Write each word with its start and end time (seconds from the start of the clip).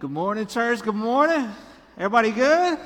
Good 0.00 0.10
morning, 0.10 0.46
church. 0.46 0.80
Good 0.80 0.94
morning. 0.94 1.46
Everybody 1.98 2.30
good? 2.30 2.78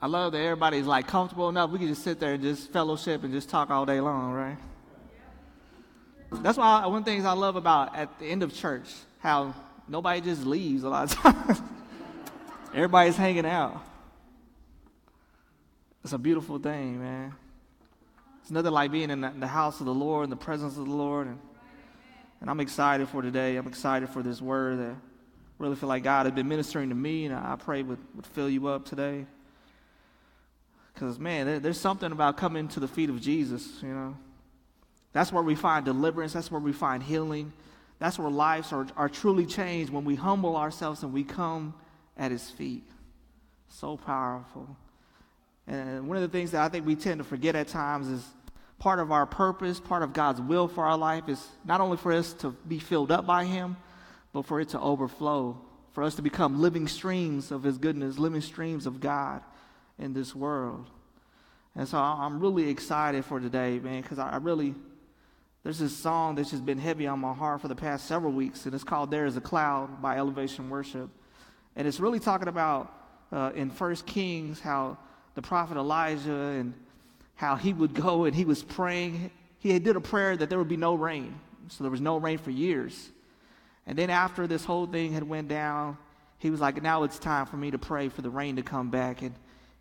I 0.00 0.06
love 0.06 0.30
that 0.30 0.38
everybody's 0.38 0.86
like 0.86 1.08
comfortable 1.08 1.48
enough. 1.48 1.70
We 1.70 1.80
can 1.80 1.88
just 1.88 2.04
sit 2.04 2.20
there 2.20 2.34
and 2.34 2.42
just 2.44 2.70
fellowship 2.70 3.24
and 3.24 3.32
just 3.32 3.50
talk 3.50 3.70
all 3.70 3.84
day 3.84 4.00
long, 4.00 4.32
right? 4.32 4.58
That's 6.30 6.56
why 6.56 6.86
one 6.86 6.98
of 6.98 7.04
the 7.04 7.10
things 7.10 7.24
I 7.24 7.32
love 7.32 7.56
about 7.56 7.96
at 7.96 8.16
the 8.20 8.26
end 8.26 8.44
of 8.44 8.54
church, 8.54 8.88
how 9.18 9.52
nobody 9.88 10.20
just 10.20 10.46
leaves 10.46 10.84
a 10.84 10.88
lot 10.88 11.10
of 11.10 11.18
times. 11.22 11.60
Everybody's 12.72 13.16
hanging 13.16 13.46
out. 13.46 13.82
It's 16.04 16.12
a 16.12 16.18
beautiful 16.18 16.60
thing, 16.60 17.00
man. 17.00 17.34
It's 18.46 18.52
nothing 18.52 18.70
like 18.70 18.92
being 18.92 19.10
in 19.10 19.22
the, 19.22 19.26
in 19.26 19.40
the 19.40 19.48
house 19.48 19.80
of 19.80 19.86
the 19.86 19.92
Lord, 19.92 20.22
in 20.22 20.30
the 20.30 20.36
presence 20.36 20.78
of 20.78 20.84
the 20.84 20.92
Lord. 20.92 21.26
And, 21.26 21.40
and 22.40 22.48
I'm 22.48 22.60
excited 22.60 23.08
for 23.08 23.20
today. 23.20 23.56
I'm 23.56 23.66
excited 23.66 24.08
for 24.08 24.22
this 24.22 24.40
word 24.40 24.78
I 24.78 24.94
really 25.58 25.74
feel 25.74 25.88
like 25.88 26.04
God 26.04 26.26
has 26.26 26.32
been 26.32 26.46
ministering 26.46 26.90
to 26.90 26.94
me, 26.94 27.26
and 27.26 27.34
I 27.34 27.56
pray 27.56 27.82
would, 27.82 27.98
would 28.14 28.24
fill 28.24 28.48
you 28.48 28.68
up 28.68 28.84
today. 28.84 29.26
Because, 30.94 31.18
man, 31.18 31.46
there, 31.46 31.58
there's 31.58 31.80
something 31.80 32.12
about 32.12 32.36
coming 32.36 32.68
to 32.68 32.78
the 32.78 32.86
feet 32.86 33.10
of 33.10 33.20
Jesus, 33.20 33.82
you 33.82 33.88
know. 33.88 34.16
That's 35.12 35.32
where 35.32 35.42
we 35.42 35.56
find 35.56 35.84
deliverance, 35.84 36.32
that's 36.32 36.48
where 36.48 36.60
we 36.60 36.72
find 36.72 37.02
healing. 37.02 37.52
That's 37.98 38.16
where 38.16 38.30
lives 38.30 38.72
are, 38.72 38.86
are 38.96 39.08
truly 39.08 39.46
changed 39.46 39.92
when 39.92 40.04
we 40.04 40.14
humble 40.14 40.56
ourselves 40.56 41.02
and 41.02 41.12
we 41.12 41.24
come 41.24 41.74
at 42.16 42.30
his 42.30 42.48
feet. 42.48 42.84
So 43.70 43.96
powerful. 43.96 44.76
And 45.66 46.06
one 46.06 46.16
of 46.16 46.22
the 46.22 46.28
things 46.28 46.52
that 46.52 46.62
I 46.62 46.68
think 46.68 46.86
we 46.86 46.94
tend 46.94 47.18
to 47.18 47.24
forget 47.24 47.56
at 47.56 47.66
times 47.66 48.06
is 48.06 48.24
part 48.78 49.00
of 49.00 49.10
our 49.10 49.26
purpose, 49.26 49.80
part 49.80 50.02
of 50.02 50.12
God's 50.12 50.40
will 50.40 50.68
for 50.68 50.84
our 50.84 50.96
life 50.96 51.28
is 51.28 51.44
not 51.64 51.80
only 51.80 51.96
for 51.96 52.12
us 52.12 52.32
to 52.34 52.50
be 52.68 52.78
filled 52.78 53.10
up 53.10 53.26
by 53.26 53.44
him, 53.44 53.76
but 54.32 54.42
for 54.42 54.60
it 54.60 54.70
to 54.70 54.80
overflow, 54.80 55.58
for 55.92 56.02
us 56.02 56.16
to 56.16 56.22
become 56.22 56.60
living 56.60 56.88
streams 56.88 57.50
of 57.50 57.62
his 57.62 57.78
goodness, 57.78 58.18
living 58.18 58.42
streams 58.42 58.86
of 58.86 59.00
God 59.00 59.42
in 59.98 60.12
this 60.12 60.34
world. 60.34 60.90
And 61.74 61.88
so 61.88 61.98
I'm 61.98 62.40
really 62.40 62.68
excited 62.68 63.24
for 63.24 63.40
today, 63.40 63.78
man, 63.78 64.02
because 64.02 64.18
I 64.18 64.36
really, 64.36 64.74
there's 65.62 65.78
this 65.78 65.96
song 65.96 66.34
that's 66.34 66.50
just 66.50 66.64
been 66.64 66.78
heavy 66.78 67.06
on 67.06 67.18
my 67.18 67.32
heart 67.32 67.60
for 67.60 67.68
the 67.68 67.74
past 67.74 68.06
several 68.06 68.32
weeks, 68.32 68.66
and 68.66 68.74
it's 68.74 68.84
called 68.84 69.10
There 69.10 69.26
is 69.26 69.36
a 69.36 69.40
Cloud 69.42 70.02
by 70.02 70.16
Elevation 70.16 70.70
Worship. 70.70 71.10
And 71.76 71.86
it's 71.86 72.00
really 72.00 72.20
talking 72.20 72.48
about 72.48 72.92
uh, 73.32 73.52
in 73.54 73.70
First 73.70 74.06
Kings 74.06 74.60
how 74.60 74.96
the 75.34 75.42
prophet 75.42 75.76
Elijah 75.76 76.30
and 76.30 76.72
how 77.36 77.56
he 77.56 77.72
would 77.72 77.94
go 77.94 78.24
and 78.24 78.34
he 78.34 78.44
was 78.44 78.62
praying. 78.62 79.30
He 79.58 79.78
did 79.78 79.96
a 79.96 80.00
prayer 80.00 80.36
that 80.36 80.50
there 80.50 80.58
would 80.58 80.68
be 80.68 80.76
no 80.76 80.94
rain. 80.94 81.38
So 81.68 81.84
there 81.84 81.90
was 81.90 82.00
no 82.00 82.16
rain 82.16 82.38
for 82.38 82.50
years. 82.50 83.10
And 83.86 83.96
then 83.96 84.10
after 84.10 84.46
this 84.46 84.64
whole 84.64 84.86
thing 84.86 85.12
had 85.12 85.22
went 85.22 85.48
down, 85.48 85.96
he 86.38 86.50
was 86.50 86.60
like, 86.60 86.82
now 86.82 87.04
it's 87.04 87.18
time 87.18 87.46
for 87.46 87.56
me 87.56 87.70
to 87.70 87.78
pray 87.78 88.08
for 88.08 88.22
the 88.22 88.30
rain 88.30 88.56
to 88.56 88.62
come 88.62 88.90
back. 88.90 89.22
And 89.22 89.34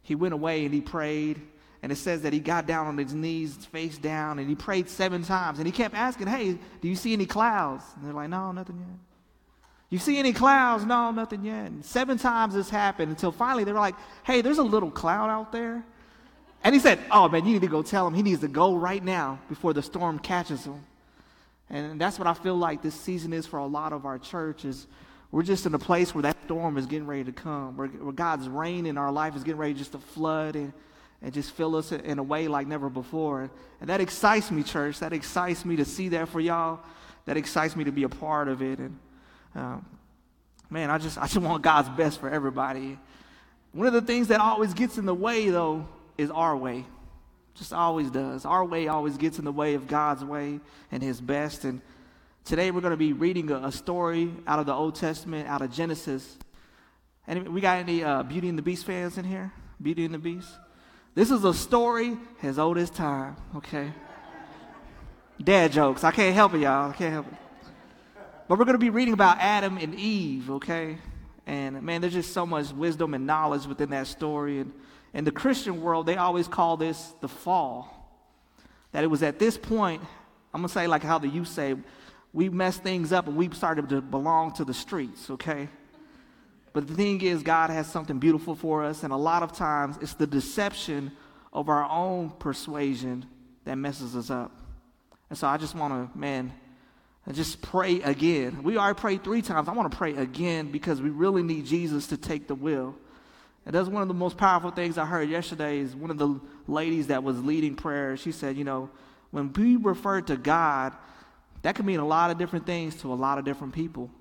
he 0.03 0.15
went 0.15 0.33
away 0.33 0.65
and 0.65 0.73
he 0.73 0.81
prayed. 0.81 1.41
And 1.81 1.91
it 1.91 1.97
says 1.97 2.21
that 2.23 2.33
he 2.33 2.39
got 2.39 2.65
down 2.65 2.87
on 2.87 2.97
his 2.97 3.13
knees, 3.13 3.53
face 3.65 3.97
down, 3.97 4.39
and 4.39 4.49
he 4.49 4.55
prayed 4.55 4.89
seven 4.89 5.23
times. 5.23 5.59
And 5.59 5.67
he 5.67 5.71
kept 5.71 5.93
asking, 5.93 6.27
Hey, 6.27 6.57
do 6.81 6.87
you 6.87 6.95
see 6.95 7.13
any 7.13 7.25
clouds? 7.25 7.83
And 7.95 8.05
they're 8.05 8.13
like, 8.13 8.29
No, 8.29 8.51
nothing 8.51 8.77
yet. 8.79 8.97
You 9.89 9.99
see 9.99 10.17
any 10.17 10.33
clouds? 10.33 10.83
No, 10.83 11.11
nothing 11.11 11.45
yet. 11.45 11.67
And 11.67 11.85
seven 11.85 12.17
times 12.17 12.55
this 12.55 12.69
happened 12.69 13.11
until 13.11 13.31
finally 13.31 13.63
they 13.65 13.71
were 13.71 13.79
like, 13.79 13.95
Hey, 14.23 14.41
there's 14.41 14.57
a 14.57 14.63
little 14.63 14.89
cloud 14.89 15.29
out 15.29 15.51
there. 15.51 15.85
And 16.65 16.73
he 16.73 16.81
said, 16.81 16.97
Oh, 17.11 17.29
man, 17.29 17.45
you 17.45 17.53
need 17.53 17.61
to 17.61 17.67
go 17.67 17.83
tell 17.83 18.07
him 18.07 18.15
he 18.15 18.23
needs 18.23 18.41
to 18.41 18.47
go 18.47 18.75
right 18.75 19.01
now 19.01 19.39
before 19.49 19.71
the 19.71 19.83
storm 19.83 20.17
catches 20.17 20.65
him. 20.65 20.83
And 21.69 22.01
that's 22.01 22.17
what 22.17 22.27
I 22.27 22.33
feel 22.33 22.55
like 22.55 22.81
this 22.81 22.95
season 22.95 23.33
is 23.33 23.45
for 23.45 23.59
a 23.59 23.65
lot 23.67 23.93
of 23.93 24.05
our 24.05 24.17
churches. 24.17 24.87
We're 25.31 25.43
just 25.43 25.67
in 25.67 25.75
a 25.75 25.79
place 25.79 26.15
where 26.15 26.23
that 26.23 26.35
storm 26.45 26.77
is 26.77 26.87
getting 26.87 27.05
ready 27.05 27.23
to 27.25 27.31
come, 27.31 27.77
where, 27.77 27.87
where 27.87 28.11
God's 28.11 28.49
rain 28.49 28.87
in 28.87 28.97
our 28.97 29.11
life 29.11 29.35
is 29.35 29.43
getting 29.43 29.59
ready 29.59 29.75
just 29.75 29.91
to 29.91 29.99
flood 29.99 30.55
and, 30.55 30.73
and 31.21 31.31
just 31.31 31.51
fill 31.51 31.75
us 31.75 31.91
in 31.91 32.17
a 32.17 32.23
way 32.23 32.47
like 32.47 32.65
never 32.65 32.89
before. 32.89 33.51
And 33.79 33.89
that 33.89 34.01
excites 34.01 34.49
me, 34.49 34.63
church. 34.63 34.99
That 34.99 35.13
excites 35.13 35.65
me 35.65 35.75
to 35.75 35.85
see 35.85 36.09
that 36.09 36.29
for 36.29 36.39
y'all. 36.39 36.79
That 37.25 37.37
excites 37.37 37.75
me 37.75 37.83
to 37.83 37.91
be 37.91 38.03
a 38.03 38.09
part 38.09 38.47
of 38.47 38.63
it. 38.63 38.79
And 38.79 38.99
um, 39.53 39.85
man, 40.71 40.89
I 40.89 40.97
just 40.97 41.19
I 41.19 41.27
just 41.27 41.37
want 41.37 41.61
God's 41.61 41.89
best 41.89 42.19
for 42.19 42.29
everybody. 42.29 42.97
One 43.71 43.85
of 43.85 43.93
the 43.93 44.01
things 44.01 44.29
that 44.29 44.39
always 44.39 44.73
gets 44.73 44.97
in 44.97 45.05
the 45.05 45.13
way, 45.13 45.49
though, 45.49 45.87
is 46.17 46.31
our 46.31 46.55
way. 46.55 46.85
Just 47.55 47.71
always 47.73 48.11
does. 48.11 48.45
Our 48.45 48.65
way 48.65 48.87
always 48.87 49.17
gets 49.17 49.39
in 49.39 49.45
the 49.45 49.51
way 49.51 49.75
of 49.75 49.87
God's 49.87 50.23
way 50.23 50.59
and 50.91 51.01
His 51.01 51.21
best. 51.21 51.63
And 51.63 51.81
today 52.43 52.71
we're 52.71 52.81
going 52.81 52.91
to 52.91 52.97
be 52.97 53.13
reading 53.13 53.49
a, 53.51 53.67
a 53.67 53.71
story 53.71 54.31
out 54.45 54.59
of 54.59 54.65
the 54.65 54.73
Old 54.73 54.95
Testament, 54.95 55.47
out 55.47 55.61
of 55.61 55.71
Genesis. 55.71 56.37
And 57.27 57.47
we 57.49 57.61
got 57.61 57.79
any 57.79 58.03
uh, 58.03 58.23
Beauty 58.23 58.49
and 58.49 58.57
the 58.57 58.61
Beast 58.61 58.85
fans 58.85 59.17
in 59.17 59.25
here? 59.25 59.51
Beauty 59.81 60.05
and 60.05 60.13
the 60.13 60.19
Beast. 60.19 60.49
This 61.15 61.31
is 61.31 61.45
a 61.45 61.53
story 61.53 62.17
as 62.43 62.59
old 62.59 62.77
as 62.77 62.89
time. 62.89 63.37
Okay. 63.55 63.91
Dad 65.41 65.71
jokes. 65.71 66.03
I 66.03 66.11
can't 66.11 66.35
help 66.35 66.53
it, 66.53 66.59
y'all. 66.59 66.91
I 66.91 66.93
can't 66.93 67.13
help 67.13 67.27
it. 67.27 67.33
But 68.47 68.59
we're 68.59 68.65
going 68.65 68.75
to 68.75 68.79
be 68.79 68.89
reading 68.89 69.13
about 69.13 69.37
Adam 69.39 69.77
and 69.77 69.95
Eve. 69.95 70.51
Okay. 70.51 70.97
And 71.47 71.81
man, 71.83 72.01
there's 72.01 72.13
just 72.13 72.33
so 72.33 72.45
much 72.45 72.71
wisdom 72.71 73.13
and 73.13 73.25
knowledge 73.25 73.65
within 73.65 73.91
that 73.91 74.07
story. 74.07 74.59
And 74.59 74.73
in 75.15 75.23
the 75.23 75.31
Christian 75.31 75.81
world, 75.81 76.05
they 76.05 76.17
always 76.17 76.47
call 76.47 76.75
this 76.75 77.13
the 77.21 77.27
fall. 77.29 77.91
That 78.91 79.03
it 79.03 79.07
was 79.07 79.23
at 79.23 79.39
this 79.39 79.57
point, 79.57 80.01
I'm 80.53 80.61
going 80.61 80.67
to 80.67 80.73
say 80.73 80.87
like 80.87 81.03
how 81.03 81.17
the 81.17 81.29
youth 81.29 81.47
say, 81.47 81.75
we 82.33 82.49
messed 82.49 82.83
things 82.83 83.13
up 83.13 83.27
and 83.27 83.37
we 83.37 83.49
started 83.51 83.87
to 83.89 84.01
belong 84.01 84.53
to 84.55 84.65
the 84.65 84.73
streets, 84.73 85.29
okay? 85.29 85.69
But 86.73 86.87
the 86.87 86.93
thing 86.93 87.21
is, 87.21 87.43
God 87.43 87.69
has 87.69 87.87
something 87.87 88.19
beautiful 88.19 88.55
for 88.55 88.83
us, 88.83 89.03
and 89.03 89.13
a 89.13 89.17
lot 89.17 89.41
of 89.41 89.53
times 89.53 89.97
it's 90.01 90.15
the 90.15 90.27
deception 90.27 91.13
of 91.53 91.69
our 91.69 91.89
own 91.89 92.31
persuasion 92.31 93.25
that 93.63 93.77
messes 93.77 94.17
us 94.17 94.29
up. 94.29 94.51
And 95.29 95.39
so 95.39 95.47
I 95.47 95.55
just 95.55 95.75
want 95.75 96.13
to, 96.13 96.17
man, 96.17 96.51
just 97.31 97.61
pray 97.61 98.01
again. 98.01 98.63
We 98.63 98.77
already 98.77 98.99
prayed 98.99 99.23
three 99.23 99.41
times. 99.41 99.69
I 99.69 99.71
want 99.71 99.89
to 99.89 99.97
pray 99.97 100.17
again 100.17 100.73
because 100.73 101.01
we 101.01 101.09
really 101.09 101.41
need 101.41 101.65
Jesus 101.65 102.07
to 102.07 102.17
take 102.17 102.47
the 102.47 102.55
will. 102.55 102.95
And 103.65 103.73
that's 103.73 103.89
one 103.89 104.01
of 104.01 104.07
the 104.07 104.13
most 104.13 104.37
powerful 104.37 104.71
things 104.71 104.97
I 104.97 105.05
heard 105.05 105.27
yesterday 105.27 105.79
is 105.79 105.95
one 105.95 106.11
of 106.11 106.17
the 106.17 106.39
ladies 106.67 107.07
that 107.07 107.23
was 107.23 107.43
leading 107.43 107.75
prayer. 107.75 108.15
She 108.15 108.31
said, 108.31 108.57
you 108.57 108.63
know, 108.63 108.89
when 109.31 109.51
we 109.53 109.75
refer 109.75 110.21
to 110.21 110.37
God, 110.37 110.93
that 111.63 111.75
can 111.75 111.85
mean 111.85 111.99
a 111.99 112.05
lot 112.05 112.29
of 112.29 112.37
different 112.37 112.67
things 112.67 112.95
to 112.97 113.11
a 113.11 113.15
lot 113.15 113.39
of 113.39 113.45
different 113.45 113.73
people. 113.73 114.11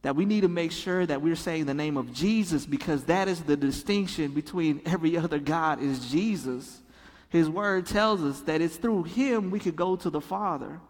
That 0.00 0.16
we 0.16 0.24
need 0.24 0.40
to 0.42 0.48
make 0.48 0.72
sure 0.72 1.04
that 1.04 1.20
we're 1.20 1.36
saying 1.36 1.66
the 1.66 1.74
name 1.74 1.98
of 1.98 2.14
Jesus 2.14 2.64
because 2.64 3.04
that 3.04 3.28
is 3.28 3.42
the 3.42 3.56
distinction 3.56 4.30
between 4.30 4.80
every 4.86 5.18
other 5.18 5.38
God 5.38 5.82
is 5.82 6.10
Jesus. 6.10 6.80
His 7.28 7.50
word 7.50 7.84
tells 7.84 8.22
us 8.22 8.40
that 8.42 8.62
it's 8.62 8.76
through 8.76 9.04
him 9.04 9.50
we 9.50 9.60
could 9.60 9.76
go 9.76 9.94
to 9.96 10.08
the 10.08 10.22
Father. 10.22 10.80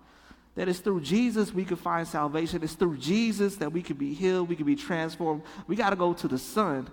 That 0.54 0.68
it's 0.68 0.78
through 0.78 1.00
Jesus 1.00 1.52
we 1.52 1.64
could 1.64 1.80
find 1.80 2.06
salvation. 2.06 2.62
It's 2.62 2.74
through 2.74 2.98
Jesus 2.98 3.56
that 3.56 3.72
we 3.72 3.82
could 3.82 3.98
be 3.98 4.14
healed, 4.14 4.48
we 4.48 4.54
could 4.54 4.66
be 4.66 4.76
transformed. 4.76 5.42
We 5.66 5.74
got 5.74 5.90
to 5.90 5.96
go 5.96 6.12
to 6.12 6.28
the 6.28 6.38
Son 6.38 6.88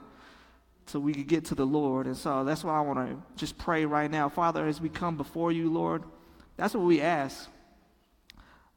so 0.87 0.99
we 0.99 1.13
could 1.13 1.27
get 1.27 1.45
to 1.45 1.55
the 1.55 1.65
Lord. 1.65 2.05
And 2.05 2.15
so 2.15 2.43
that's 2.43 2.63
why 2.63 2.77
I 2.77 2.81
want 2.81 2.99
to 2.99 3.21
just 3.35 3.57
pray 3.57 3.85
right 3.85 4.09
now. 4.09 4.29
Father, 4.29 4.67
as 4.67 4.79
we 4.79 4.89
come 4.89 5.17
before 5.17 5.51
you, 5.51 5.69
Lord, 5.71 6.03
that's 6.55 6.73
what 6.73 6.85
we 6.85 7.01
ask. 7.01 7.49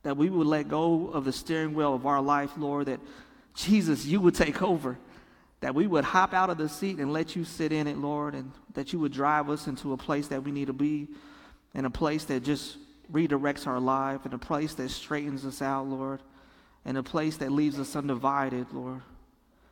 That 0.03 0.17
we 0.17 0.29
would 0.29 0.47
let 0.47 0.69
go 0.69 1.09
of 1.09 1.25
the 1.25 1.33
steering 1.33 1.75
wheel 1.75 1.95
of 1.95 2.07
our 2.07 2.21
life, 2.21 2.51
Lord, 2.57 2.87
that 2.87 3.01
Jesus, 3.55 4.05
you 4.05 4.21
would 4.21 4.35
take 4.35 4.63
over. 4.63 4.99
That 5.61 5.75
we 5.75 5.87
would 5.87 6.05
hop 6.05 6.33
out 6.33 6.51
of 6.51 6.59
the 6.59 6.69
seat 6.69 6.99
and 6.99 7.13
let 7.13 7.37
you 7.37 7.45
sit 7.45 7.71
in 7.73 7.87
it, 7.87 7.99
Lord, 7.99 8.35
and 8.35 8.51
that 8.75 8.93
you 8.93 8.99
would 8.99 9.13
drive 9.13 9.51
us 9.51 9.67
into 9.67 9.93
a 9.93 9.97
place 9.97 10.29
that 10.29 10.43
we 10.43 10.51
need 10.51 10.67
to 10.67 10.73
be, 10.73 11.09
in 11.75 11.85
a 11.85 11.91
place 11.91 12.25
that 12.25 12.43
just 12.43 12.79
redirects 13.13 13.67
our 13.67 13.79
life, 13.79 14.25
in 14.25 14.33
a 14.33 14.39
place 14.39 14.75
that 14.75 14.89
straightens 14.89 15.45
us 15.45 15.61
out, 15.61 15.87
Lord, 15.87 16.21
in 16.85 16.97
a 16.97 17.03
place 17.03 17.37
that 17.37 17.53
leaves 17.53 17.79
us 17.79 17.95
undivided, 17.95 18.67
Lord. 18.73 19.03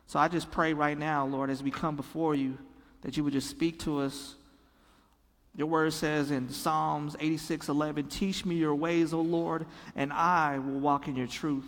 So 0.09 0.17
I 0.17 0.27
just 0.27 0.49
pray 0.49 0.73
right 0.73 0.97
now, 0.97 1.27
Lord, 1.27 1.51
as 1.51 1.61
we 1.61 1.69
come 1.69 1.95
before 1.95 2.33
you, 2.33 2.57
that 3.01 3.15
you 3.15 3.23
would 3.23 3.33
just 3.33 3.47
speak 3.47 3.77
to 3.81 3.99
us. 3.99 4.33
Your 5.55 5.67
word 5.67 5.93
says 5.93 6.31
in 6.31 6.49
Psalms 6.49 7.15
86 7.19 7.69
11, 7.69 8.07
Teach 8.07 8.43
me 8.43 8.55
your 8.55 8.73
ways, 8.73 9.13
O 9.13 9.21
Lord, 9.21 9.67
and 9.95 10.11
I 10.11 10.57
will 10.57 10.79
walk 10.79 11.07
in 11.07 11.15
your 11.15 11.27
truth. 11.27 11.67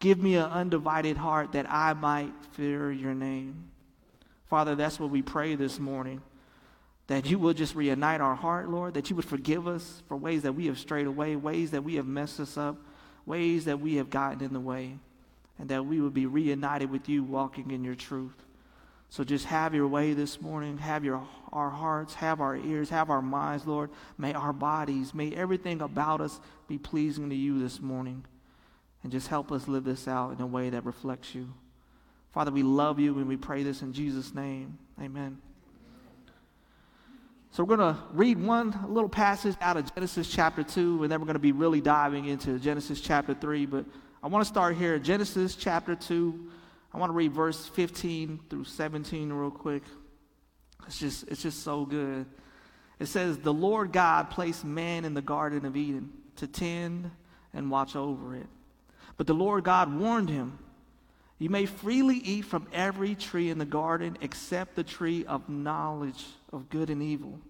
Give 0.00 0.20
me 0.20 0.34
an 0.34 0.50
undivided 0.50 1.16
heart 1.16 1.52
that 1.52 1.70
I 1.70 1.92
might 1.92 2.32
fear 2.50 2.90
your 2.90 3.14
name. 3.14 3.70
Father, 4.46 4.74
that's 4.74 4.98
what 4.98 5.10
we 5.10 5.22
pray 5.22 5.54
this 5.54 5.78
morning. 5.78 6.20
That 7.06 7.30
you 7.30 7.38
will 7.38 7.54
just 7.54 7.76
reunite 7.76 8.20
our 8.20 8.34
heart, 8.34 8.70
Lord, 8.70 8.94
that 8.94 9.08
you 9.08 9.14
would 9.14 9.24
forgive 9.24 9.68
us 9.68 10.02
for 10.08 10.16
ways 10.16 10.42
that 10.42 10.54
we 10.54 10.66
have 10.66 10.80
strayed 10.80 11.06
away, 11.06 11.36
ways 11.36 11.70
that 11.70 11.84
we 11.84 11.94
have 11.94 12.06
messed 12.06 12.40
us 12.40 12.56
up, 12.56 12.76
ways 13.24 13.66
that 13.66 13.78
we 13.78 13.94
have 13.98 14.10
gotten 14.10 14.42
in 14.42 14.52
the 14.52 14.58
way 14.58 14.98
and 15.62 15.70
that 15.70 15.86
we 15.86 16.00
would 16.00 16.12
be 16.12 16.26
reunited 16.26 16.90
with 16.90 17.08
you 17.08 17.22
walking 17.22 17.70
in 17.70 17.84
your 17.84 17.94
truth. 17.94 18.34
So 19.10 19.22
just 19.22 19.44
have 19.44 19.76
your 19.76 19.86
way 19.86 20.12
this 20.12 20.40
morning. 20.40 20.76
Have 20.78 21.04
your 21.04 21.24
our 21.52 21.70
hearts, 21.70 22.14
have 22.14 22.40
our 22.40 22.56
ears, 22.56 22.90
have 22.90 23.10
our 23.10 23.22
minds, 23.22 23.64
Lord. 23.64 23.90
May 24.18 24.34
our 24.34 24.52
bodies, 24.52 25.14
may 25.14 25.30
everything 25.30 25.80
about 25.80 26.20
us 26.20 26.40
be 26.66 26.78
pleasing 26.78 27.30
to 27.30 27.36
you 27.36 27.60
this 27.60 27.80
morning. 27.80 28.24
And 29.04 29.12
just 29.12 29.28
help 29.28 29.52
us 29.52 29.68
live 29.68 29.84
this 29.84 30.08
out 30.08 30.32
in 30.32 30.40
a 30.40 30.46
way 30.48 30.68
that 30.68 30.84
reflects 30.84 31.32
you. 31.32 31.54
Father, 32.32 32.50
we 32.50 32.64
love 32.64 32.98
you 32.98 33.16
and 33.18 33.28
we 33.28 33.36
pray 33.36 33.62
this 33.62 33.82
in 33.82 33.92
Jesus' 33.92 34.34
name. 34.34 34.78
Amen. 35.00 35.38
So 37.52 37.62
we're 37.62 37.76
going 37.76 37.94
to 37.94 38.00
read 38.12 38.42
one 38.42 38.76
little 38.88 39.08
passage 39.08 39.54
out 39.60 39.76
of 39.76 39.94
Genesis 39.94 40.28
chapter 40.28 40.64
2, 40.64 41.04
and 41.04 41.12
then 41.12 41.20
we're 41.20 41.26
going 41.26 41.34
to 41.34 41.38
be 41.38 41.52
really 41.52 41.80
diving 41.80 42.24
into 42.24 42.58
Genesis 42.58 43.00
chapter 43.00 43.32
3. 43.34 43.66
But 43.66 43.84
I 44.24 44.28
want 44.28 44.44
to 44.44 44.48
start 44.48 44.76
here, 44.76 45.00
Genesis 45.00 45.56
chapter 45.56 45.96
2. 45.96 46.48
I 46.94 46.98
want 46.98 47.10
to 47.10 47.14
read 47.14 47.32
verse 47.32 47.66
15 47.66 48.38
through 48.48 48.64
17 48.64 49.32
real 49.32 49.50
quick. 49.50 49.82
It's 50.86 51.00
just, 51.00 51.26
it's 51.26 51.42
just 51.42 51.64
so 51.64 51.84
good. 51.84 52.26
It 53.00 53.06
says, 53.06 53.38
The 53.38 53.52
Lord 53.52 53.90
God 53.90 54.30
placed 54.30 54.64
man 54.64 55.04
in 55.04 55.14
the 55.14 55.22
Garden 55.22 55.64
of 55.64 55.76
Eden 55.76 56.12
to 56.36 56.46
tend 56.46 57.10
and 57.52 57.68
watch 57.68 57.96
over 57.96 58.36
it. 58.36 58.46
But 59.16 59.26
the 59.26 59.34
Lord 59.34 59.64
God 59.64 59.92
warned 59.92 60.28
him, 60.28 60.56
You 61.40 61.50
may 61.50 61.66
freely 61.66 62.18
eat 62.18 62.44
from 62.44 62.68
every 62.72 63.16
tree 63.16 63.50
in 63.50 63.58
the 63.58 63.64
garden 63.64 64.16
except 64.20 64.76
the 64.76 64.84
tree 64.84 65.24
of 65.26 65.48
knowledge 65.48 66.24
of 66.52 66.70
good 66.70 66.90
and 66.90 67.02
evil. 67.02 67.40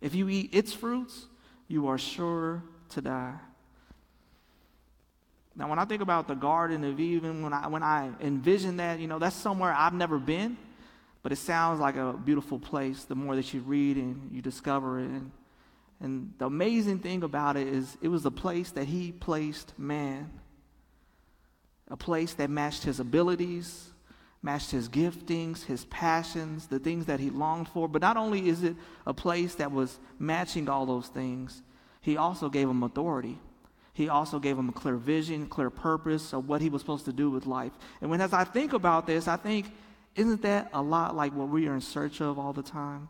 If 0.00 0.14
you 0.14 0.28
eat 0.28 0.54
its 0.54 0.72
fruits, 0.72 1.26
you 1.66 1.88
are 1.88 1.98
sure 1.98 2.62
to 2.90 3.00
die. 3.00 3.34
Now, 5.56 5.68
when 5.68 5.78
I 5.78 5.84
think 5.84 6.02
about 6.02 6.26
the 6.26 6.34
Garden 6.34 6.82
of 6.84 6.98
Eden, 6.98 7.42
when 7.42 7.52
I, 7.52 7.68
when 7.68 7.82
I 7.82 8.10
envision 8.20 8.78
that, 8.78 8.98
you 8.98 9.06
know, 9.06 9.18
that's 9.18 9.36
somewhere 9.36 9.72
I've 9.72 9.94
never 9.94 10.18
been, 10.18 10.56
but 11.22 11.30
it 11.30 11.36
sounds 11.36 11.78
like 11.78 11.96
a 11.96 12.12
beautiful 12.12 12.58
place 12.58 13.04
the 13.04 13.14
more 13.14 13.36
that 13.36 13.54
you 13.54 13.60
read 13.60 13.96
and 13.96 14.32
you 14.32 14.42
discover 14.42 14.98
it. 14.98 15.06
And, 15.06 15.30
and 16.00 16.34
the 16.38 16.46
amazing 16.46 16.98
thing 16.98 17.22
about 17.22 17.56
it 17.56 17.68
is 17.68 17.96
it 18.02 18.08
was 18.08 18.26
a 18.26 18.30
place 18.30 18.72
that 18.72 18.86
he 18.86 19.12
placed 19.12 19.78
man, 19.78 20.30
a 21.88 21.96
place 21.96 22.34
that 22.34 22.50
matched 22.50 22.82
his 22.82 22.98
abilities, 22.98 23.90
matched 24.42 24.72
his 24.72 24.88
giftings, 24.88 25.64
his 25.64 25.84
passions, 25.86 26.66
the 26.66 26.80
things 26.80 27.06
that 27.06 27.20
he 27.20 27.30
longed 27.30 27.68
for. 27.68 27.88
But 27.88 28.02
not 28.02 28.16
only 28.16 28.48
is 28.48 28.64
it 28.64 28.74
a 29.06 29.14
place 29.14 29.54
that 29.54 29.70
was 29.70 29.98
matching 30.18 30.68
all 30.68 30.84
those 30.84 31.06
things, 31.06 31.62
he 32.00 32.16
also 32.16 32.50
gave 32.50 32.68
him 32.68 32.82
authority. 32.82 33.38
He 33.94 34.08
also 34.08 34.40
gave 34.40 34.58
him 34.58 34.68
a 34.68 34.72
clear 34.72 34.96
vision, 34.96 35.46
clear 35.46 35.70
purpose 35.70 36.32
of 36.32 36.48
what 36.48 36.60
he 36.60 36.68
was 36.68 36.82
supposed 36.82 37.04
to 37.04 37.12
do 37.12 37.30
with 37.30 37.46
life. 37.46 37.72
And 38.00 38.10
when 38.10 38.20
as 38.20 38.32
I 38.32 38.42
think 38.44 38.72
about 38.72 39.06
this, 39.06 39.28
I 39.28 39.36
think, 39.36 39.66
isn't 40.16 40.42
that 40.42 40.70
a 40.72 40.82
lot 40.82 41.14
like 41.14 41.32
what 41.32 41.48
we 41.48 41.68
are 41.68 41.74
in 41.74 41.80
search 41.80 42.20
of 42.20 42.38
all 42.38 42.52
the 42.52 42.62
time? 42.62 43.08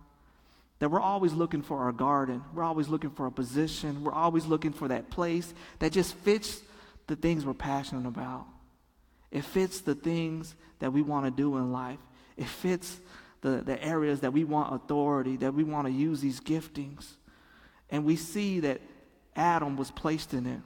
That 0.81 0.91
we're 0.91 1.01
always 1.01 1.33
looking 1.33 1.63
for 1.63 1.79
our 1.79 1.93
garden. 1.93 2.45
We're 2.55 2.65
always 2.65 2.89
looking 2.89 3.11
for 3.11 3.27
a 3.27 3.31
position. 3.31 4.05
We're 4.05 4.13
always 4.13 4.45
looking 4.45 4.73
for 4.73 4.89
that 4.89 5.09
place 5.09 5.53
that 5.79 5.93
just 5.93 6.15
fits 6.17 6.61
the 7.07 7.17
things 7.17 7.47
we're 7.47 7.55
passionate 7.55 8.07
about. 8.07 8.45
It 9.31 9.45
fits 9.45 9.81
the 9.81 9.95
things 9.95 10.55
that 10.81 10.93
we 10.93 11.01
want 11.01 11.25
to 11.25 11.31
do 11.31 11.57
in 11.57 11.73
life. 11.73 11.99
It 12.37 12.47
fits 12.47 12.99
the, 13.41 13.63
the 13.65 13.83
areas 13.83 14.21
that 14.21 14.35
we 14.35 14.45
want 14.45 14.75
authority, 14.75 15.39
that 15.39 15.55
we 15.55 15.65
want 15.65 15.87
to 15.87 15.93
use 15.93 16.21
these 16.21 16.41
giftings. 16.41 17.07
And 17.91 18.05
we 18.05 18.17
see 18.17 18.61
that 18.61 18.83
Adam 19.35 19.77
was 19.77 19.91
placed 19.91 20.35
in 20.35 20.47
it. 20.47 20.61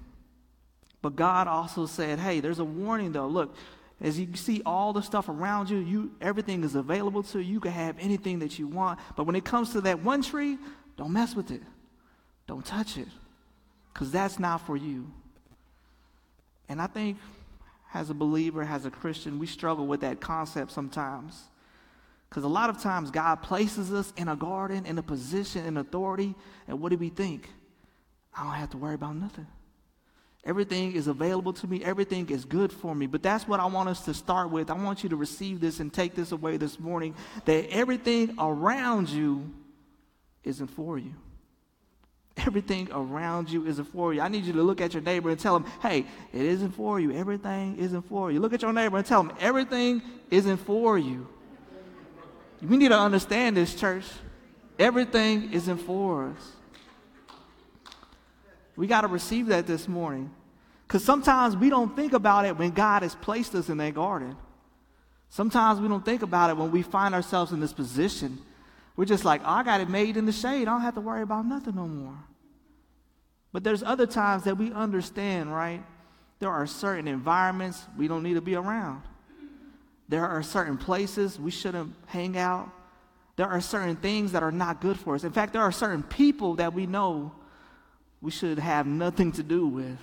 But 1.00 1.16
God 1.16 1.46
also 1.46 1.86
said, 1.86 2.18
hey, 2.18 2.40
there's 2.40 2.58
a 2.58 2.64
warning 2.64 3.12
though. 3.12 3.28
Look, 3.28 3.54
as 4.00 4.18
you 4.18 4.34
see 4.34 4.62
all 4.64 4.92
the 4.92 5.02
stuff 5.02 5.28
around 5.28 5.70
you, 5.70 5.78
you 5.78 6.12
everything 6.20 6.62
is 6.64 6.74
available 6.74 7.22
to 7.24 7.40
you. 7.40 7.54
You 7.54 7.60
can 7.60 7.72
have 7.72 7.96
anything 7.98 8.40
that 8.40 8.58
you 8.58 8.66
want. 8.66 8.98
But 9.16 9.24
when 9.24 9.36
it 9.36 9.44
comes 9.44 9.72
to 9.72 9.80
that 9.82 10.02
one 10.02 10.22
tree, 10.22 10.58
don't 10.96 11.12
mess 11.12 11.34
with 11.34 11.50
it. 11.50 11.62
Don't 12.46 12.64
touch 12.64 12.96
it. 12.96 13.08
Because 13.92 14.10
that's 14.10 14.38
not 14.38 14.66
for 14.66 14.76
you. 14.76 15.10
And 16.68 16.80
I 16.80 16.86
think 16.86 17.18
as 17.94 18.10
a 18.10 18.14
believer, 18.14 18.62
as 18.62 18.84
a 18.84 18.90
Christian, 18.90 19.38
we 19.38 19.46
struggle 19.46 19.86
with 19.86 20.00
that 20.02 20.20
concept 20.20 20.70
sometimes. 20.70 21.40
Because 22.28 22.44
a 22.44 22.48
lot 22.48 22.68
of 22.68 22.80
times 22.80 23.10
God 23.10 23.36
places 23.36 23.92
us 23.92 24.12
in 24.16 24.28
a 24.28 24.36
garden, 24.36 24.84
in 24.84 24.98
a 24.98 25.02
position, 25.02 25.64
in 25.64 25.76
authority, 25.78 26.34
and 26.66 26.80
what 26.80 26.90
do 26.90 26.98
we 26.98 27.08
think? 27.08 27.48
I 28.36 28.44
don't 28.44 28.52
have 28.52 28.70
to 28.70 28.76
worry 28.76 28.94
about 28.94 29.16
nothing. 29.16 29.46
Everything 30.48 30.94
is 30.94 31.08
available 31.08 31.52
to 31.52 31.66
me. 31.66 31.84
Everything 31.84 32.26
is 32.30 32.46
good 32.46 32.72
for 32.72 32.94
me. 32.94 33.06
But 33.06 33.22
that's 33.22 33.46
what 33.46 33.60
I 33.60 33.66
want 33.66 33.90
us 33.90 34.06
to 34.06 34.14
start 34.14 34.50
with. 34.50 34.70
I 34.70 34.72
want 34.72 35.02
you 35.02 35.10
to 35.10 35.16
receive 35.16 35.60
this 35.60 35.78
and 35.78 35.92
take 35.92 36.14
this 36.14 36.32
away 36.32 36.56
this 36.56 36.80
morning 36.80 37.14
that 37.44 37.68
everything 37.68 38.34
around 38.38 39.10
you 39.10 39.52
isn't 40.44 40.68
for 40.68 40.96
you. 40.96 41.12
Everything 42.38 42.88
around 42.90 43.50
you 43.50 43.66
isn't 43.66 43.84
for 43.92 44.14
you. 44.14 44.22
I 44.22 44.28
need 44.28 44.44
you 44.44 44.54
to 44.54 44.62
look 44.62 44.80
at 44.80 44.94
your 44.94 45.02
neighbor 45.02 45.28
and 45.28 45.38
tell 45.38 45.54
him, 45.54 45.66
hey, 45.82 46.06
it 46.32 46.40
isn't 46.40 46.70
for 46.70 46.98
you. 46.98 47.12
Everything 47.12 47.76
isn't 47.76 48.08
for 48.08 48.32
you. 48.32 48.40
Look 48.40 48.54
at 48.54 48.62
your 48.62 48.72
neighbor 48.72 48.96
and 48.96 49.04
tell 49.04 49.20
him, 49.20 49.32
everything 49.40 50.00
isn't 50.30 50.56
for 50.58 50.96
you. 50.96 51.26
We 52.62 52.78
need 52.78 52.88
to 52.88 52.98
understand 52.98 53.58
this, 53.58 53.74
church. 53.74 54.06
Everything 54.78 55.52
isn't 55.52 55.78
for 55.78 56.30
us. 56.30 56.52
We 58.76 58.86
got 58.86 59.02
to 59.02 59.08
receive 59.08 59.48
that 59.48 59.66
this 59.66 59.86
morning. 59.86 60.30
Because 60.88 61.04
sometimes 61.04 61.56
we 61.56 61.70
don't 61.70 61.94
think 61.94 62.14
about 62.14 62.46
it 62.46 62.58
when 62.58 62.72
God 62.72 63.02
has 63.02 63.14
placed 63.14 63.54
us 63.54 63.68
in 63.68 63.76
that 63.76 63.94
garden. 63.94 64.36
Sometimes 65.28 65.78
we 65.78 65.86
don't 65.86 66.04
think 66.04 66.22
about 66.22 66.50
it 66.50 66.56
when 66.56 66.72
we 66.72 66.82
find 66.82 67.14
ourselves 67.14 67.52
in 67.52 67.60
this 67.60 67.72
position 67.72 68.40
we're 68.98 69.04
just 69.04 69.24
like, 69.24 69.42
oh, 69.44 69.50
I 69.50 69.62
got 69.62 69.80
it 69.80 69.88
made 69.88 70.16
in 70.16 70.26
the 70.26 70.32
shade. 70.32 70.62
I 70.62 70.72
don't 70.72 70.80
have 70.80 70.96
to 70.96 71.00
worry 71.00 71.22
about 71.22 71.46
nothing 71.46 71.76
no 71.76 71.86
more. 71.86 72.18
But 73.52 73.62
there's 73.62 73.84
other 73.84 74.06
times 74.06 74.42
that 74.42 74.58
we 74.58 74.72
understand, 74.72 75.54
right? 75.54 75.84
There 76.40 76.50
are 76.50 76.66
certain 76.66 77.06
environments 77.06 77.80
we 77.96 78.08
don't 78.08 78.24
need 78.24 78.34
to 78.34 78.40
be 78.40 78.56
around. 78.56 79.02
There 80.08 80.26
are 80.26 80.42
certain 80.42 80.76
places 80.76 81.38
we 81.38 81.52
shouldn't 81.52 81.94
hang 82.06 82.36
out. 82.36 82.70
There 83.36 83.46
are 83.46 83.60
certain 83.60 83.94
things 83.94 84.32
that 84.32 84.42
are 84.42 84.50
not 84.50 84.80
good 84.80 84.98
for 84.98 85.14
us. 85.14 85.22
In 85.22 85.30
fact, 85.30 85.52
there 85.52 85.62
are 85.62 85.70
certain 85.70 86.02
people 86.02 86.56
that 86.56 86.74
we 86.74 86.86
know 86.86 87.30
we 88.20 88.32
should 88.32 88.58
have 88.58 88.84
nothing 88.84 89.30
to 89.30 89.44
do 89.44 89.64
with. 89.68 90.00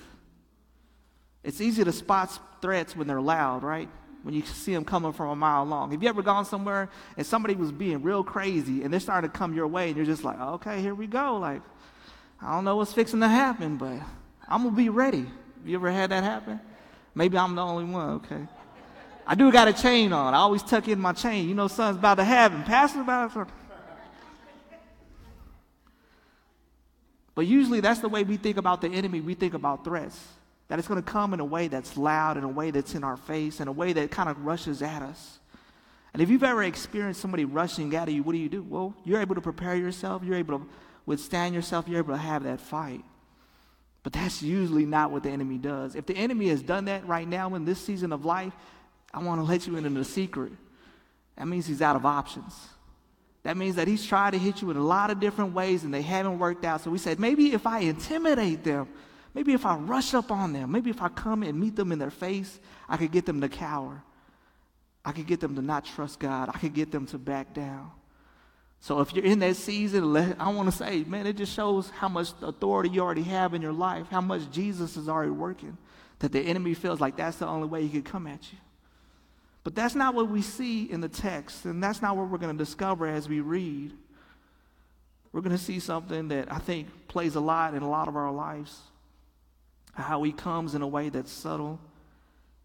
It's 1.46 1.62
easy 1.62 1.86
to 1.86 1.94
spot 1.94 2.38
threats 2.62 2.98
when 2.98 3.08
they're 3.08 3.22
loud, 3.22 3.64
right? 3.64 3.88
when 4.26 4.34
you 4.34 4.42
see 4.42 4.74
them 4.74 4.84
coming 4.84 5.14
from 5.14 5.30
a 5.30 5.36
mile 5.36 5.66
long. 5.66 5.92
Have 5.92 6.02
you 6.02 6.10
ever 6.10 6.24
gone 6.24 6.46
somewhere 6.46 6.90
and 7.16 7.24
somebody 7.24 7.54
was 7.54 7.72
being 7.72 8.02
real 8.02 8.24
crazy 8.24 8.82
and 8.82 8.92
they're 8.92 9.00
starting 9.00 9.30
to 9.30 9.38
come 9.38 9.54
your 9.54 9.68
way 9.68 9.90
and 9.90 9.98
you're 9.98 10.06
just 10.06 10.24
like, 10.24 10.40
okay, 10.40 10.82
here 10.82 10.96
we 10.96 11.06
go. 11.06 11.38
Like, 11.38 11.62
I 12.42 12.56
don't 12.56 12.64
know 12.64 12.76
what's 12.76 12.92
fixing 12.92 13.20
to 13.20 13.28
happen, 13.28 13.78
but 13.78 14.00
I'm 14.48 14.64
going 14.64 14.74
to 14.74 14.76
be 14.76 14.90
ready. 14.90 15.20
Have 15.20 15.68
you 15.68 15.76
ever 15.76 15.92
had 15.92 16.10
that 16.10 16.24
happen? 16.24 16.60
Maybe 17.14 17.38
I'm 17.38 17.54
the 17.54 17.62
only 17.62 17.84
one, 17.84 18.10
okay. 18.16 18.48
I 19.28 19.36
do 19.36 19.52
got 19.52 19.68
a 19.68 19.74
chain 19.74 20.12
on. 20.12 20.34
I 20.34 20.38
always 20.38 20.64
tuck 20.64 20.88
in 20.88 21.00
my 21.00 21.14
chain. 21.14 21.48
You 21.48 21.54
know 21.54 21.68
son's 21.68 21.98
about 21.98 22.16
to 22.16 22.24
happen. 22.24 22.64
Pastor 22.64 23.02
about 23.02 23.32
to... 23.34 23.46
But 27.36 27.46
usually 27.46 27.80
that's 27.80 28.00
the 28.00 28.10
way 28.10 28.24
we 28.24 28.38
think 28.38 28.58
about 28.58 28.82
the 28.82 28.88
enemy. 28.88 29.22
We 29.22 29.36
think 29.36 29.54
about 29.54 29.84
threats. 29.86 30.20
That 30.68 30.80
it's 30.80 30.88
going 30.88 31.02
to 31.02 31.10
come 31.10 31.34
in 31.34 31.40
a 31.40 31.46
way 31.46 31.68
that's 31.68 31.96
loud, 31.96 32.38
in 32.38 32.44
a 32.44 32.50
way 32.50 32.72
that's 32.72 32.96
in 32.96 33.04
our 33.04 33.18
face, 33.18 33.60
in 33.60 33.68
a 33.68 33.72
way 33.72 33.94
that 33.94 34.12
kind 34.12 34.30
of 34.30 34.46
rushes 34.46 34.82
at 34.82 35.02
us. 35.02 35.40
And 36.14 36.22
if 36.22 36.30
you've 36.30 36.44
ever 36.44 36.64
experienced 36.64 37.22
somebody 37.22 37.46
rushing 37.46 37.94
at 37.94 38.10
you, 38.12 38.24
what 38.24 38.32
do 38.32 38.38
you 38.38 38.50
do? 38.50 38.64
Well, 38.64 38.96
you're 39.04 39.20
able 39.20 39.36
to 39.36 39.42
prepare 39.42 39.76
yourself, 39.76 40.24
you're 40.24 40.38
able 40.38 40.60
to 40.60 40.66
withstand 41.06 41.54
yourself, 41.54 41.88
you're 41.88 42.00
able 42.00 42.14
to 42.14 42.20
have 42.20 42.44
that 42.44 42.62
fight. 42.62 43.04
But 44.02 44.14
that's 44.14 44.42
usually 44.42 44.86
not 44.86 45.12
what 45.12 45.24
the 45.24 45.30
enemy 45.30 45.58
does. 45.58 45.96
If 45.96 46.06
the 46.06 46.16
enemy 46.16 46.48
has 46.50 46.62
done 46.62 46.86
that 46.86 47.08
right 47.08 47.28
now 47.28 47.54
in 47.56 47.66
this 47.66 47.84
season 47.84 48.14
of 48.14 48.24
life, 48.24 48.54
I 49.14 49.20
want 49.20 49.40
to 49.42 49.44
let 49.44 49.68
you 49.68 49.76
in 49.78 49.86
on 49.86 49.98
a 49.98 50.04
secret. 50.04 50.52
That 51.38 51.48
means 51.48 51.68
he's 51.68 51.82
out 51.82 51.96
of 51.96 52.06
options. 52.06 52.54
That 53.44 53.58
means 53.58 53.76
that 53.76 53.88
he's 53.88 54.06
tried 54.06 54.32
to 54.32 54.40
hit 54.40 54.62
you 54.62 54.72
in 54.72 54.78
a 54.78 54.84
lot 54.84 55.12
of 55.12 55.20
different 55.20 55.54
ways 55.54 55.84
and 55.84 55.94
they 55.94 56.02
haven't 56.02 56.40
worked 56.40 56.66
out. 56.66 56.82
So 56.82 56.92
we 56.92 56.98
said, 56.98 57.20
maybe 57.20 57.54
if 57.54 57.68
I 57.68 57.80
intimidate 57.80 58.64
them, 58.64 58.88
Maybe 59.36 59.52
if 59.52 59.66
I 59.66 59.76
rush 59.76 60.14
up 60.14 60.32
on 60.32 60.54
them, 60.54 60.72
maybe 60.72 60.90
if 60.90 61.02
I 61.02 61.10
come 61.10 61.44
and 61.44 61.60
meet 61.60 61.76
them 61.76 61.92
in 61.92 62.00
their 62.00 62.10
face, 62.10 62.58
I 62.88 62.96
could 62.96 63.12
get 63.12 63.26
them 63.26 63.42
to 63.42 63.50
cower. 63.50 64.02
I 65.04 65.12
could 65.12 65.28
get 65.28 65.42
them 65.42 65.56
to 65.56 65.62
not 65.62 65.84
trust 65.84 66.20
God. 66.20 66.50
I 66.54 66.58
could 66.58 66.74
get 66.74 66.90
them 66.90 67.06
to 67.08 67.18
back 67.18 67.54
down. 67.54 67.92
So 68.80 69.02
if 69.02 69.14
you're 69.14 69.26
in 69.26 69.40
that 69.40 69.58
season, 69.58 70.16
I 70.40 70.50
want 70.50 70.72
to 70.72 70.76
say, 70.76 71.04
man, 71.04 71.28
it 71.28 71.36
just 71.36 71.54
shows 71.54 71.90
how 71.90 72.08
much 72.08 72.30
authority 72.42 72.90
you 72.90 73.02
already 73.02 73.24
have 73.24 73.54
in 73.54 73.62
your 73.62 73.74
life, 73.74 74.08
how 74.10 74.22
much 74.22 74.50
Jesus 74.52 74.96
is 74.96 75.10
already 75.10 75.32
working, 75.32 75.78
that 76.20 76.32
the 76.32 76.40
enemy 76.40 76.74
feels 76.74 77.02
like 77.02 77.18
that's 77.18 77.38
the 77.38 77.48
only 77.48 77.68
way 77.68 77.82
he 77.86 77.90
could 77.90 78.06
come 78.06 78.28
at 78.28 78.52
you. 78.54 78.58
But 79.66 79.76
that's 79.76 79.96
not 79.96 80.14
what 80.14 80.30
we 80.30 80.44
see 80.44 80.84
in 80.84 81.02
the 81.02 81.10
text, 81.10 81.66
and 81.66 81.84
that's 81.84 82.02
not 82.02 82.16
what 82.16 82.30
we're 82.30 82.38
going 82.38 82.56
to 82.56 82.64
discover 82.64 83.06
as 83.06 83.28
we 83.28 83.42
read. 83.42 83.92
We're 85.34 85.42
going 85.42 85.58
to 85.58 85.62
see 85.62 85.80
something 85.80 86.30
that 86.30 86.52
I 86.52 86.60
think 86.60 86.88
plays 87.10 87.36
a 87.36 87.42
lot 87.42 87.74
in 87.74 87.82
a 87.84 87.90
lot 87.90 88.08
of 88.08 88.16
our 88.16 88.32
lives 88.32 88.80
how 90.04 90.24
he 90.24 90.32
comes 90.32 90.76
in 90.76 90.82
a 90.82 90.88
way 90.88 91.10
that's 91.10 91.32
subtle, 91.32 91.80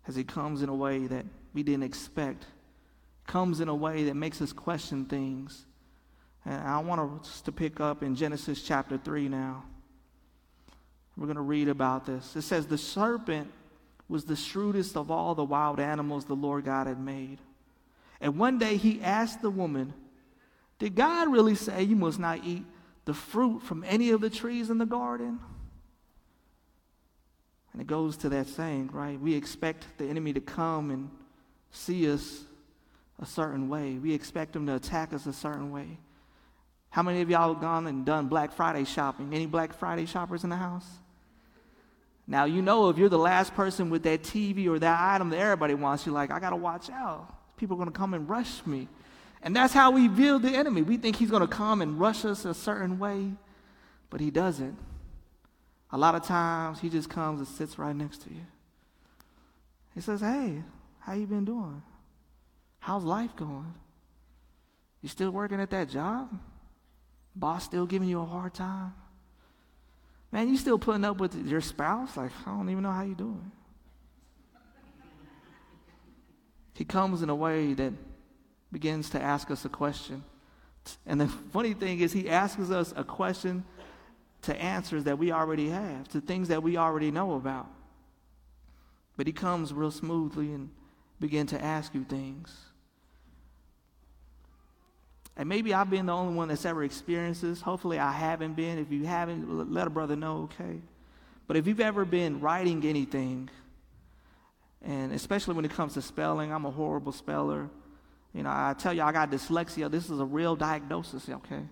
as 0.06 0.16
he 0.16 0.24
comes 0.24 0.62
in 0.62 0.68
a 0.68 0.74
way 0.74 1.06
that 1.06 1.24
we 1.54 1.62
didn't 1.62 1.84
expect, 1.84 2.44
comes 3.26 3.60
in 3.60 3.68
a 3.68 3.74
way 3.74 4.04
that 4.04 4.14
makes 4.14 4.42
us 4.42 4.52
question 4.52 5.04
things. 5.04 5.66
And 6.44 6.54
I 6.54 6.78
want 6.78 7.20
us 7.20 7.40
to 7.42 7.52
pick 7.52 7.80
up 7.80 8.02
in 8.02 8.16
Genesis 8.16 8.62
chapter 8.62 8.98
3 8.98 9.28
now. 9.28 9.64
We're 11.16 11.26
going 11.26 11.36
to 11.36 11.42
read 11.42 11.68
about 11.68 12.06
this. 12.06 12.34
It 12.34 12.42
says, 12.42 12.66
The 12.66 12.78
serpent 12.78 13.50
was 14.08 14.24
the 14.24 14.36
shrewdest 14.36 14.96
of 14.96 15.10
all 15.10 15.34
the 15.34 15.44
wild 15.44 15.78
animals 15.78 16.24
the 16.24 16.34
Lord 16.34 16.64
God 16.64 16.86
had 16.86 16.98
made. 16.98 17.38
And 18.20 18.38
one 18.38 18.58
day 18.58 18.76
he 18.76 19.00
asked 19.02 19.42
the 19.42 19.50
woman, 19.50 19.94
Did 20.78 20.94
God 20.94 21.30
really 21.30 21.54
say 21.54 21.82
you 21.82 21.96
must 21.96 22.18
not 22.18 22.40
eat 22.44 22.64
the 23.04 23.14
fruit 23.14 23.62
from 23.62 23.84
any 23.86 24.10
of 24.10 24.20
the 24.20 24.30
trees 24.30 24.70
in 24.70 24.78
the 24.78 24.86
garden? 24.86 25.40
And 27.72 27.80
it 27.80 27.86
goes 27.86 28.16
to 28.18 28.28
that 28.30 28.48
saying, 28.48 28.90
right? 28.92 29.20
We 29.20 29.34
expect 29.34 29.86
the 29.98 30.06
enemy 30.06 30.32
to 30.32 30.40
come 30.40 30.90
and 30.90 31.10
see 31.70 32.10
us 32.10 32.42
a 33.20 33.26
certain 33.26 33.68
way. 33.68 33.94
We 33.94 34.12
expect 34.12 34.56
him 34.56 34.66
to 34.66 34.74
attack 34.74 35.12
us 35.12 35.26
a 35.26 35.32
certain 35.32 35.70
way. 35.70 35.98
How 36.90 37.02
many 37.02 37.20
of 37.20 37.30
y'all 37.30 37.52
have 37.52 37.62
gone 37.62 37.86
and 37.86 38.04
done 38.04 38.26
Black 38.26 38.52
Friday 38.52 38.84
shopping? 38.84 39.32
Any 39.32 39.46
Black 39.46 39.72
Friday 39.72 40.06
shoppers 40.06 40.42
in 40.42 40.50
the 40.50 40.56
house? 40.56 40.86
Now, 42.26 42.44
you 42.44 42.62
know, 42.62 42.88
if 42.88 42.98
you're 42.98 43.08
the 43.08 43.18
last 43.18 43.54
person 43.54 43.90
with 43.90 44.02
that 44.04 44.22
TV 44.22 44.68
or 44.68 44.78
that 44.78 45.14
item 45.14 45.30
that 45.30 45.38
everybody 45.38 45.74
wants, 45.74 46.06
you're 46.06 46.14
like, 46.14 46.30
I 46.30 46.40
got 46.40 46.50
to 46.50 46.56
watch 46.56 46.90
out. 46.90 47.32
People 47.56 47.76
are 47.76 47.78
going 47.78 47.92
to 47.92 47.96
come 47.96 48.14
and 48.14 48.28
rush 48.28 48.64
me. 48.66 48.88
And 49.42 49.54
that's 49.54 49.72
how 49.72 49.90
we 49.90 50.08
view 50.08 50.38
the 50.38 50.50
enemy. 50.50 50.82
We 50.82 50.96
think 50.96 51.16
he's 51.16 51.30
going 51.30 51.42
to 51.42 51.48
come 51.48 51.82
and 51.82 51.98
rush 51.98 52.24
us 52.24 52.44
a 52.44 52.54
certain 52.54 52.98
way, 52.98 53.32
but 54.10 54.20
he 54.20 54.30
doesn't. 54.30 54.76
A 55.92 55.98
lot 55.98 56.14
of 56.14 56.22
times, 56.22 56.80
he 56.80 56.88
just 56.88 57.10
comes 57.10 57.40
and 57.40 57.48
sits 57.48 57.78
right 57.78 57.94
next 57.94 58.22
to 58.22 58.30
you. 58.30 58.46
He 59.94 60.00
says, 60.00 60.20
Hey, 60.20 60.62
how 61.00 61.14
you 61.14 61.26
been 61.26 61.44
doing? 61.44 61.82
How's 62.78 63.04
life 63.04 63.34
going? 63.36 63.74
You 65.02 65.08
still 65.08 65.30
working 65.30 65.60
at 65.60 65.70
that 65.70 65.88
job? 65.88 66.30
Boss 67.34 67.64
still 67.64 67.86
giving 67.86 68.08
you 68.08 68.20
a 68.20 68.24
hard 68.24 68.54
time? 68.54 68.94
Man, 70.32 70.48
you 70.48 70.56
still 70.56 70.78
putting 70.78 71.04
up 71.04 71.18
with 71.18 71.34
your 71.46 71.60
spouse? 71.60 72.16
Like, 72.16 72.30
I 72.46 72.50
don't 72.50 72.68
even 72.70 72.82
know 72.82 72.92
how 72.92 73.02
you 73.02 73.14
doing. 73.14 73.50
He 76.74 76.84
comes 76.84 77.22
in 77.22 77.28
a 77.28 77.34
way 77.34 77.74
that 77.74 77.92
begins 78.72 79.10
to 79.10 79.20
ask 79.20 79.50
us 79.50 79.64
a 79.64 79.68
question. 79.68 80.24
And 81.04 81.20
the 81.20 81.28
funny 81.52 81.74
thing 81.74 82.00
is, 82.00 82.12
he 82.12 82.28
asks 82.28 82.70
us 82.70 82.94
a 82.96 83.04
question 83.04 83.64
to 84.42 84.56
answers 84.56 85.04
that 85.04 85.18
we 85.18 85.32
already 85.32 85.68
have, 85.68 86.08
to 86.08 86.20
things 86.20 86.48
that 86.48 86.62
we 86.62 86.76
already 86.76 87.10
know 87.10 87.34
about. 87.34 87.68
But 89.16 89.26
he 89.26 89.32
comes 89.32 89.72
real 89.72 89.90
smoothly 89.90 90.52
and 90.52 90.70
begin 91.18 91.46
to 91.48 91.62
ask 91.62 91.94
you 91.94 92.04
things. 92.04 92.56
And 95.36 95.48
maybe 95.48 95.72
I've 95.72 95.90
been 95.90 96.06
the 96.06 96.12
only 96.12 96.34
one 96.34 96.48
that's 96.48 96.64
ever 96.64 96.84
experienced 96.84 97.42
this. 97.42 97.60
Hopefully, 97.60 97.98
I 97.98 98.12
haven't 98.12 98.54
been. 98.54 98.78
If 98.78 98.90
you 98.90 99.04
haven't, 99.04 99.72
let 99.72 99.86
a 99.86 99.90
brother 99.90 100.16
know, 100.16 100.50
okay? 100.52 100.80
But 101.46 101.56
if 101.56 101.66
you've 101.66 101.80
ever 101.80 102.04
been 102.04 102.40
writing 102.40 102.84
anything, 102.84 103.48
and 104.82 105.12
especially 105.12 105.54
when 105.54 105.64
it 105.64 105.70
comes 105.70 105.94
to 105.94 106.02
spelling, 106.02 106.52
I'm 106.52 106.64
a 106.64 106.70
horrible 106.70 107.12
speller. 107.12 107.68
You 108.34 108.42
know, 108.42 108.50
I 108.50 108.74
tell 108.78 108.92
you, 108.92 109.02
I 109.02 109.12
got 109.12 109.30
dyslexia. 109.30 109.90
This 109.90 110.10
is 110.10 110.20
a 110.20 110.24
real 110.24 110.56
diagnosis, 110.56 111.28
okay? 111.28 111.62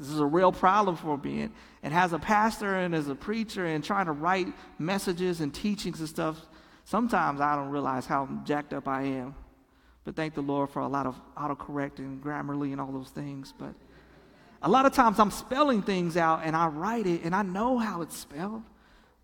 This 0.00 0.08
is 0.08 0.18
a 0.18 0.24
real 0.24 0.50
problem 0.50 0.96
for 0.96 1.18
me. 1.18 1.42
And, 1.42 1.52
and 1.82 1.92
as 1.92 2.14
a 2.14 2.18
pastor 2.18 2.74
and 2.74 2.94
as 2.94 3.08
a 3.08 3.14
preacher 3.14 3.66
and 3.66 3.84
trying 3.84 4.06
to 4.06 4.12
write 4.12 4.48
messages 4.78 5.42
and 5.42 5.52
teachings 5.52 6.00
and 6.00 6.08
stuff, 6.08 6.40
sometimes 6.86 7.38
I 7.38 7.54
don't 7.54 7.68
realize 7.68 8.06
how 8.06 8.26
jacked 8.44 8.72
up 8.72 8.88
I 8.88 9.02
am. 9.02 9.34
But 10.04 10.16
thank 10.16 10.32
the 10.32 10.40
Lord 10.40 10.70
for 10.70 10.80
a 10.80 10.88
lot 10.88 11.06
of 11.06 11.20
autocorrect 11.36 11.98
and 11.98 12.24
Grammarly, 12.24 12.72
and 12.72 12.80
all 12.80 12.90
those 12.90 13.10
things. 13.10 13.52
But 13.58 13.74
a 14.62 14.70
lot 14.70 14.86
of 14.86 14.94
times 14.94 15.18
I'm 15.18 15.30
spelling 15.30 15.82
things 15.82 16.16
out 16.16 16.40
and 16.44 16.56
I 16.56 16.68
write 16.68 17.06
it 17.06 17.22
and 17.22 17.34
I 17.34 17.42
know 17.42 17.76
how 17.76 18.00
it's 18.00 18.16
spelled. 18.16 18.62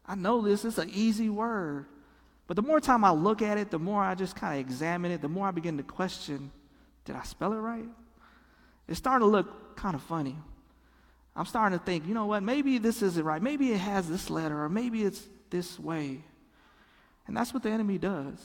I 0.05 0.15
know 0.15 0.43
this, 0.43 0.67
it's 0.67 0.77
an 0.77 0.91
easy 0.93 1.31
word. 1.31 1.87
But 2.49 2.57
the 2.57 2.63
more 2.63 2.81
time 2.81 3.03
I 3.03 3.13
look 3.13 3.41
at 3.41 3.57
it, 3.57 3.71
the 3.71 3.79
more 3.79 4.03
I 4.03 4.15
just 4.15 4.37
kind 4.37 4.61
of 4.61 4.61
examine 4.61 5.11
it, 5.11 5.23
the 5.23 5.29
more 5.29 5.49
I 5.49 5.53
begin 5.53 5.79
to 5.79 5.83
question 5.83 6.53
did 7.07 7.17
I 7.17 7.23
spell 7.23 7.53
it 7.53 7.57
right? 7.57 7.89
It's 8.89 8.99
starting 8.99 9.27
to 9.27 9.31
look 9.31 9.77
kind 9.77 9.95
of 9.95 10.03
funny. 10.03 10.37
I'm 11.37 11.45
starting 11.45 11.79
to 11.79 11.85
think, 11.85 12.07
you 12.07 12.15
know 12.15 12.27
what, 12.27 12.43
maybe 12.43 12.79
this 12.79 13.03
isn't 13.03 13.23
right. 13.23 13.43
Maybe 13.43 13.73
it 13.73 13.79
has 13.79 14.09
this 14.09 14.31
letter, 14.31 14.65
or 14.65 14.69
maybe 14.71 15.05
it's 15.05 15.23
this 15.51 15.79
way. 15.79 16.23
And 17.27 17.37
that's 17.37 17.53
what 17.53 17.63
the 17.63 17.71
enemy 17.71 17.99
does. 17.99 18.39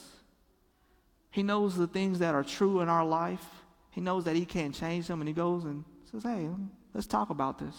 He 1.32 1.42
knows 1.42 1.78
the 1.78 1.88
things 1.88 2.20
that 2.20 2.36
are 2.36 2.44
true 2.44 2.82
in 2.82 2.90
our 2.90 3.06
life. 3.06 3.46
He 3.92 4.02
knows 4.02 4.26
that 4.26 4.36
he 4.36 4.46
can't 4.46 4.76
change 4.76 5.08
them, 5.08 5.22
and 5.22 5.28
he 5.28 5.34
goes 5.34 5.64
and 5.64 5.86
says, 6.12 6.24
Hey, 6.24 6.50
let's 6.94 7.08
talk 7.08 7.30
about 7.30 7.58
this. 7.58 7.76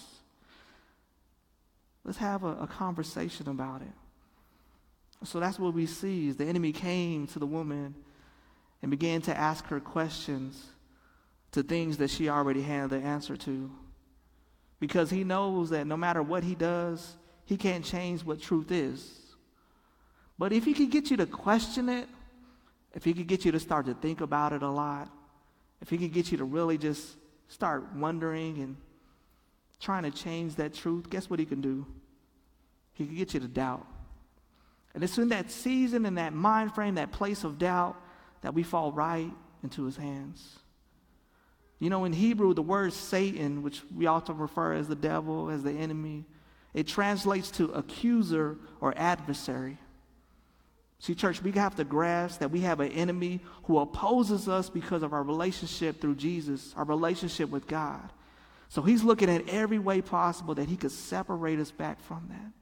Let's 2.05 2.19
have 2.19 2.43
a, 2.43 2.63
a 2.63 2.67
conversation 2.67 3.49
about 3.49 3.83
it. 3.83 5.27
So 5.27 5.39
that's 5.39 5.59
what 5.59 5.75
we 5.75 5.87
see 5.87 6.29
is 6.29 6.37
the 6.37 6.47
enemy 6.47 6.73
came 6.73 7.27
to 7.29 7.39
the 7.39 7.47
woman 7.47 7.95
and 8.81 8.91
began 8.91 9.21
to 9.23 9.37
ask 9.37 9.67
her 9.67 9.79
questions 9.79 10.67
to 11.53 11.63
things 11.63 11.99
that 11.99 12.11
she 12.11 12.29
already 12.29 12.63
had 12.63 12.91
the 12.91 12.97
answer 12.97 13.37
to. 13.37 13.71
Because 14.83 15.11
he 15.11 15.23
knows 15.23 15.71
that 15.71 15.87
no 15.87 15.97
matter 15.97 16.25
what 16.25 16.43
he 16.43 16.57
does, 16.57 17.15
he 17.45 17.57
can't 17.57 17.85
change 17.85 18.25
what 18.25 18.43
truth 18.43 18.73
is. 18.73 19.17
But 20.37 20.53
if 20.53 20.65
he 20.65 20.75
could 20.75 20.91
get 20.91 21.09
you 21.09 21.17
to 21.19 21.27
question 21.27 21.89
it, 21.89 22.09
if 22.93 23.05
he 23.05 23.15
could 23.15 23.29
get 23.29 23.45
you 23.45 23.53
to 23.53 23.61
start 23.61 23.87
to 23.87 23.95
think 23.95 24.21
about 24.21 24.53
it 24.53 24.65
a 24.65 24.69
lot, 24.69 25.09
if 25.83 25.89
he 25.89 25.99
could 25.99 26.13
get 26.13 26.33
you 26.33 26.39
to 26.39 26.45
really 26.45 26.79
just 26.79 27.15
start 27.47 27.95
wondering 27.95 28.59
and 28.59 28.77
trying 29.79 30.03
to 30.03 30.11
change 30.11 30.57
that 30.57 30.75
truth, 30.75 31.09
guess 31.09 31.31
what 31.31 31.39
he 31.39 31.47
can 31.47 31.61
do? 31.61 31.87
He 32.95 33.07
can 33.07 33.15
get 33.15 33.35
you 33.35 33.39
to 33.39 33.47
doubt. 33.47 33.87
And 34.97 35.05
it's 35.05 35.17
in 35.17 35.29
that 35.29 35.53
season, 35.53 36.07
in 36.07 36.17
that 36.17 36.35
mind 36.35 36.75
frame, 36.75 36.97
that 36.97 37.13
place 37.13 37.45
of 37.45 37.57
doubt, 37.57 37.95
that 38.41 38.53
we 38.53 38.65
fall 38.65 38.91
right 38.91 39.31
into 39.63 39.85
his 39.85 39.97
hands. 39.97 40.59
You 41.83 41.91
know, 41.91 42.05
in 42.05 42.13
Hebrew, 42.13 42.55
the 42.55 42.63
word 42.63 42.93
Satan, 42.93 43.65
which 43.65 43.83
we 43.93 44.07
often 44.07 44.39
refer 44.39 44.75
as 44.75 44.87
the 44.87 44.95
devil, 44.95 45.51
as 45.51 45.65
the 45.65 45.73
enemy, 45.73 46.25
it 46.75 46.87
translates 46.87 47.51
to 47.53 47.73
accuser 47.73 48.57
or 48.81 48.95
adversary. 48.97 49.79
See, 51.01 51.17
church, 51.17 51.43
we 51.43 51.51
have 51.51 51.75
to 51.75 51.85
grasp 51.85 52.39
that 52.39 52.53
we 52.53 52.61
have 52.61 52.79
an 52.79 52.93
enemy 52.93 53.41
who 53.65 53.81
opposes 53.81 54.49
us 54.49 54.71
because 54.71 55.03
of 55.03 55.13
our 55.13 55.25
relationship 55.25 56.01
through 56.01 56.15
Jesus, 56.15 56.73
our 56.77 56.85
relationship 56.85 57.51
with 57.51 57.67
God. 57.67 58.13
So 58.69 58.83
he's 58.83 59.03
looking 59.03 59.29
at 59.29 59.49
every 59.49 59.81
way 59.81 60.03
possible 60.03 60.55
that 60.55 60.69
he 60.69 60.77
could 60.77 60.93
separate 60.93 61.59
us 61.59 61.73
back 61.73 62.01
from 62.05 62.29
that. 62.29 62.53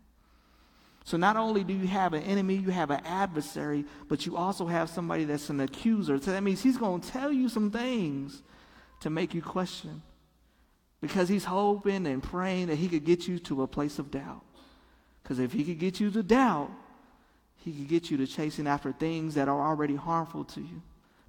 So 1.05 1.19
not 1.19 1.37
only 1.37 1.63
do 1.63 1.75
you 1.75 1.89
have 1.89 2.15
an 2.15 2.23
enemy, 2.23 2.55
you 2.55 2.71
have 2.71 2.91
an 2.91 3.05
adversary, 3.05 3.85
but 4.09 4.25
you 4.25 4.39
also 4.39 4.65
have 4.65 4.89
somebody 4.89 5.25
that's 5.25 5.51
an 5.51 5.61
accuser. 5.61 6.19
So 6.19 6.33
that 6.33 6.43
means 6.43 6.63
he's 6.63 6.79
going 6.79 7.03
to 7.03 7.09
tell 7.11 7.31
you 7.31 7.51
some 7.51 7.71
things 7.71 8.41
to 9.01 9.11
make 9.11 9.35
you 9.35 9.43
question 9.43 10.03
because 11.01 11.29
he's 11.29 11.45
hoping 11.45 12.07
and 12.07 12.23
praying 12.23 12.67
that 12.67 12.77
he 12.77 12.89
could 12.89 13.05
get 13.05 13.27
you 13.27 13.39
to 13.39 13.63
a 13.63 13.67
place 13.67 13.99
of 13.99 14.11
doubt. 14.11 14.43
Because 15.23 15.39
if 15.39 15.53
he 15.53 15.65
could 15.65 15.79
get 15.79 16.01
you 16.01 16.11
to 16.11 16.23
doubt, 16.23 16.71
he 17.57 17.73
could 17.73 17.89
get 17.89 18.11
you 18.11 18.17
to 18.19 18.27
chasing 18.27 18.67
after 18.67 18.93
things 18.93 19.35
that 19.35 19.49
are 19.49 19.61
already 19.61 19.97
harmful 19.97 20.45
to 20.45 20.61
you. 20.61 20.83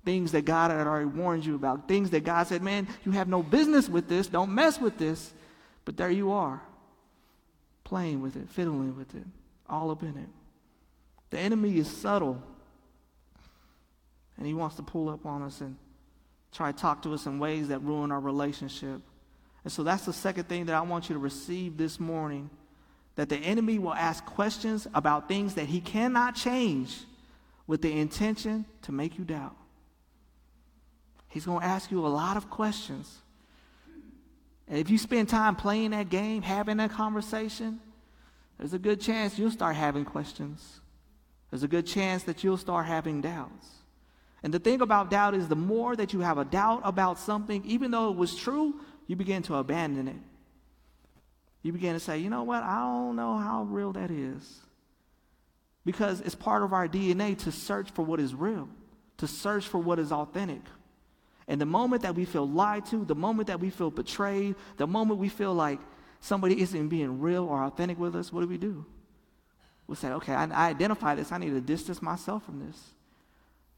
Things 0.03 0.31
that 0.31 0.45
God 0.45 0.71
had 0.71 0.87
already 0.87 1.05
warned 1.05 1.45
you 1.45 1.55
about. 1.55 1.87
Things 1.87 2.09
that 2.09 2.23
God 2.23 2.47
said, 2.47 2.61
man, 2.61 2.87
you 3.05 3.11
have 3.11 3.27
no 3.27 3.43
business 3.43 3.87
with 3.87 4.09
this. 4.09 4.27
Don't 4.27 4.53
mess 4.53 4.79
with 4.79 4.97
this. 4.97 5.33
But 5.85 5.97
there 5.97 6.09
you 6.09 6.31
are, 6.31 6.61
playing 7.83 8.21
with 8.21 8.35
it, 8.35 8.49
fiddling 8.49 8.95
with 8.97 9.13
it, 9.15 9.25
all 9.69 9.91
up 9.91 10.03
in 10.03 10.17
it. 10.17 10.29
The 11.29 11.39
enemy 11.39 11.77
is 11.77 11.89
subtle. 11.89 12.41
And 14.37 14.45
he 14.45 14.53
wants 14.53 14.75
to 14.77 14.83
pull 14.83 15.09
up 15.09 15.25
on 15.25 15.43
us 15.43 15.61
and 15.61 15.75
try 16.51 16.71
to 16.71 16.77
talk 16.77 17.01
to 17.03 17.13
us 17.13 17.25
in 17.25 17.39
ways 17.39 17.69
that 17.69 17.79
ruin 17.79 18.11
our 18.11 18.19
relationship. 18.19 19.01
And 19.63 19.71
so 19.71 19.83
that's 19.83 20.05
the 20.05 20.13
second 20.13 20.45
thing 20.45 20.65
that 20.65 20.75
I 20.75 20.81
want 20.81 21.09
you 21.09 21.13
to 21.13 21.19
receive 21.19 21.77
this 21.77 21.99
morning 21.99 22.49
that 23.15 23.29
the 23.29 23.37
enemy 23.37 23.77
will 23.77 23.93
ask 23.93 24.25
questions 24.25 24.87
about 24.93 25.27
things 25.27 25.55
that 25.55 25.65
he 25.65 25.81
cannot 25.81 26.35
change 26.35 26.97
with 27.67 27.81
the 27.81 27.91
intention 27.91 28.65
to 28.83 28.91
make 28.91 29.17
you 29.17 29.23
doubt. 29.23 29.55
He's 31.27 31.45
going 31.45 31.61
to 31.61 31.65
ask 31.65 31.91
you 31.91 32.05
a 32.05 32.09
lot 32.09 32.37
of 32.37 32.49
questions. 32.49 33.19
And 34.67 34.77
if 34.77 34.89
you 34.89 34.97
spend 34.97 35.29
time 35.29 35.55
playing 35.55 35.91
that 35.91 36.09
game, 36.09 36.41
having 36.41 36.77
that 36.77 36.91
conversation, 36.91 37.79
there's 38.57 38.73
a 38.73 38.79
good 38.79 38.99
chance 39.01 39.37
you'll 39.37 39.51
start 39.51 39.75
having 39.75 40.05
questions. 40.05 40.79
There's 41.49 41.63
a 41.63 41.67
good 41.67 41.85
chance 41.85 42.23
that 42.23 42.43
you'll 42.43 42.57
start 42.57 42.85
having 42.85 43.21
doubts. 43.21 43.67
And 44.43 44.53
the 44.53 44.59
thing 44.59 44.81
about 44.81 45.11
doubt 45.11 45.35
is 45.35 45.47
the 45.47 45.55
more 45.55 45.95
that 45.95 46.13
you 46.13 46.21
have 46.21 46.37
a 46.37 46.45
doubt 46.45 46.81
about 46.83 47.19
something, 47.19 47.63
even 47.65 47.91
though 47.91 48.09
it 48.09 48.17
was 48.17 48.35
true, 48.35 48.79
you 49.07 49.15
begin 49.15 49.43
to 49.43 49.55
abandon 49.55 50.07
it. 50.07 50.15
You 51.61 51.71
begin 51.71 51.93
to 51.93 51.99
say, 51.99 52.17
you 52.17 52.29
know 52.29 52.43
what? 52.43 52.63
I 52.63 52.79
don't 52.79 53.15
know 53.15 53.37
how 53.37 53.63
real 53.63 53.93
that 53.93 54.09
is. 54.09 54.59
Because 55.85 56.21
it's 56.21 56.35
part 56.35 56.63
of 56.63 56.73
our 56.73 56.87
DNA 56.87 57.37
to 57.39 57.51
search 57.51 57.91
for 57.91 58.03
what 58.03 58.19
is 58.19 58.33
real, 58.33 58.67
to 59.17 59.27
search 59.27 59.67
for 59.67 59.77
what 59.77 59.99
is 59.99 60.11
authentic. 60.11 60.61
And 61.47 61.59
the 61.59 61.65
moment 61.65 62.03
that 62.03 62.15
we 62.15 62.25
feel 62.25 62.47
lied 62.47 62.85
to, 62.87 63.03
the 63.03 63.15
moment 63.15 63.47
that 63.47 63.59
we 63.59 63.69
feel 63.69 63.91
betrayed, 63.91 64.55
the 64.77 64.87
moment 64.87 65.19
we 65.19 65.29
feel 65.29 65.53
like 65.53 65.79
somebody 66.19 66.61
isn't 66.61 66.89
being 66.89 67.19
real 67.19 67.45
or 67.45 67.63
authentic 67.63 67.99
with 67.99 68.15
us, 68.15 68.31
what 68.31 68.41
do 68.41 68.47
we 68.47 68.57
do? 68.57 68.85
We 69.87 69.95
say, 69.95 70.09
okay, 70.11 70.33
I, 70.33 70.45
I 70.45 70.69
identify 70.69 71.15
this. 71.15 71.31
I 71.31 71.37
need 71.37 71.49
to 71.49 71.61
distance 71.61 72.01
myself 72.01 72.45
from 72.45 72.65
this. 72.65 72.77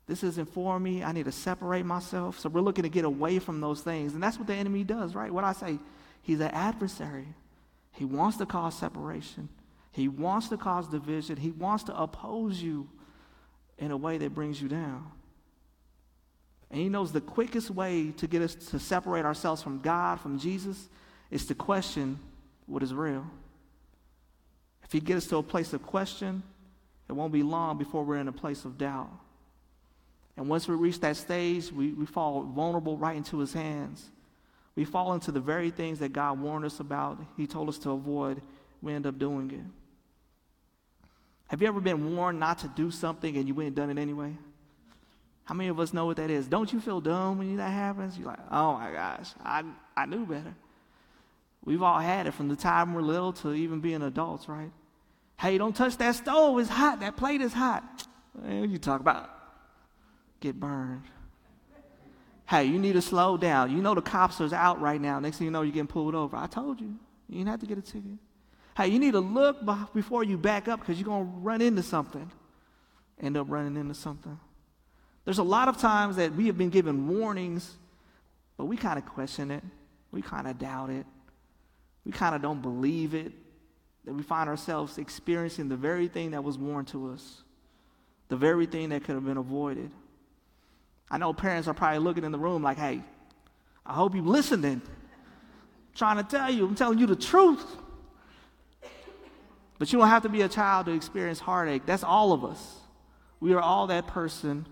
This 0.05 0.24
isn't 0.24 0.50
for 0.50 0.79
me. 0.79 1.03
I 1.03 1.12
need 1.12 1.25
to 1.25 1.31
separate 1.31 1.86
myself. 1.86 2.39
So 2.39 2.50
we're 2.50 2.62
looking 2.62 2.83
to 2.83 2.89
get 2.89 3.05
away 3.05 3.39
from 3.39 3.62
those 3.62 3.81
things. 3.81 4.13
And 4.13 4.22
that's 4.22 4.38
what 4.38 4.48
the 4.48 4.53
enemy 4.53 4.83
does, 4.83 5.15
right? 5.15 5.31
What 5.31 5.43
I 5.43 5.53
say, 5.53 5.79
he's 6.22 6.41
an 6.41 6.51
adversary. 6.51 7.27
He 7.91 8.05
wants 8.05 8.38
to 8.38 8.45
cause 8.45 8.77
separation. 8.77 9.48
He 9.91 10.07
wants 10.07 10.50
to 10.50 10.57
cause 10.57 10.88
division. 10.88 11.38
He 11.38 11.51
wants 11.51 11.86
to 11.86 11.98
oppose 11.98 12.62
you 12.62 12.89
in 13.77 13.91
a 13.91 13.98
way 13.98 14.17
that 14.17 14.33
brings 14.33 14.62
you 14.62 14.67
down. 14.67 15.10
And 16.69 16.81
he 16.81 16.89
knows 16.89 17.12
the 17.12 17.22
quickest 17.22 17.69
way 17.69 18.12
to 18.17 18.27
get 18.27 18.41
us 18.41 18.55
to 18.55 18.79
separate 18.79 19.25
ourselves 19.25 19.62
from 19.62 19.79
God, 19.79 20.19
from 20.19 20.39
Jesus, 20.39 20.89
is 21.29 21.45
to 21.45 21.55
question 21.55 22.17
what 22.65 22.81
is 22.81 22.93
real. 22.93 23.25
If 24.83 24.91
he 24.91 25.00
gets 25.00 25.25
us 25.25 25.29
to 25.29 25.38
a 25.38 25.43
place 25.43 25.72
of 25.74 25.83
question, 25.83 26.43
it 27.07 27.13
won't 27.13 27.31
be 27.31 27.43
long 27.43 27.77
before 27.77 28.03
we're 28.03 28.17
in 28.17 28.27
a 28.27 28.33
place 28.33 28.65
of 28.65 28.77
doubt. 28.77 29.12
And 30.35 30.49
once 30.49 30.67
we 30.67 30.75
reach 30.75 30.99
that 31.01 31.15
stage, 31.17 31.71
we, 31.71 31.93
we 31.93 32.05
fall 32.05 32.43
vulnerable 32.43 32.97
right 32.97 33.15
into 33.15 33.39
his 33.39 33.53
hands. 33.53 34.09
We 34.75 34.85
fall 34.85 35.13
into 35.13 35.31
the 35.31 35.39
very 35.39 35.69
things 35.69 35.99
that 35.99 36.13
God 36.13 36.39
warned 36.39 36.65
us 36.65 36.79
about, 36.79 37.19
he 37.37 37.45
told 37.45 37.69
us 37.69 37.77
to 37.79 37.91
avoid. 37.91 38.41
We 38.81 38.93
end 38.93 39.05
up 39.05 39.17
doing 39.17 39.51
it. 39.51 39.61
Have 41.47 41.61
you 41.61 41.67
ever 41.67 41.79
been 41.79 42.15
warned 42.15 42.39
not 42.39 42.59
to 42.59 42.67
do 42.67 42.91
something 42.91 43.37
and 43.37 43.47
you 43.47 43.53
went 43.53 43.67
and 43.67 43.75
done 43.75 43.89
it 43.89 44.01
anyway? 44.01 44.35
How 45.45 45.55
many 45.55 45.69
of 45.69 45.79
us 45.79 45.93
know 45.93 46.05
what 46.05 46.17
that 46.17 46.29
is? 46.29 46.47
Don't 46.47 46.71
you 46.73 46.81
feel 46.81 46.99
dumb 46.99 47.37
when 47.37 47.55
that 47.57 47.69
happens? 47.69 48.17
You're 48.17 48.27
like, 48.27 48.39
oh 48.51 48.73
my 48.73 48.91
gosh, 48.91 49.29
I, 49.43 49.63
I 49.95 50.05
knew 50.05 50.25
better. 50.25 50.55
We've 51.63 51.81
all 51.81 51.99
had 51.99 52.27
it 52.27 52.33
from 52.33 52.49
the 52.49 52.55
time 52.55 52.93
we're 52.93 53.01
little 53.01 53.33
to 53.33 53.53
even 53.53 53.79
being 53.79 54.01
adults, 54.01 54.49
right? 54.49 54.71
Hey, 55.37 55.57
don't 55.57 55.75
touch 55.75 55.97
that 55.97 56.15
stove. 56.15 56.59
It's 56.59 56.69
hot. 56.69 56.99
That 57.01 57.15
plate 57.15 57.41
is 57.41 57.53
hot. 57.53 58.07
What 58.33 58.69
you 58.69 58.77
talk 58.77 58.99
about? 58.99 59.29
Get 60.43 60.59
burned. 60.59 61.03
Hey, 62.50 62.65
you 62.65 62.77
need 62.77 62.93
to 62.93 63.01
slow 63.01 63.38
down. 63.38 63.71
You 63.71 63.81
know 63.81 63.95
the 63.95 64.01
cops 64.01 64.41
are 64.41 64.53
out 64.53 64.81
right 64.81 65.00
now. 65.00 65.17
Next 65.21 65.38
thing 65.38 65.45
you 65.45 65.51
know, 65.51 65.62
you're 65.62 65.71
getting 65.71 65.88
pulled 65.88 66.15
over. 66.15 66.35
I 66.35 66.47
told 66.47 66.81
you. 66.81 66.93
You 67.29 67.38
didn't 67.38 67.47
have 67.47 67.62
to 67.62 67.65
get 67.65 67.77
a 67.77 67.81
ticket. 67.81 68.17
Hey, 68.75 68.89
you 68.89 69.00
need 69.00 69.13
to 69.13 69.21
look 69.21 69.63
before 69.93 70.25
you 70.25 70.38
back 70.38 70.67
up 70.67 70.81
because 70.81 71.00
you're 71.00 71.05
going 71.05 71.25
to 71.25 71.31
run 71.38 71.62
into 71.62 71.81
something. 71.81 72.29
End 73.21 73.38
up 73.38 73.45
running 73.50 73.77
into 73.77 73.93
something. 73.93 74.38
There's 75.23 75.38
a 75.38 75.43
lot 75.43 75.69
of 75.69 75.77
times 75.77 76.17
that 76.17 76.35
we 76.35 76.47
have 76.47 76.57
been 76.57 76.71
given 76.71 77.07
warnings, 77.07 77.77
but 78.57 78.65
we 78.65 78.75
kind 78.75 79.00
of 79.00 79.05
question 79.05 79.50
it. 79.50 79.63
We 80.12 80.21
kind 80.21 80.45
of 80.45 80.59
doubt 80.59 80.89
it. 80.89 81.05
We 82.03 82.12
kind 82.12 82.35
of 82.35 82.41
don't 82.41 82.62
believe 82.62 83.15
it. 83.15 83.31
That 84.03 84.13
we 84.13 84.23
find 84.23 84.50
ourselves 84.50 84.97
experiencing 84.97 85.69
the 85.69 85.77
very 85.77 86.09
thing 86.09 86.31
that 86.31 86.43
was 86.43 86.57
warned 86.57 86.89
to 86.89 87.12
us, 87.12 87.43
the 88.27 88.35
very 88.35 88.65
thing 88.65 88.89
that 88.89 89.05
could 89.05 89.15
have 89.15 89.23
been 89.23 89.38
avoided. 89.38 89.89
I 91.13 91.20
know 91.20 91.32
parents 91.32 91.67
are 91.67 91.75
probably 91.75 92.00
looking 92.00 92.24
in 92.24 92.32
the 92.32 92.39
room 92.39 92.63
like, 92.63 92.79
hey, 92.79 93.00
I 93.86 93.93
hope 93.93 94.15
you're 94.15 94.24
listening. 94.24 94.82
I'm 94.82 95.93
trying 95.93 96.17
to 96.17 96.24
tell 96.24 96.50
you, 96.50 96.65
I'm 96.65 96.74
telling 96.74 96.98
you 96.98 97.05
the 97.05 97.15
truth. 97.15 97.63
But 99.77 99.93
you 99.93 100.00
don't 100.00 100.08
have 100.08 100.24
to 100.24 100.29
be 100.29 100.41
a 100.41 100.50
child 100.50 100.88
to 100.88 100.91
experience 100.93 101.39
heartache. 101.39 101.86
That's 101.86 102.03
all 102.03 102.34
of 102.34 102.43
us. 102.43 102.77
We 103.39 103.53
are 103.53 103.60
all 103.60 103.86
that 103.88 104.08
person 104.08 104.65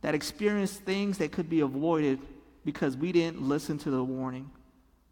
that 0.00 0.12
experienced 0.12 0.80
things 0.80 1.18
that 1.18 1.30
could 1.30 1.48
be 1.48 1.60
avoided 1.60 2.18
because 2.64 2.96
we 2.96 3.12
didn't 3.12 3.40
listen 3.40 3.78
to 3.78 3.92
the 3.92 4.02
warning. 4.02 4.50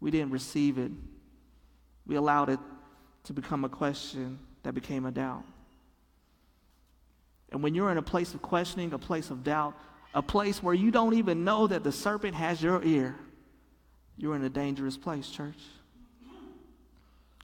We 0.01 0.11
didn't 0.11 0.31
receive 0.31 0.77
it. 0.77 0.91
We 2.05 2.17
allowed 2.17 2.49
it 2.49 2.59
to 3.23 3.31
become 3.31 3.63
a 3.63 3.69
question 3.69 4.39
that 4.63 4.73
became 4.73 5.05
a 5.05 5.11
doubt. 5.11 5.45
And 7.49 7.63
when 7.63 7.75
you're 7.75 7.91
in 7.91 7.97
a 7.97 8.01
place 8.01 8.33
of 8.33 8.41
questioning, 8.41 8.91
a 8.91 8.99
place 8.99 9.29
of 9.29 9.45
doubt, 9.45 9.73
a 10.13 10.21
place 10.21 10.63
where 10.63 10.73
you 10.73 10.91
don't 10.91 11.13
even 11.13 11.43
know 11.43 11.67
that 11.67 11.83
the 11.83 11.91
serpent 11.91 12.35
has 12.35 12.61
your 12.61 12.83
ear, 12.83 13.15
you're 14.17 14.35
in 14.35 14.43
a 14.43 14.49
dangerous 14.49 14.97
place, 14.97 15.29
church. 15.29 15.59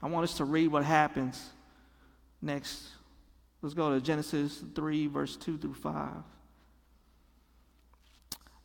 I 0.01 0.08
want 0.08 0.23
us 0.23 0.38
to 0.38 0.45
read 0.45 0.67
what 0.67 0.84
happens 0.84 1.49
next. 2.41 2.84
Let's 3.62 3.73
go 3.73 3.93
to 3.93 4.01
Genesis 4.01 4.63
3, 4.75 5.08
verse 5.08 5.38
2 5.38 5.58
through 5.58 5.73
5. 5.73 6.12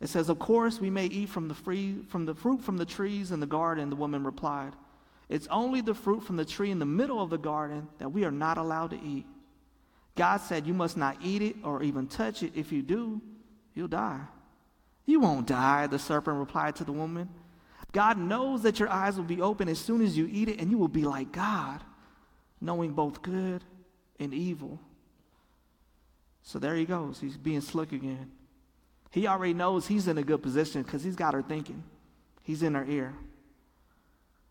It 0.01 0.09
says, 0.09 0.29
Of 0.29 0.39
course, 0.39 0.81
we 0.81 0.91
may 0.91 1.07
eat 1.07 1.29
from 1.29 1.49
the, 1.49 1.55
free, 1.55 1.97
from 2.09 2.27
the 2.27 2.35
fruit 2.35 2.63
from 2.63 2.77
the 2.77 2.87
trees 2.87 3.33
in 3.33 3.41
the 3.41 3.47
garden, 3.47 3.91
the 3.91 3.97
woman 3.97 4.25
replied. 4.25 4.73
It's 5.29 5.47
only 5.49 5.81
the 5.81 5.95
fruit 5.95 6.25
from 6.25 6.37
the 6.37 6.45
tree 6.45 6.71
in 6.71 6.79
the 6.79 6.87
middle 6.87 7.23
of 7.23 7.31
the 7.31 7.39
garden 7.39 7.89
that 7.99 8.11
we 8.11 8.25
are 8.25 8.33
not 8.33 8.59
allowed 8.59 8.91
to 8.91 9.01
eat. 9.01 9.27
God 10.17 10.39
said, 10.39 10.67
You 10.67 10.75
must 10.75 10.97
not 10.97 11.17
eat 11.23 11.43
it 11.43 11.57
or 11.63 11.83
even 11.83 12.07
touch 12.07 12.43
it. 12.43 12.53
If 12.57 12.73
you 12.73 12.83
do, 12.83 13.21
you'll 13.75 13.89
die. 13.89 14.21
You 15.07 15.21
won't 15.21 15.47
die, 15.47 15.87
the 15.87 15.99
serpent 15.99 16.39
replied 16.39 16.77
to 16.77 16.85
the 16.85 16.93
woman. 16.93 17.29
God 17.93 18.19
knows 18.19 18.63
that 18.63 18.79
your 18.79 18.89
eyes 18.89 19.17
will 19.17 19.25
be 19.25 19.41
open 19.41 19.69
as 19.69 19.79
soon 19.79 20.03
as 20.03 20.17
you 20.17 20.29
eat 20.31 20.49
it, 20.49 20.61
and 20.61 20.71
you 20.71 20.79
will 20.79 20.89
be 20.89 21.05
like 21.05 21.33
God, 21.33 21.81
knowing 22.61 22.93
both 22.93 23.23
good 23.23 23.65
and 24.19 24.33
evil. 24.33 24.79
So 26.43 26.59
there 26.59 26.75
he 26.75 26.85
goes. 26.85 27.21
He's 27.21 27.37
being 27.37 27.61
slick 27.61 27.93
again. 27.93 28.31
He 29.11 29.27
already 29.27 29.55
knows 29.55 29.87
he's 29.87 30.07
in 30.07 30.19
a 30.19 30.23
good 30.23 30.43
position 30.43 30.83
because 30.83 31.03
he's 31.03 31.17
got 31.17 31.35
her 31.35 31.43
thinking. 31.43 31.83
He's 32.43 32.63
in 32.63 32.75
her 32.75 32.85
ear. 32.85 33.15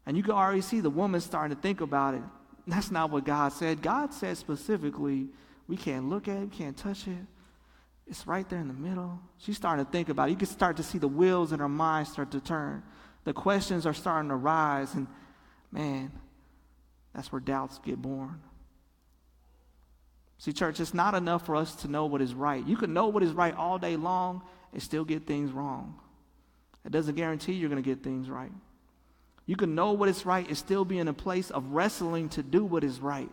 And 0.05 0.17
you 0.17 0.23
can 0.23 0.33
already 0.33 0.61
see 0.61 0.81
the 0.81 0.89
woman 0.89 1.21
starting 1.21 1.55
to 1.55 1.61
think 1.61 1.81
about 1.81 2.15
it. 2.15 2.23
That's 2.67 2.91
not 2.91 3.09
what 3.09 3.25
God 3.25 3.53
said. 3.53 3.81
God 3.81 4.13
said 4.13 4.37
specifically, 4.37 5.27
we 5.67 5.77
can't 5.77 6.09
look 6.09 6.27
at 6.27 6.37
it, 6.37 6.41
we 6.41 6.57
can't 6.57 6.77
touch 6.77 7.07
it. 7.07 7.17
It's 8.09 8.25
right 8.25 8.47
there 8.49 8.59
in 8.59 8.67
the 8.67 8.73
middle. 8.73 9.19
She's 9.37 9.55
starting 9.55 9.85
to 9.85 9.91
think 9.91 10.09
about 10.09 10.29
it. 10.29 10.31
You 10.31 10.37
can 10.37 10.47
start 10.47 10.77
to 10.77 10.83
see 10.83 10.97
the 10.97 11.07
wheels 11.07 11.51
in 11.51 11.59
her 11.59 11.69
mind 11.69 12.07
start 12.07 12.31
to 12.31 12.39
turn. 12.39 12.81
The 13.23 13.33
questions 13.33 13.85
are 13.85 13.93
starting 13.93 14.29
to 14.29 14.35
rise, 14.35 14.95
and 14.95 15.07
man, 15.71 16.11
that's 17.13 17.31
where 17.31 17.39
doubts 17.39 17.79
get 17.79 18.01
born. 18.01 18.41
See, 20.39 20.53
church, 20.53 20.79
it's 20.79 20.93
not 20.93 21.13
enough 21.13 21.45
for 21.45 21.55
us 21.55 21.75
to 21.77 21.87
know 21.87 22.05
what 22.05 22.21
is 22.21 22.33
right. 22.33 22.65
You 22.65 22.77
can 22.77 22.93
know 22.93 23.09
what 23.09 23.21
is 23.21 23.33
right 23.33 23.55
all 23.55 23.77
day 23.77 23.95
long 23.95 24.41
and 24.73 24.81
still 24.81 25.03
get 25.03 25.27
things 25.27 25.51
wrong. 25.51 25.99
It 26.85 26.91
doesn't 26.91 27.15
guarantee 27.15 27.53
you're 27.53 27.69
going 27.69 27.83
to 27.83 27.87
get 27.87 28.03
things 28.03 28.29
right. 28.29 28.51
You 29.45 29.55
can 29.55 29.75
know 29.75 29.91
what 29.91 30.09
is 30.09 30.25
right 30.25 30.47
and 30.47 30.57
still 30.57 30.85
be 30.85 30.97
in 30.97 31.07
a 31.07 31.13
place 31.13 31.51
of 31.51 31.73
wrestling 31.73 32.29
to 32.29 32.41
do 32.41 32.63
what 32.63 32.83
is 32.83 32.99
right. 32.99 33.29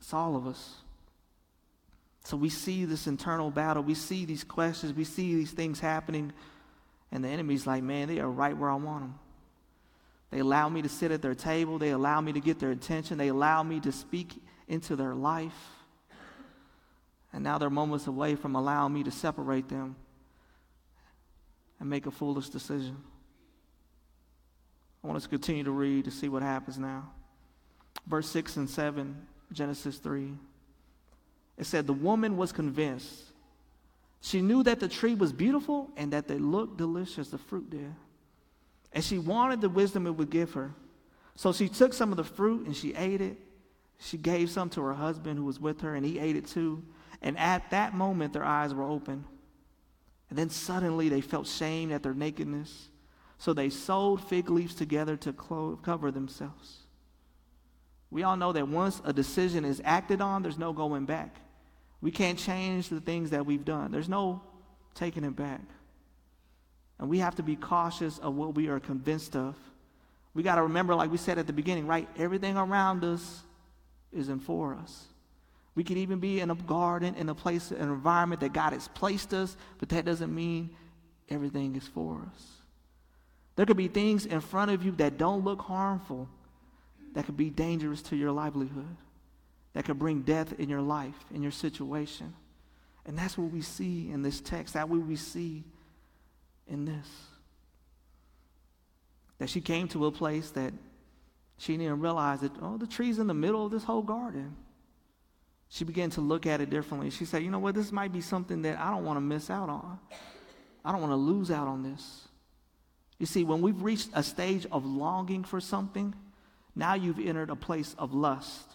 It's 0.00 0.12
all 0.12 0.36
of 0.36 0.46
us. 0.46 0.82
So 2.24 2.36
we 2.36 2.48
see 2.48 2.84
this 2.84 3.06
internal 3.06 3.50
battle. 3.50 3.82
We 3.82 3.94
see 3.94 4.24
these 4.24 4.44
questions. 4.44 4.92
We 4.92 5.04
see 5.04 5.34
these 5.34 5.50
things 5.50 5.80
happening. 5.80 6.32
And 7.10 7.24
the 7.24 7.28
enemy's 7.28 7.66
like, 7.66 7.82
man, 7.82 8.08
they 8.08 8.20
are 8.20 8.30
right 8.30 8.56
where 8.56 8.70
I 8.70 8.76
want 8.76 9.02
them. 9.02 9.18
They 10.30 10.38
allow 10.38 10.68
me 10.68 10.80
to 10.82 10.88
sit 10.88 11.10
at 11.10 11.20
their 11.20 11.34
table. 11.34 11.78
They 11.78 11.90
allow 11.90 12.20
me 12.20 12.32
to 12.32 12.40
get 12.40 12.58
their 12.58 12.70
attention. 12.70 13.18
They 13.18 13.28
allow 13.28 13.62
me 13.62 13.80
to 13.80 13.92
speak 13.92 14.32
into 14.66 14.96
their 14.96 15.14
life. 15.14 15.52
And 17.32 17.44
now 17.44 17.58
they're 17.58 17.70
moments 17.70 18.06
away 18.06 18.34
from 18.34 18.56
allowing 18.56 18.94
me 18.94 19.02
to 19.04 19.10
separate 19.10 19.68
them 19.68 19.96
and 21.80 21.90
make 21.90 22.06
a 22.06 22.10
foolish 22.10 22.48
decision. 22.48 22.96
I 25.02 25.06
want 25.06 25.16
us 25.16 25.24
to 25.24 25.28
continue 25.28 25.64
to 25.64 25.70
read 25.70 26.04
to 26.04 26.10
see 26.10 26.28
what 26.28 26.42
happens 26.42 26.78
now. 26.78 27.10
Verse 28.06 28.28
6 28.28 28.56
and 28.56 28.70
7, 28.70 29.26
Genesis 29.52 29.98
3. 29.98 30.32
It 31.62 31.66
said, 31.66 31.86
The 31.86 31.92
woman 31.92 32.36
was 32.36 32.50
convinced. 32.50 33.22
She 34.20 34.42
knew 34.42 34.64
that 34.64 34.80
the 34.80 34.88
tree 34.88 35.14
was 35.14 35.32
beautiful 35.32 35.90
and 35.96 36.12
that 36.12 36.26
they 36.26 36.38
looked 36.38 36.76
delicious, 36.76 37.28
the 37.28 37.38
fruit 37.38 37.70
did. 37.70 37.94
And 38.92 39.04
she 39.04 39.18
wanted 39.18 39.60
the 39.60 39.68
wisdom 39.68 40.08
it 40.08 40.10
would 40.10 40.28
give 40.28 40.54
her. 40.54 40.74
So 41.36 41.52
she 41.52 41.68
took 41.68 41.94
some 41.94 42.10
of 42.10 42.16
the 42.16 42.24
fruit 42.24 42.66
and 42.66 42.76
she 42.76 42.94
ate 42.94 43.20
it. 43.20 43.38
She 44.00 44.18
gave 44.18 44.50
some 44.50 44.70
to 44.70 44.82
her 44.82 44.92
husband 44.92 45.38
who 45.38 45.44
was 45.44 45.60
with 45.60 45.82
her, 45.82 45.94
and 45.94 46.04
he 46.04 46.18
ate 46.18 46.34
it 46.34 46.48
too. 46.48 46.82
And 47.20 47.38
at 47.38 47.70
that 47.70 47.94
moment, 47.94 48.32
their 48.32 48.44
eyes 48.44 48.74
were 48.74 48.82
open. 48.82 49.24
And 50.30 50.36
then 50.36 50.50
suddenly 50.50 51.08
they 51.08 51.20
felt 51.20 51.46
shame 51.46 51.92
at 51.92 52.02
their 52.02 52.12
nakedness. 52.12 52.88
So 53.38 53.52
they 53.52 53.70
sewed 53.70 54.20
fig 54.22 54.50
leaves 54.50 54.74
together 54.74 55.16
to 55.18 55.32
clo- 55.32 55.78
cover 55.80 56.10
themselves. 56.10 56.78
We 58.10 58.24
all 58.24 58.36
know 58.36 58.50
that 58.50 58.66
once 58.66 59.00
a 59.04 59.12
decision 59.12 59.64
is 59.64 59.80
acted 59.84 60.20
on, 60.20 60.42
there's 60.42 60.58
no 60.58 60.72
going 60.72 61.04
back. 61.04 61.36
We 62.02 62.10
can't 62.10 62.38
change 62.38 62.88
the 62.88 63.00
things 63.00 63.30
that 63.30 63.46
we've 63.46 63.64
done, 63.64 63.90
there's 63.90 64.08
no 64.08 64.42
taking 64.94 65.24
it 65.24 65.34
back. 65.34 65.62
And 66.98 67.08
we 67.08 67.18
have 67.18 67.34
to 67.36 67.42
be 67.42 67.56
cautious 67.56 68.18
of 68.18 68.34
what 68.34 68.54
we 68.54 68.68
are 68.68 68.78
convinced 68.78 69.34
of. 69.34 69.56
We 70.34 70.42
got 70.42 70.56
to 70.56 70.62
remember, 70.62 70.94
like 70.94 71.10
we 71.10 71.16
said 71.16 71.38
at 71.38 71.46
the 71.46 71.52
beginning, 71.52 71.86
right? 71.86 72.08
Everything 72.16 72.56
around 72.56 73.02
us 73.02 73.42
isn't 74.12 74.40
for 74.40 74.74
us. 74.74 75.06
We 75.74 75.84
could 75.84 75.96
even 75.96 76.20
be 76.20 76.40
in 76.40 76.50
a 76.50 76.54
garden, 76.54 77.14
in 77.14 77.28
a 77.28 77.34
place, 77.34 77.70
an 77.70 77.80
environment 77.80 78.40
that 78.42 78.52
God 78.52 78.72
has 78.72 78.88
placed 78.88 79.32
us, 79.32 79.56
but 79.78 79.88
that 79.88 80.04
doesn't 80.04 80.32
mean 80.32 80.70
everything 81.28 81.74
is 81.76 81.86
for 81.88 82.20
us. 82.34 82.42
There 83.56 83.66
could 83.66 83.76
be 83.76 83.88
things 83.88 84.26
in 84.26 84.40
front 84.40 84.70
of 84.70 84.84
you 84.84 84.92
that 84.92 85.18
don't 85.18 85.44
look 85.44 85.62
harmful, 85.62 86.28
that 87.14 87.26
could 87.26 87.36
be 87.36 87.50
dangerous 87.50 88.02
to 88.02 88.16
your 88.16 88.32
livelihood, 88.32 88.96
that 89.74 89.84
could 89.84 89.98
bring 89.98 90.22
death 90.22 90.58
in 90.58 90.68
your 90.68 90.82
life, 90.82 91.14
in 91.34 91.42
your 91.42 91.52
situation. 91.52 92.34
And 93.06 93.18
that's 93.18 93.36
what 93.36 93.50
we 93.50 93.62
see 93.62 94.10
in 94.10 94.22
this 94.22 94.40
text. 94.40 94.74
That's 94.74 94.88
what 94.88 95.00
we 95.00 95.16
see 95.16 95.64
in 96.68 96.84
this. 96.84 97.08
That 99.38 99.48
she 99.48 99.60
came 99.60 99.88
to 99.88 100.06
a 100.06 100.12
place 100.12 100.50
that 100.50 100.72
she 101.58 101.76
didn't 101.76 102.00
realize 102.00 102.40
that, 102.40 102.52
oh, 102.60 102.76
the 102.76 102.86
tree's 102.86 103.18
in 103.18 103.26
the 103.26 103.34
middle 103.34 103.64
of 103.64 103.72
this 103.72 103.84
whole 103.84 104.02
garden. 104.02 104.56
She 105.68 105.84
began 105.84 106.10
to 106.10 106.20
look 106.20 106.46
at 106.46 106.60
it 106.60 106.70
differently. 106.70 107.10
She 107.10 107.24
said, 107.24 107.42
you 107.42 107.50
know 107.50 107.58
what, 107.58 107.74
this 107.74 107.92
might 107.92 108.12
be 108.12 108.20
something 108.20 108.62
that 108.62 108.78
I 108.78 108.90
don't 108.90 109.04
want 109.04 109.16
to 109.16 109.20
miss 109.22 109.48
out 109.48 109.68
on. 109.68 109.98
I 110.84 110.92
don't 110.92 111.00
want 111.00 111.12
to 111.12 111.16
lose 111.16 111.50
out 111.50 111.66
on 111.66 111.82
this. 111.82 112.28
You 113.18 113.26
see, 113.26 113.44
when 113.44 113.62
we've 113.62 113.80
reached 113.80 114.10
a 114.14 114.22
stage 114.22 114.66
of 114.70 114.84
longing 114.84 115.44
for 115.44 115.60
something, 115.60 116.14
now 116.74 116.94
you've 116.94 117.18
entered 117.18 117.50
a 117.50 117.56
place 117.56 117.94
of 117.98 118.12
lust. 118.12 118.68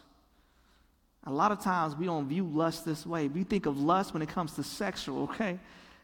A 1.27 1.31
lot 1.31 1.51
of 1.51 1.59
times 1.59 1.93
we 1.93 2.05
don't 2.05 2.25
view 2.25 2.45
lust 2.45 2.85
this 2.85 3.05
way. 3.05 3.27
We 3.27 3.43
think 3.43 3.65
of 3.65 3.77
lust 3.77 4.13
when 4.13 4.21
it 4.21 4.29
comes 4.29 4.53
to 4.53 4.63
sexual, 4.63 5.23
okay? 5.23 5.59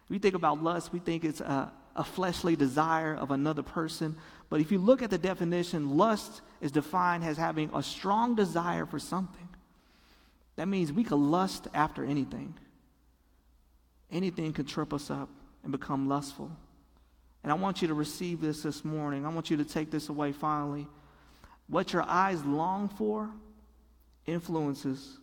We 0.09 0.19
think 0.19 0.35
about 0.35 0.61
lust, 0.61 0.91
we 0.91 0.99
think 0.99 1.23
it's 1.23 1.39
a, 1.39 1.71
a 1.95 2.03
fleshly 2.03 2.57
desire 2.57 3.15
of 3.15 3.31
another 3.31 3.63
person. 3.63 4.17
But 4.49 4.59
if 4.59 4.69
you 4.69 4.79
look 4.79 5.01
at 5.01 5.09
the 5.09 5.17
definition, 5.17 5.97
lust 5.97 6.41
is 6.59 6.73
defined 6.73 7.23
as 7.23 7.37
having 7.37 7.69
a 7.73 7.81
strong 7.81 8.35
desire 8.35 8.85
for 8.85 8.99
something. 8.99 9.47
That 10.57 10.67
means 10.67 10.91
we 10.91 11.05
could 11.05 11.15
lust 11.15 11.69
after 11.73 12.03
anything. 12.03 12.53
Anything 14.11 14.51
could 14.51 14.67
trip 14.67 14.93
us 14.93 15.09
up 15.09 15.29
and 15.63 15.71
become 15.71 16.09
lustful. 16.09 16.51
And 17.43 17.51
I 17.51 17.55
want 17.55 17.81
you 17.81 17.87
to 17.87 17.93
receive 17.93 18.41
this 18.41 18.63
this 18.63 18.83
morning. 18.83 19.25
I 19.25 19.29
want 19.29 19.49
you 19.49 19.55
to 19.55 19.65
take 19.65 19.89
this 19.89 20.09
away 20.09 20.33
finally. 20.33 20.85
What 21.67 21.93
your 21.93 22.03
eyes 22.03 22.43
long 22.43 22.89
for 22.89 23.29
influences 24.25 25.17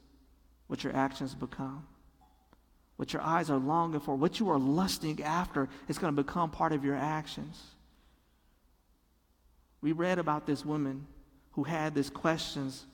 what 0.67 0.85
your 0.85 0.95
actions 0.95 1.35
become. 1.35 1.87
What 2.97 3.13
your 3.13 3.23
eyes 3.23 3.49
are 3.49 3.59
longing 3.59 4.01
for, 4.01 4.15
what 4.15 4.39
you 4.39 4.51
are 4.51 4.59
lusting 4.59 5.23
after, 5.23 5.69
is 5.89 5.99
going 5.99 6.15
to 6.15 6.23
become 6.23 6.51
part 6.51 6.73
of 6.73 6.85
your 6.85 6.97
actions. 6.97 7.59
We 9.81 9.93
read 9.93 10.19
about 10.19 10.47
this 10.47 10.65
woman 10.65 11.07
who 11.53 11.65
had 11.65 11.95
these 11.95 12.11
questions, 12.11 12.85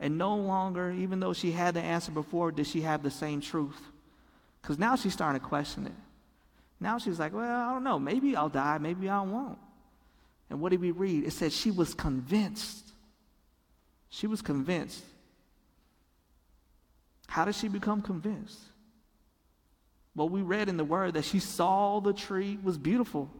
and 0.00 0.16
no 0.16 0.34
longer, 0.34 0.90
even 0.90 1.20
though 1.20 1.34
she 1.34 1.52
had 1.52 1.74
the 1.74 1.82
answer 1.82 2.10
before, 2.10 2.50
did 2.50 2.66
she 2.66 2.80
have 2.80 3.02
the 3.02 3.10
same 3.10 3.42
truth. 3.42 3.78
Because 4.62 4.78
now 4.78 4.96
she's 4.96 5.12
starting 5.12 5.40
to 5.40 5.46
question 5.46 5.86
it. 5.86 5.92
Now 6.80 6.96
she's 6.96 7.18
like, 7.18 7.34
well, 7.34 7.68
I 7.68 7.72
don't 7.72 7.84
know. 7.84 7.98
Maybe 7.98 8.34
I'll 8.34 8.48
die. 8.48 8.78
Maybe 8.78 9.08
I 9.10 9.20
won't. 9.20 9.58
And 10.48 10.60
what 10.60 10.70
did 10.70 10.80
we 10.80 10.90
read? 10.90 11.24
It 11.24 11.32
said 11.32 11.52
she 11.52 11.70
was 11.70 11.92
convinced. 11.92 12.92
She 14.08 14.26
was 14.26 14.40
convinced. 14.40 15.04
How 17.30 17.44
did 17.44 17.54
she 17.54 17.68
become 17.68 18.02
convinced? 18.02 18.58
Well, 20.16 20.28
we 20.28 20.42
read 20.42 20.68
in 20.68 20.76
the 20.76 20.84
word 20.84 21.14
that 21.14 21.24
she 21.24 21.38
saw 21.38 22.00
the 22.00 22.12
tree 22.12 22.58
was 22.60 22.76
beautiful. 22.76 23.30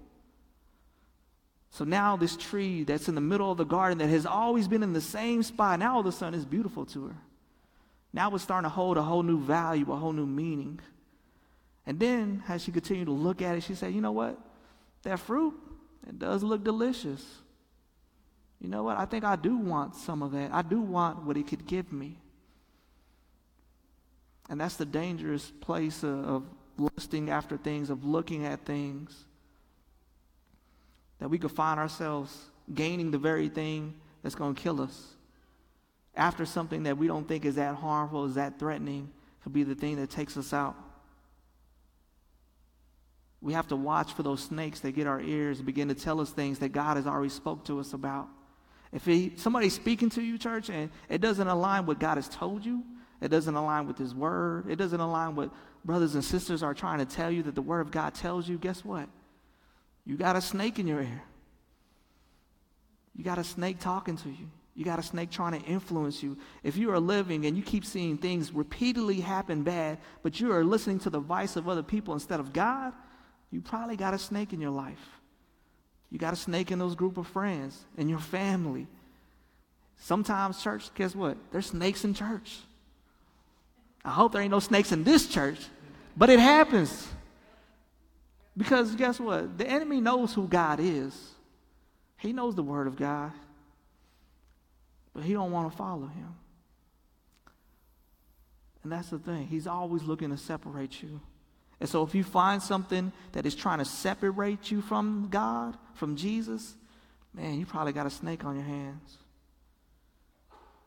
So 1.71 1.85
now 1.85 2.17
this 2.17 2.37
tree 2.37 2.85
that's 2.85 3.09
in 3.09 3.17
the 3.17 3.21
middle 3.21 3.51
of 3.51 3.59
the 3.59 3.65
garden 3.65 3.99
that 3.99 4.07
has 4.07 4.27
always 4.27 4.69
been 4.69 4.85
in 4.85 4.93
the 4.93 5.01
same 5.01 5.43
spot, 5.43 5.81
now 5.81 5.95
all 5.95 6.01
of 6.01 6.07
a 6.07 6.13
sudden 6.13 6.39
is 6.39 6.45
beautiful 6.45 6.87
to 6.87 7.09
her. 7.09 7.17
Now 8.13 8.33
it's 8.33 8.45
starting 8.45 8.63
to 8.63 8.73
hold 8.73 8.97
a 8.97 9.03
whole 9.03 9.25
new 9.25 9.41
value, 9.41 9.91
a 9.91 9.97
whole 9.97 10.13
new 10.13 10.27
meaning. 10.27 10.79
And 11.85 11.99
then, 11.99 12.45
as 12.49 12.63
she 12.63 12.71
continued 12.71 13.07
to 13.07 13.13
look 13.13 13.43
at 13.43 13.57
it, 13.57 13.65
she 13.65 13.75
said, 13.75 13.93
You 13.93 14.01
know 14.01 14.13
what? 14.13 14.39
That 15.03 15.19
fruit, 15.19 15.55
it 16.09 16.17
does 16.17 16.45
look 16.45 16.63
delicious. 16.63 17.25
You 18.61 18.69
know 18.69 18.85
what? 18.85 18.99
I 18.99 19.05
think 19.05 19.25
I 19.25 19.35
do 19.35 19.57
want 19.57 19.97
some 19.97 20.23
of 20.23 20.31
that. 20.31 20.53
I 20.53 20.63
do 20.63 20.81
want 20.81 21.25
what 21.25 21.37
it 21.37 21.49
could 21.49 21.67
give 21.67 21.93
me. 21.93 22.19
And 24.51 24.61
that's 24.61 24.75
the 24.77 24.85
dangerous 24.85 25.51
place 25.61 26.03
of, 26.05 26.45
lusting 26.77 27.29
after 27.29 27.57
things, 27.59 27.91
of 27.91 28.05
looking 28.05 28.47
at 28.47 28.65
things. 28.65 29.15
That 31.19 31.29
we 31.29 31.39
could 31.39 31.53
find 31.53 31.79
ourselves 31.79 32.37
gaining 32.75 33.11
the 33.11 33.19
very 33.19 33.49
thing 33.49 33.95
that's 34.23 34.35
going 34.35 34.55
to 34.55 34.61
kill 34.61 34.81
us. 34.81 35.15
After 36.17 36.45
something 36.45 36.85
that 36.85 36.97
we 36.97 37.07
don't 37.07 37.29
think 37.29 37.45
is 37.45 37.57
that 37.57 37.77
harmful, 37.77 38.25
is 38.25 38.35
that 38.35 38.59
threatening, 38.59 39.11
could 39.43 39.53
be 39.53 39.63
the 39.63 39.75
thing 39.75 39.97
that 39.97 40.11
takes 40.11 40.37
us 40.37 40.53
out. 40.53 40.75
We 43.43 43.53
have 43.53 43.69
to 43.69 43.77
watch 43.77 44.15
for 44.15 44.23
those 44.23 44.43
snakes 44.43 44.81
that 44.81 44.93
get 44.93 45.07
our 45.07 45.21
ears 45.21 45.59
and 45.59 45.67
begin 45.67 45.89
to 45.89 45.95
tell 45.95 46.21
us 46.21 46.31
things 46.31 46.59
that 46.59 46.71
God 46.71 46.97
has 46.97 47.07
already 47.07 47.31
spoke 47.31 47.65
to 47.67 47.79
us 47.79 47.93
about. 47.93 48.29
If 48.93 49.05
he, 49.05 49.35
somebody's 49.37 49.75
speaking 49.75 50.11
to 50.11 50.23
you, 50.23 50.39
church, 50.39 50.71
and 50.71 50.91
it 51.09 51.21
doesn't 51.21 51.47
align 51.47 51.83
with 51.83 51.99
what 51.99 52.01
God 52.01 52.17
has 52.17 52.29
told 52.29 52.65
you, 52.65 52.83
it 53.21 53.29
doesn't 53.29 53.55
align 53.55 53.87
with 53.87 53.99
His 53.99 54.15
Word, 54.15 54.71
it 54.71 54.77
doesn't 54.77 55.01
align 55.01 55.37
with 55.37 55.51
brothers 55.85 56.15
and 56.15 56.25
sisters 56.25 56.63
are 56.63 56.75
trying 56.75 56.99
to 56.99 57.07
tell 57.07 57.31
you 57.31 57.43
that 57.45 57.55
the 57.55 57.63
Word 57.63 57.81
of 57.81 57.91
God 57.91 58.15
tells 58.15 58.49
you, 58.49 58.59
guess 58.59 58.85
what? 58.85 59.09
You 60.05 60.17
got 60.17 60.37
a 60.37 60.41
snake 60.41 60.79
in 60.79 60.87
your 60.87 61.01
ear. 61.01 61.23
You 63.15 63.25
got 63.25 63.39
a 63.39 63.45
snake 63.45 63.81
talking 63.81 64.17
to 64.19 64.29
you. 64.29 64.49
You 64.75 64.85
got 64.85 64.99
a 64.99 65.03
snake 65.03 65.31
trying 65.31 65.61
to 65.61 65.67
influence 65.67 66.23
you. 66.23 66.39
If 66.63 66.77
you 66.77 66.91
are 66.93 67.01
living 67.01 67.45
and 67.45 67.57
you 67.57 67.63
keep 67.63 67.85
seeing 67.85 68.17
things 68.17 68.53
repeatedly 68.53 69.21
happen 69.21 69.63
bad, 69.63 69.99
but 70.23 70.41
you 70.41 70.53
are 70.53 70.65
listening 70.65 71.01
to 71.01 71.11
the 71.11 71.19
voice 71.19 71.57
of 71.57 71.69
other 71.69 71.83
people 71.83 72.15
instead 72.15 72.41
of 72.41 72.53
God, 72.53 72.93
you 73.51 73.61
probably 73.61 73.97
got 73.97 74.15
a 74.15 74.19
snake 74.19 74.53
in 74.53 74.61
your 74.61 74.71
life. 74.71 75.21
You 76.11 76.19
got 76.19 76.33
a 76.33 76.37
snake 76.37 76.71
in 76.71 76.79
those 76.79 76.95
group 76.95 77.19
of 77.19 77.27
friends, 77.27 77.85
in 77.97 78.09
your 78.09 78.19
family. 78.19 78.87
Sometimes, 79.99 80.63
church, 80.63 80.93
guess 80.95 81.15
what? 81.15 81.37
There's 81.53 81.67
snakes 81.67 82.05
in 82.05 82.15
church. 82.15 82.61
I 84.05 84.11
hope 84.11 84.33
there 84.33 84.43
ain't 84.43 84.51
no 84.51 84.61
snakes 84.61 84.93
in 84.93 85.05
this 85.05 85.27
church, 85.27 85.59
but 86.17 86.31
it 86.31 86.41
happens. 86.41 87.09
Because 88.57 88.95
guess 88.95 89.21
what? 89.21 89.59
The 89.59 89.67
enemy 89.67 90.01
knows 90.01 90.35
who 90.35 90.47
God 90.49 90.81
is. 90.81 91.15
He 92.19 92.33
knows 92.33 92.55
the 92.55 92.63
word 92.63 92.87
of 92.87 92.97
God. 92.97 93.33
But 95.15 95.25
he 95.25 95.33
don't 95.33 95.53
want 95.53 95.71
to 95.71 95.77
follow 95.77 96.07
him. 96.07 96.35
And 98.83 98.93
that's 98.93 99.11
the 99.11 99.19
thing. 99.19 99.47
He's 99.47 99.67
always 99.67 100.03
looking 100.03 100.31
to 100.31 100.37
separate 100.37 101.03
you. 101.03 101.21
And 101.81 101.89
so 101.89 102.03
if 102.03 102.15
you 102.15 102.23
find 102.23 102.63
something 102.63 103.13
that 103.33 103.47
is 103.47 103.55
trying 103.55 103.79
to 103.79 103.85
separate 103.85 104.71
you 104.71 104.83
from 104.83 105.29
God, 105.31 105.77
from 105.95 106.17
Jesus, 106.17 106.75
man, 107.35 107.59
you 107.59 107.67
probably 107.67 107.93
got 107.93 108.07
a 108.07 108.11
snake 108.11 108.45
on 108.45 108.55
your 108.55 108.65
hands. 108.65 109.19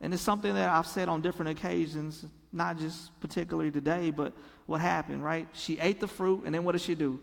And 0.00 0.12
it's 0.12 0.22
something 0.22 0.54
that 0.54 0.68
I've 0.68 0.86
said 0.86 1.08
on 1.08 1.20
different 1.20 1.58
occasions, 1.58 2.24
not 2.54 2.78
just 2.78 3.18
particularly 3.20 3.70
today, 3.70 4.10
but 4.10 4.32
what 4.66 4.80
happened, 4.80 5.22
right? 5.24 5.48
She 5.52 5.78
ate 5.78 6.00
the 6.00 6.06
fruit, 6.06 6.42
and 6.46 6.54
then 6.54 6.64
what 6.64 6.72
did 6.72 6.80
she 6.80 6.94
do? 6.94 7.20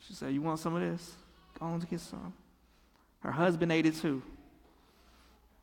She 0.00 0.14
said, 0.14 0.32
You 0.32 0.42
want 0.42 0.58
some 0.58 0.74
of 0.74 0.82
this? 0.82 1.12
Go 1.58 1.66
on 1.66 1.80
to 1.80 1.86
get 1.86 2.00
some. 2.00 2.32
Her 3.20 3.30
husband 3.30 3.70
ate 3.70 3.86
it 3.86 3.96
too. 3.96 4.22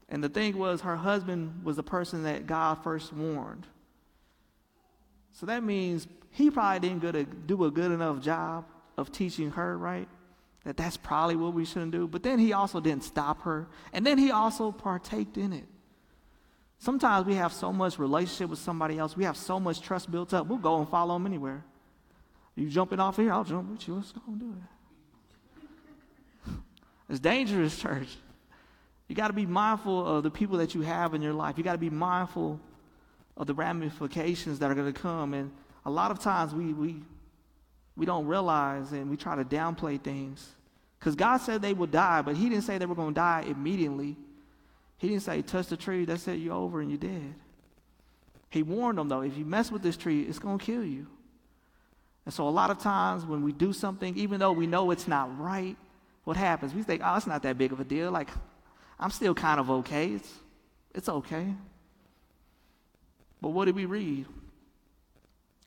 And 0.08 0.24
the 0.24 0.30
thing 0.30 0.58
was, 0.58 0.82
her 0.82 0.96
husband 0.96 1.62
was 1.64 1.76
the 1.76 1.84
person 1.84 2.24
that 2.24 2.48
God 2.48 2.84
first 2.84 3.14
warned. 3.14 3.68
So 5.34 5.46
that 5.46 5.64
means 5.64 6.08
he 6.32 6.50
probably 6.50 6.88
didn't 6.88 7.48
do 7.48 7.66
a 7.66 7.72
good 7.72 7.92
enough 7.92 8.22
job 8.22 8.66
of 8.98 9.12
teaching 9.12 9.52
her, 9.52 9.78
right? 9.78 10.08
That 10.66 10.78
that's 10.78 10.98
probably 10.98 11.36
what 11.36 11.54
we 11.54 11.66
shouldn't 11.66 11.92
do. 11.92 12.08
But 12.08 12.24
then 12.24 12.40
he 12.40 12.54
also 12.54 12.80
didn't 12.80 13.04
stop 13.04 13.44
her. 13.44 13.68
And 13.94 14.06
then 14.06 14.18
he 14.18 14.32
also 14.32 14.72
partaked 14.72 15.38
in 15.38 15.54
it. 15.54 15.66
Sometimes 16.80 17.28
we 17.28 17.36
have 17.36 17.52
so 17.52 17.74
much 17.74 18.00
relationship 18.00 18.50
with 18.50 18.60
somebody 18.60 18.98
else, 18.98 19.16
we 19.16 19.26
have 19.26 19.38
so 19.38 19.60
much 19.60 19.82
trust 19.82 20.10
built 20.10 20.34
up, 20.34 20.48
we'll 20.48 20.58
go 20.58 20.80
and 20.80 20.88
follow 20.90 21.14
them 21.14 21.26
anywhere. 21.26 21.64
You 22.56 22.70
jumping 22.70 23.00
off 23.00 23.18
here, 23.18 23.32
I'll 23.32 23.44
jump 23.44 23.70
with 23.70 23.88
you. 23.88 23.96
Let's 23.96 24.12
go 24.12 24.22
and 24.28 24.40
do 24.40 24.56
it. 26.48 26.54
It's 27.10 27.20
dangerous, 27.20 27.78
church. 27.78 28.18
You 29.08 29.16
got 29.16 29.28
to 29.28 29.34
be 29.34 29.46
mindful 29.46 30.06
of 30.06 30.24
the 30.24 30.30
people 30.30 30.58
that 30.58 30.76
you 30.76 30.82
have 30.82 31.14
in 31.14 31.22
your 31.22 31.34
life. 31.34 31.58
You 31.58 31.64
got 31.64 31.72
to 31.72 31.80
be 31.80 31.90
mindful 31.90 32.60
of 33.36 33.48
the 33.48 33.54
ramifications 33.54 34.60
that 34.60 34.70
are 34.70 34.76
going 34.76 34.92
to 34.94 35.00
come. 35.00 35.34
And 35.34 35.52
a 35.86 35.90
lot 35.90 36.12
of 36.12 36.20
times 36.20 36.54
we, 36.54 36.74
we, 36.74 36.98
we 37.96 38.06
don't 38.06 38.28
realize 38.28 38.92
and 38.92 39.10
we 39.10 39.18
try 39.18 39.36
to 39.36 39.44
downplay 39.44 40.00
things. 40.00 40.56
Because 41.00 41.16
God 41.16 41.38
said 41.38 41.62
they 41.62 41.74
would 41.74 41.92
die, 41.92 42.22
but 42.22 42.36
He 42.36 42.50
didn't 42.50 42.66
say 42.66 42.78
they 42.78 42.86
were 42.86 42.94
going 42.96 43.14
to 43.14 43.20
die 43.20 43.46
immediately. 43.48 44.16
He 45.00 45.08
didn't 45.08 45.24
say, 45.24 45.42
touch 45.42 45.68
the 45.68 45.78
tree, 45.78 46.06
that's 46.06 46.28
it, 46.28 46.36
you're 46.36 46.54
over 46.54 46.82
and 46.82 46.92
you're 46.92 47.00
dead. 47.00 47.34
He 48.50 48.64
warned 48.64 48.98
them, 48.98 49.10
though, 49.10 49.22
if 49.22 49.38
you 49.38 49.46
mess 49.46 49.72
with 49.72 49.82
this 49.82 49.98
tree, 49.98 50.24
it's 50.24 50.40
going 50.40 50.60
to 50.60 50.66
kill 50.66 50.84
you. 50.84 51.08
And 52.26 52.34
so, 52.34 52.48
a 52.48 52.50
lot 52.50 52.70
of 52.70 52.80
times 52.80 53.26
when 53.26 53.42
we 53.44 53.52
do 53.52 53.74
something, 53.74 54.16
even 54.18 54.40
though 54.40 54.52
we 54.52 54.68
know 54.68 54.92
it's 54.92 55.08
not 55.08 55.40
right, 55.40 55.78
what 56.26 56.38
happens? 56.38 56.74
We 56.74 56.84
think, 56.84 57.02
oh, 57.04 57.16
it's 57.16 57.26
not 57.26 57.44
that 57.44 57.58
big 57.58 57.72
of 57.72 57.80
a 57.80 57.84
deal. 57.84 58.12
Like, 58.12 58.30
I'm 59.00 59.10
still 59.10 59.34
kind 59.34 59.60
of 59.60 59.72
okay. 59.72 60.12
It's, 60.12 60.32
it's 60.94 61.10
okay. 61.10 61.54
But 63.42 63.50
what 63.50 63.66
did 63.66 63.76
we 63.76 63.86
read? 63.86 64.26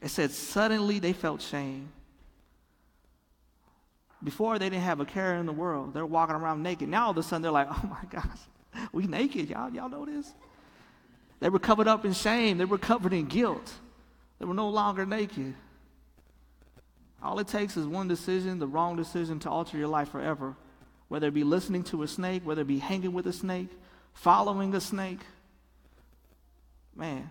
It 0.02 0.08
said, 0.08 0.30
suddenly 0.30 0.98
they 0.98 1.12
felt 1.12 1.40
shame. 1.40 1.88
Before 4.22 4.58
they 4.58 4.68
didn't 4.68 4.84
have 4.84 5.00
a 5.00 5.04
care 5.04 5.36
in 5.36 5.46
the 5.46 5.52
world. 5.52 5.94
They're 5.94 6.06
walking 6.06 6.36
around 6.36 6.62
naked. 6.62 6.88
Now 6.88 7.06
all 7.06 7.10
of 7.12 7.18
a 7.18 7.22
sudden 7.22 7.42
they're 7.42 7.50
like, 7.50 7.68
oh 7.70 7.88
my 7.88 8.04
gosh, 8.10 8.38
we 8.92 9.06
naked. 9.06 9.50
Y'all, 9.50 9.72
y'all 9.72 9.88
know 9.88 10.04
this? 10.04 10.32
They 11.40 11.48
were 11.48 11.58
covered 11.58 11.88
up 11.88 12.04
in 12.04 12.12
shame. 12.12 12.58
They 12.58 12.64
were 12.64 12.78
covered 12.78 13.12
in 13.12 13.26
guilt. 13.26 13.72
They 14.38 14.44
were 14.44 14.54
no 14.54 14.68
longer 14.68 15.04
naked. 15.04 15.54
All 17.22 17.38
it 17.38 17.48
takes 17.48 17.76
is 17.76 17.86
one 17.86 18.08
decision, 18.08 18.58
the 18.58 18.66
wrong 18.66 18.96
decision, 18.96 19.38
to 19.40 19.50
alter 19.50 19.76
your 19.76 19.88
life 19.88 20.10
forever. 20.10 20.56
Whether 21.08 21.28
it 21.28 21.34
be 21.34 21.44
listening 21.44 21.84
to 21.84 22.02
a 22.02 22.08
snake, 22.08 22.44
whether 22.44 22.62
it 22.62 22.68
be 22.68 22.78
hanging 22.78 23.12
with 23.12 23.26
a 23.26 23.32
snake, 23.32 23.68
following 24.14 24.74
a 24.74 24.80
snake. 24.80 25.20
Man, 26.94 27.30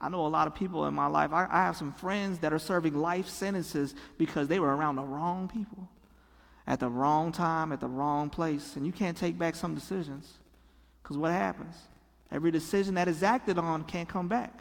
I 0.00 0.08
know 0.08 0.26
a 0.26 0.28
lot 0.28 0.46
of 0.46 0.54
people 0.54 0.86
in 0.86 0.94
my 0.94 1.06
life. 1.06 1.32
I, 1.32 1.46
I, 1.50 1.64
have 1.64 1.76
some 1.76 1.92
friends 1.92 2.40
that 2.40 2.52
are 2.52 2.58
serving 2.58 2.94
life 2.94 3.28
sentences 3.28 3.94
because 4.18 4.48
they 4.48 4.58
were 4.58 4.74
around 4.74 4.96
the 4.96 5.02
wrong 5.02 5.48
people 5.48 5.88
at 6.66 6.80
the 6.80 6.88
wrong 6.88 7.30
time, 7.30 7.72
at 7.72 7.80
the 7.80 7.88
wrong 7.88 8.30
place. 8.30 8.76
And 8.76 8.84
you 8.84 8.92
can't 8.92 9.16
take 9.16 9.38
back 9.38 9.54
some 9.54 9.74
decisions 9.74 10.32
because 11.04 11.18
what 11.18 11.32
happens? 11.32 11.76
Every 12.32 12.50
decision 12.50 12.94
that 12.94 13.08
is 13.08 13.22
acted 13.22 13.58
on 13.58 13.84
can't 13.84 14.08
come 14.08 14.26
back. 14.26 14.58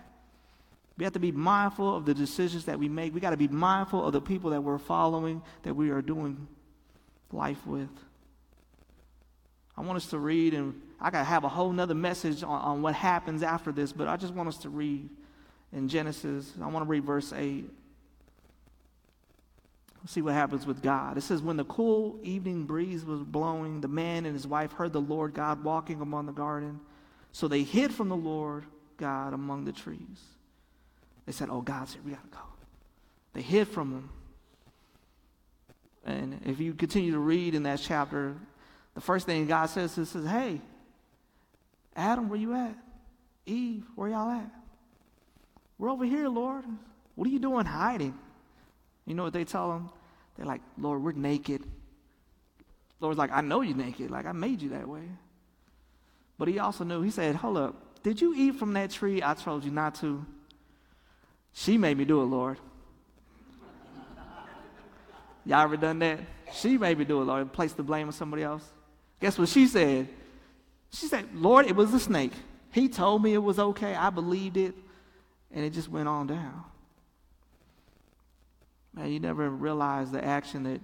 We 0.97 1.06
have 1.06 1.13
to 1.13 1.19
be 1.19 1.32
mindful 1.32 1.95
of 1.95 2.06
the 2.06 2.13
decisions 2.13 2.65
that 2.65 2.77
we 2.77 2.89
make. 2.89 3.15
We 3.15 3.21
got 3.21 3.29
to 3.29 3.38
be 3.38 3.47
mindful 3.47 4.06
of 4.06 4.12
the 4.12 4.21
people 4.21 4.49
that 4.51 4.62
we're 4.62 4.77
following, 4.77 5.41
that 5.63 5.73
we 5.73 5.89
are 5.89 6.01
doing 6.01 6.47
life 7.32 7.65
with. 7.65 7.89
I 9.77 9.82
want 9.82 9.95
us 9.95 10.08
to 10.08 10.19
read, 10.19 10.53
and 10.53 10.79
I 10.99 11.10
got 11.10 11.19
to 11.19 11.25
have 11.25 11.45
a 11.45 11.49
whole 11.49 11.71
nother 11.71 11.95
message 11.95 12.43
on, 12.43 12.62
on 12.62 12.82
what 12.82 12.93
happens 12.93 13.41
after 13.41 13.71
this, 13.71 13.93
but 13.93 14.10
I 14.10 14.17
just 14.17 14.34
want 14.34 14.49
us 14.49 14.58
to 14.58 14.69
read 14.69 15.10
in 15.71 15.88
Genesis. 15.88 16.51
I 16.62 16.67
want 16.67 16.86
to 16.86 16.89
read 16.89 17.06
verse 17.06 17.32
8. 17.34 17.67
See 20.06 20.22
what 20.22 20.34
happens 20.34 20.66
with 20.66 20.82
God. 20.82 21.18
It 21.18 21.22
says, 21.22 21.42
When 21.42 21.56
the 21.56 21.63
cool 21.63 22.20
evening 22.24 22.66
breeze 22.66 23.06
was 23.06 23.22
blowing, 23.22 23.80
the 23.80 23.88
man 23.88 24.26
and 24.26 24.34
his 24.36 24.46
wife 24.46 24.74
heard 24.74 24.92
the 24.92 25.02
Lord 25.02 25.34
God 25.34 25.63
walking 25.63 26.02
among 26.02 26.26
the 26.26 26.34
garden. 26.34 26.82
So 27.32 27.48
they 27.48 27.63
hid 27.63 27.94
from 27.94 28.10
the 28.10 28.16
Lord 28.16 28.66
God 28.98 29.34
among 29.34 29.66
the 29.66 29.72
trees. 29.72 30.20
They 31.26 31.32
said, 31.32 31.50
Oh, 31.50 31.62
God's 31.62 31.94
here. 31.94 32.02
We 32.04 32.12
got 32.12 32.24
to 32.24 32.38
go. 32.38 32.44
They 33.34 33.42
hid 33.42 33.68
from 33.68 33.92
him. 33.92 34.10
And 36.06 36.42
if 36.46 36.60
you 36.60 36.74
continue 36.74 37.13
to 37.13 37.20
read 37.20 37.56
in 37.56 37.63
that 37.63 37.80
chapter, 37.82 38.36
the 38.96 39.02
first 39.02 39.26
thing 39.26 39.48
God 39.48 39.68
says 39.68 39.98
is, 39.98 40.10
says 40.10 40.26
Hey, 40.26 40.60
Adam, 41.96 42.28
where 42.28 42.39
you 42.39 42.54
at? 42.54 42.76
Eve, 43.46 43.86
where 43.96 44.10
y'all 44.10 44.32
at? 44.32 44.50
We're 45.78 45.89
over 45.89 46.06
here, 46.06 46.28
Lord. 46.28 46.66
What 47.16 47.28
are 47.28 47.32
you 47.32 47.39
doing 47.39 47.66
hiding? 47.66 48.18
You 49.06 49.16
know 49.16 49.24
what 49.24 49.34
they 49.34 49.44
tell 49.44 49.72
him? 49.74 49.89
They're 50.36 50.46
like, 50.46 50.62
Lord, 50.78 51.04
we're 51.04 51.12
naked. 51.12 51.63
Lord's 53.00 53.18
like, 53.18 53.32
I 53.32 53.42
know 53.42 53.62
you're 53.62 53.76
naked. 53.76 54.10
Like, 54.10 54.26
I 54.26 54.32
made 54.32 54.62
you 54.62 54.70
that 54.70 54.88
way. 54.88 55.04
But 56.38 56.48
he 56.48 56.60
also 56.60 56.84
knew, 56.84 57.02
he 57.02 57.12
said, 57.12 57.36
Hold 57.36 57.58
up, 57.58 58.02
did 58.04 58.20
you 58.22 58.34
eat 58.36 58.56
from 58.56 58.74
that 58.74 58.92
tree 58.92 59.22
I 59.24 59.34
told 59.34 59.63
you 59.63 59.72
not 59.72 59.96
to? 59.96 60.26
She 61.54 61.78
made 61.78 61.98
me 61.98 62.06
do 62.06 62.22
it, 62.22 62.26
Lord. 62.26 62.58
Y'all 65.46 65.62
ever 65.62 65.78
done 65.78 66.00
that? 66.00 66.20
She 66.54 66.78
made 66.78 66.98
me 66.98 67.06
do 67.06 67.22
it, 67.22 67.26
Lord. 67.26 67.52
Place 67.54 67.74
the 67.74 67.84
blame 67.84 68.08
on 68.08 68.13
somebody 68.13 68.44
else. 68.44 68.63
Guess 69.20 69.38
what 69.38 69.50
she 69.50 69.68
said? 69.68 70.08
She 70.92 71.08
said, 71.08 71.28
Lord, 71.34 71.66
it 71.66 71.76
was 71.76 71.94
a 71.94 72.00
snake. 72.00 72.34
He 72.72 72.89
told 72.89 73.24
me 73.24 73.34
it 73.34 73.44
was 73.44 73.60
okay. 73.60 73.96
I 73.96 74.10
believed 74.10 74.58
it. 74.58 74.76
And 75.52 75.63
it 75.63 75.72
just 75.72 75.89
went 75.89 76.08
on 76.08 76.28
down. 76.28 76.63
Man, 78.93 79.12
you 79.12 79.19
never 79.19 79.49
realize 79.49 80.12
the 80.12 80.23
action 80.23 80.63
that 80.63 80.82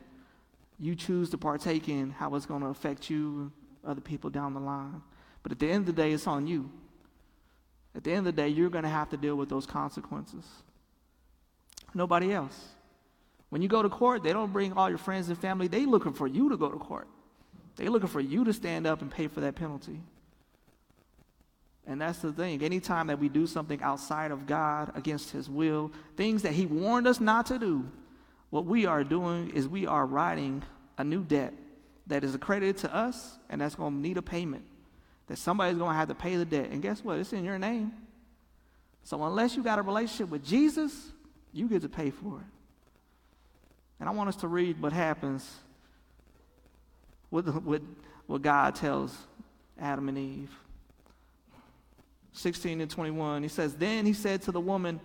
you 0.80 0.96
choose 0.96 1.30
to 1.32 1.38
partake 1.38 1.90
in, 1.90 2.10
how 2.12 2.34
it's 2.36 2.46
going 2.46 2.62
to 2.62 2.68
affect 2.68 3.10
you, 3.10 3.40
and 3.40 3.52
other 3.86 4.02
people 4.02 4.30
down 4.30 4.54
the 4.54 4.60
line. 4.60 5.02
But 5.44 5.52
at 5.52 5.60
the 5.60 5.70
end 5.70 5.88
of 5.88 5.96
the 5.96 6.02
day, 6.02 6.12
it's 6.12 6.28
on 6.28 6.48
you. 6.48 6.72
At 7.96 8.04
the 8.04 8.12
end 8.12 8.20
of 8.20 8.36
the 8.36 8.42
day, 8.42 8.50
you're 8.50 8.70
going 8.70 8.84
to 8.84 8.90
have 8.90 9.10
to 9.10 9.18
deal 9.18 9.36
with 9.36 9.50
those 9.50 9.66
consequences. 9.66 10.46
Nobody 11.94 12.34
else. 12.34 12.70
When 13.50 13.62
you 13.62 13.68
go 13.68 13.82
to 13.82 13.90
court, 13.90 14.24
they 14.24 14.32
don't 14.32 14.54
bring 14.54 14.74
all 14.74 14.90
your 14.90 15.00
friends 15.00 15.28
and 15.30 15.38
family. 15.38 15.68
They 15.68 15.86
looking 15.86 16.14
for 16.14 16.28
you 16.28 16.50
to 16.50 16.58
go 16.58 16.70
to 16.70 16.78
court. 16.78 17.08
They 17.76 17.88
looking 17.88 18.10
for 18.10 18.20
you 18.20 18.44
to 18.44 18.54
stand 18.54 18.86
up 18.86 19.02
and 19.02 19.10
pay 19.10 19.28
for 19.28 19.40
that 19.42 19.56
penalty. 19.56 20.00
And 21.88 22.00
that's 22.00 22.20
the 22.20 22.32
thing. 22.32 22.62
Anytime 22.62 23.08
that 23.08 23.20
we 23.20 23.30
do 23.30 23.48
something 23.48 23.82
outside 23.82 24.30
of 24.30 24.46
God, 24.46 24.92
against 24.96 25.32
His 25.32 25.50
will, 25.50 25.92
things 26.16 26.44
that 26.44 26.54
He 26.54 26.68
warned 26.68 27.08
us 27.08 27.20
not 27.20 27.48
to 27.48 27.58
do, 27.58 27.90
what 28.50 28.66
we 28.66 28.86
are 28.86 29.04
doing 29.04 29.52
is 29.52 29.68
we 29.68 29.86
are 29.86 30.06
writing 30.06 30.64
a 30.98 31.04
new 31.04 31.24
debt 31.24 31.54
that 32.08 32.24
is 32.24 32.34
accredited 32.34 32.78
to 32.78 32.94
us 32.94 33.38
and 33.50 33.62
that's 33.62 33.76
going 33.76 33.94
to 33.94 34.00
need 34.00 34.18
a 34.18 34.22
payment 34.22 34.64
that 35.28 35.38
somebody's 35.38 35.78
going 35.78 35.92
to 35.92 35.98
have 35.98 36.08
to 36.08 36.16
pay 36.16 36.36
the 36.36 36.46
debt. 36.46 36.70
And 36.72 36.82
guess 36.82 37.04
what? 37.04 37.20
It's 37.20 37.34
in 37.34 37.46
your 37.46 37.60
name. 37.60 37.94
So 39.04 39.24
unless 39.24 39.56
you 39.56 39.64
got 39.64 39.78
a 39.78 39.84
relationship 39.84 40.30
with 40.30 40.44
Jesus, 40.44 41.12
you 41.54 41.68
get 41.68 41.84
to 41.84 41.90
pay 41.90 42.10
for 42.10 42.40
it. 42.40 42.46
And 44.00 44.10
I 44.10 44.12
want 44.12 44.30
us 44.30 44.36
to 44.38 44.48
read 44.48 44.82
what 44.82 44.92
happens 44.92 45.48
with, 47.30 47.48
with 47.64 47.84
what 48.26 48.42
God 48.42 48.76
tells 48.76 49.16
Adam 49.80 50.10
and 50.10 50.18
Eve. 50.18 50.52
16 52.34 52.82
and 52.82 52.90
21, 52.90 53.44
he 53.44 53.50
says, 53.50 53.76
Then 53.76 54.06
he 54.06 54.14
said 54.14 54.42
to 54.44 54.52
the 54.52 54.62
woman, 54.62 55.00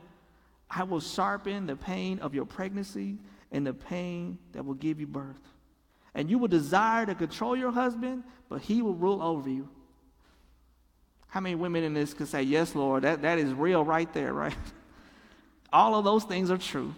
I 0.70 0.84
will 0.84 1.00
sharpen 1.00 1.66
the 1.66 1.76
pain 1.76 2.18
of 2.20 2.34
your 2.34 2.46
pregnancy 2.46 3.18
and 3.52 3.66
the 3.66 3.74
pain 3.74 4.38
that 4.52 4.64
will 4.64 4.74
give 4.74 5.00
you 5.00 5.06
birth. 5.06 5.40
And 6.14 6.30
you 6.30 6.38
will 6.38 6.48
desire 6.48 7.06
to 7.06 7.14
control 7.14 7.56
your 7.56 7.72
husband, 7.72 8.22
but 8.48 8.62
he 8.62 8.82
will 8.82 8.94
rule 8.94 9.22
over 9.22 9.48
you. 9.48 9.68
How 11.28 11.40
many 11.40 11.56
women 11.56 11.82
in 11.82 11.94
this 11.94 12.14
could 12.14 12.28
say, 12.28 12.42
Yes, 12.42 12.74
Lord, 12.74 13.02
that, 13.02 13.22
that 13.22 13.38
is 13.38 13.52
real 13.52 13.84
right 13.84 14.12
there, 14.12 14.32
right? 14.32 14.54
All 15.72 15.96
of 15.96 16.04
those 16.04 16.24
things 16.24 16.50
are 16.50 16.58
true. 16.58 16.94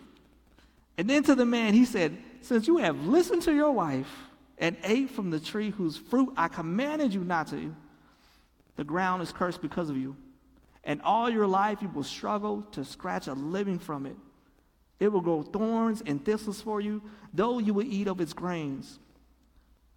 And 0.98 1.08
then 1.08 1.22
to 1.24 1.34
the 1.34 1.46
man, 1.46 1.74
he 1.74 1.84
said, 1.84 2.16
Since 2.42 2.66
you 2.66 2.76
have 2.78 3.06
listened 3.06 3.42
to 3.42 3.54
your 3.54 3.72
wife 3.72 4.10
and 4.58 4.76
ate 4.84 5.10
from 5.10 5.30
the 5.30 5.40
tree 5.40 5.70
whose 5.70 5.96
fruit 5.96 6.32
I 6.36 6.48
commanded 6.48 7.14
you 7.14 7.24
not 7.24 7.48
to, 7.48 7.74
the 8.76 8.84
ground 8.84 9.22
is 9.22 9.32
cursed 9.32 9.62
because 9.62 9.88
of 9.88 9.96
you. 9.96 10.16
And 10.84 11.02
all 11.02 11.28
your 11.28 11.46
life 11.46 11.82
you 11.82 11.88
will 11.88 12.04
struggle 12.04 12.62
to 12.72 12.84
scratch 12.84 13.26
a 13.26 13.32
living 13.32 13.78
from 13.78 14.06
it. 14.06 14.16
It 14.98 15.08
will 15.08 15.20
grow 15.20 15.42
thorns 15.42 16.02
and 16.04 16.24
thistles 16.24 16.60
for 16.60 16.80
you, 16.80 17.02
though 17.34 17.58
you 17.58 17.74
will 17.74 17.84
eat 17.86 18.08
of 18.08 18.20
its 18.20 18.32
grains. 18.32 18.98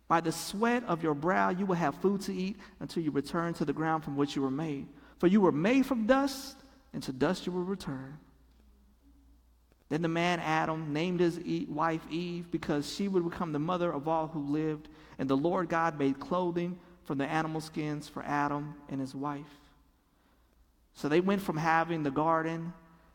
By 0.08 0.22
the 0.22 0.32
sweat 0.32 0.84
of 0.86 1.04
your 1.04 1.14
brow 1.14 1.50
you 1.50 1.66
will 1.66 1.76
have 1.76 1.96
food 1.96 2.22
to 2.22 2.34
eat 2.34 2.58
until 2.80 3.04
you 3.04 3.12
return 3.12 3.54
to 3.56 3.66
the 3.66 3.74
ground 3.74 4.04
from 4.04 4.18
which 4.18 4.36
you 4.36 4.42
were 4.42 4.52
made. 4.52 4.88
For 5.20 5.28
you 5.28 5.40
were 5.42 5.52
made 5.52 5.86
from 5.86 6.08
dust, 6.08 6.58
and 6.94 7.04
to 7.04 7.14
dust 7.14 7.46
you 7.46 7.52
will 7.52 7.64
return. 7.64 8.18
Then 9.90 10.02
the 10.04 10.08
man 10.08 10.40
Adam 10.40 10.94
named 10.94 11.20
his 11.20 11.40
wife 11.68 12.02
Eve 12.10 12.52
because 12.52 12.92
she 12.94 13.08
would 13.08 13.28
become 13.28 13.52
the 13.52 13.60
mother 13.60 13.92
of 13.92 14.08
all 14.08 14.28
who 14.28 14.40
lived. 14.40 14.88
And 15.18 15.30
the 15.30 15.38
Lord 15.38 15.68
God 15.68 15.98
made 15.98 16.20
clothing 16.20 16.80
from 17.04 17.18
the 17.18 17.26
animal 17.26 17.60
skins 17.60 18.08
for 18.08 18.24
Adam 18.24 18.76
and 18.88 19.02
his 19.02 19.16
wife. 19.16 19.46
So 20.94 21.10
they 21.10 21.22
went 21.22 21.42
from 21.42 21.58
having 21.58 22.04
the 22.04 22.12
garden, 22.12 22.72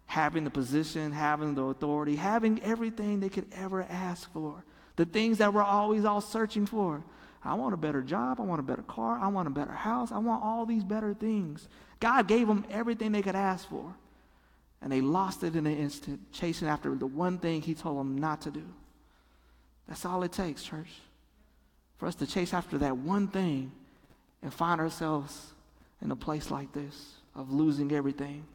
having 0.07 0.45
the 0.45 0.51
position, 0.51 1.13
having 1.13 1.55
the 1.55 1.63
authority, 1.63 2.17
having 2.17 2.63
everything 2.63 3.21
they 3.21 3.29
could 3.29 3.47
ever 3.53 3.83
ask 3.83 4.33
for 4.33 4.65
the 4.97 5.05
things 5.05 5.39
that 5.39 5.53
we're 5.53 5.63
always 5.63 6.05
all 6.05 6.21
searching 6.21 6.67
for. 6.67 7.03
I 7.43 7.55
want 7.55 7.75
a 7.75 7.77
better 7.77 8.01
job. 8.01 8.41
I 8.41 8.45
want 8.45 8.61
a 8.61 8.65
better 8.65 8.83
car. 8.83 9.19
I 9.19 9.29
want 9.29 9.49
a 9.49 9.51
better 9.51 9.73
house. 9.73 10.13
I 10.13 10.19
want 10.19 10.43
all 10.43 10.65
these 10.65 10.85
better 10.85 11.13
things. 11.15 11.69
God 12.01 12.27
gave 12.27 12.47
them 12.47 12.65
everything 12.71 13.13
they 13.13 13.23
could 13.23 13.35
ask 13.35 13.69
for. 13.69 13.95
And 14.81 14.93
they 14.93 15.01
lost 15.01 15.43
it 15.43 15.57
in 15.57 15.67
an 15.67 15.77
instant, 15.77 16.21
chasing 16.33 16.69
after 16.69 16.95
the 16.95 17.07
one 17.07 17.39
thing 17.39 17.63
He 17.63 17.75
told 17.75 17.99
them 17.99 18.19
not 18.19 18.43
to 18.43 18.51
do. 18.51 18.65
That's 19.89 20.05
all 20.05 20.23
it 20.23 20.33
takes, 20.33 20.63
church. 20.63 20.91
For 21.99 22.07
us 22.07 22.15
to 22.17 22.27
chase 22.27 22.55
after 22.55 22.79
that 22.79 22.97
one 22.97 23.29
thing 23.29 23.73
and 24.43 24.53
find 24.53 24.81
ourselves 24.81 25.53
in 26.03 26.11
a 26.11 26.17
place 26.17 26.51
like 26.51 26.73
this 26.73 27.15
of 27.35 27.53
losing 27.53 27.93
everything. 27.93 28.47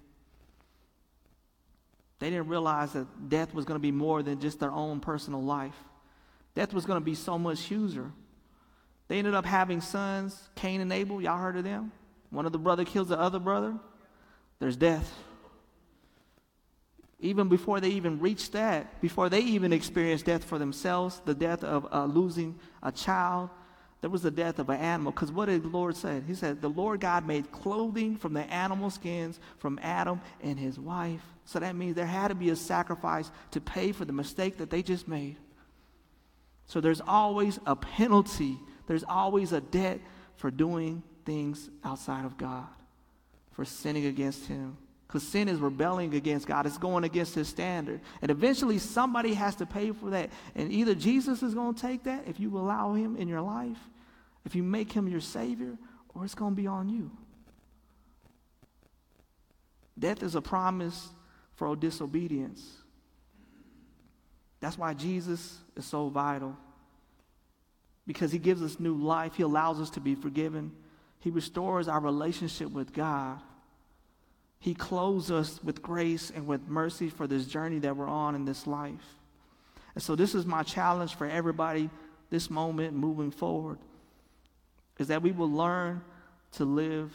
They 2.20 2.30
didn't 2.30 2.48
realize 2.48 2.94
that 2.94 3.30
death 3.30 3.54
was 3.54 3.66
going 3.66 3.76
to 3.76 3.82
be 3.82 3.92
more 3.92 4.22
than 4.22 4.40
just 4.40 4.60
their 4.60 4.72
own 4.72 5.00
personal 5.00 5.42
life. 5.42 5.76
Death 6.54 6.74
was 6.74 6.86
going 6.86 7.00
to 7.00 7.06
be 7.06 7.16
so 7.16 7.40
much 7.40 7.62
huger. 7.62 8.12
They 9.08 9.18
ended 9.18 9.34
up 9.34 9.46
having 9.46 9.82
sons, 9.82 10.50
Cain 10.56 10.82
and 10.82 10.92
Abel. 10.92 11.22
Y'all 11.22 11.40
heard 11.40 11.58
of 11.58 11.64
them? 11.64 11.92
One 12.30 12.46
of 12.46 12.52
the 12.52 12.60
brother 12.60 12.86
kills 12.86 13.08
the 13.08 13.20
other 13.20 13.40
brother. 13.40 13.74
There's 14.60 14.76
death. 14.76 15.12
Even 17.22 17.50
before 17.50 17.80
they 17.80 17.90
even 17.90 18.20
reached 18.20 18.54
that, 18.54 19.02
before 19.02 19.30
they 19.30 19.40
even 19.40 19.74
experienced 19.74 20.26
death 20.26 20.44
for 20.44 20.58
themselves, 20.58 21.22
the 21.26 21.34
death 21.34 21.64
of 21.64 21.88
uh, 21.92 22.06
losing 22.06 22.60
a 22.84 22.92
child, 22.92 23.50
there 24.02 24.10
was 24.10 24.22
the 24.22 24.32
death 24.32 24.60
of 24.60 24.70
an 24.70 24.80
animal. 24.80 25.12
Because 25.12 25.32
what 25.32 25.48
did 25.48 25.64
the 25.64 25.68
Lord 25.68 25.96
say? 25.96 26.22
He 26.26 26.34
said, 26.34 26.62
The 26.62 26.70
Lord 26.70 27.02
God 27.02 27.28
made 27.28 27.52
clothing 27.52 28.16
from 28.16 28.34
the 28.34 28.44
animal 28.44 28.90
skins 28.90 29.40
from 29.58 29.80
Adam 29.82 30.22
and 30.42 30.58
his 30.58 30.80
wife. 30.80 31.22
So 31.46 31.60
that 31.60 31.76
means 31.76 31.96
there 31.96 32.06
had 32.06 32.30
to 32.30 32.36
be 32.36 32.50
a 32.50 32.56
sacrifice 32.56 33.30
to 33.52 33.60
pay 33.60 33.92
for 33.92 34.06
the 34.06 34.14
mistake 34.14 34.58
that 34.58 34.70
they 34.70 34.82
just 34.82 35.08
made. 35.08 35.36
So 36.66 36.80
there's 36.80 37.02
always 37.02 37.60
a 37.66 37.76
penalty, 37.76 38.58
there's 38.88 39.04
always 39.04 39.52
a 39.52 39.60
debt 39.60 40.00
for 40.36 40.52
doing 40.52 41.04
things 41.26 41.70
outside 41.84 42.26
of 42.26 42.38
God, 42.38 42.68
for 43.52 43.66
sinning 43.66 44.06
against 44.06 44.46
Him. 44.46 44.78
Because 45.10 45.24
sin 45.24 45.48
is 45.50 45.60
rebelling 45.60 46.13
against 46.13 46.45
God, 46.45 46.67
it's 46.67 46.78
going 46.78 47.04
against 47.04 47.34
His 47.34 47.48
standard. 47.48 48.00
And 48.22 48.30
eventually, 48.30 48.78
somebody 48.78 49.34
has 49.34 49.56
to 49.56 49.65
pay 49.65 49.91
for 49.91 50.12
that. 50.12 50.30
And 50.54 50.72
either 50.72 50.93
Jesus 50.93 51.41
is 51.41 51.56
going 51.56 51.74
to 51.74 51.82
take 51.82 52.04
that 52.04 52.28
if 52.28 52.39
you 52.39 52.56
allow 52.56 52.93
Him 52.93 53.15
in 53.15 53.28
your 53.28 53.41
life, 53.41 53.80
if 54.45 54.54
you 54.54 54.62
make 54.62 54.91
Him 54.91 55.08
your 55.08 55.19
Savior, 55.19 55.80
or 56.13 56.26
it's 56.26 56.36
going 56.36 56.56
to 56.56 56.62
be 56.62 56.67
on 56.67 56.89
you. 56.89 57.10
Death 59.98 60.22
is 60.22 60.36
a 60.36 60.41
promise 60.41 61.10
for 61.56 61.76
disobedience. 61.76 62.63
That's 64.60 64.78
why 64.78 64.93
Jesus 64.93 65.58
is 65.76 65.86
so 65.86 66.10
vital. 66.10 66.56
Because 68.06 68.32
he 68.32 68.38
gives 68.38 68.62
us 68.62 68.80
new 68.80 68.95
life, 68.95 69.36
he 69.36 69.43
allows 69.43 69.80
us 69.80 69.89
to 69.91 70.00
be 70.00 70.13
forgiven, 70.13 70.72
he 71.19 71.32
restores 71.32 71.88
our 71.88 72.00
relationship 72.00 72.72
with 72.72 72.93
God. 72.93 73.41
He 74.60 74.74
clothes 74.74 75.32
us 75.32 75.60
with 75.63 75.82
grace 75.82 76.32
and 76.34 76.45
with 76.45 76.67
mercy 76.67 77.10
for 77.10 77.28
this 77.28 77.45
journey 77.45 77.80
that 77.80 77.95
we're 77.95 78.10
on 78.10 78.36
in 78.36 78.45
this 78.45 78.67
life. 78.67 79.15
And 79.95 80.04
so, 80.04 80.15
this 80.15 80.36
is 80.36 80.45
my 80.45 80.63
challenge 80.63 81.15
for 81.15 81.28
everybody 81.28 81.89
this 82.30 82.50
moment 82.50 82.93
moving 82.93 83.32
forward 83.32 83.80
is 85.00 85.08
that 85.08 85.22
we 85.22 85.32
will 85.32 85.50
learn 85.50 86.02
to 86.52 86.65
live 86.65 87.12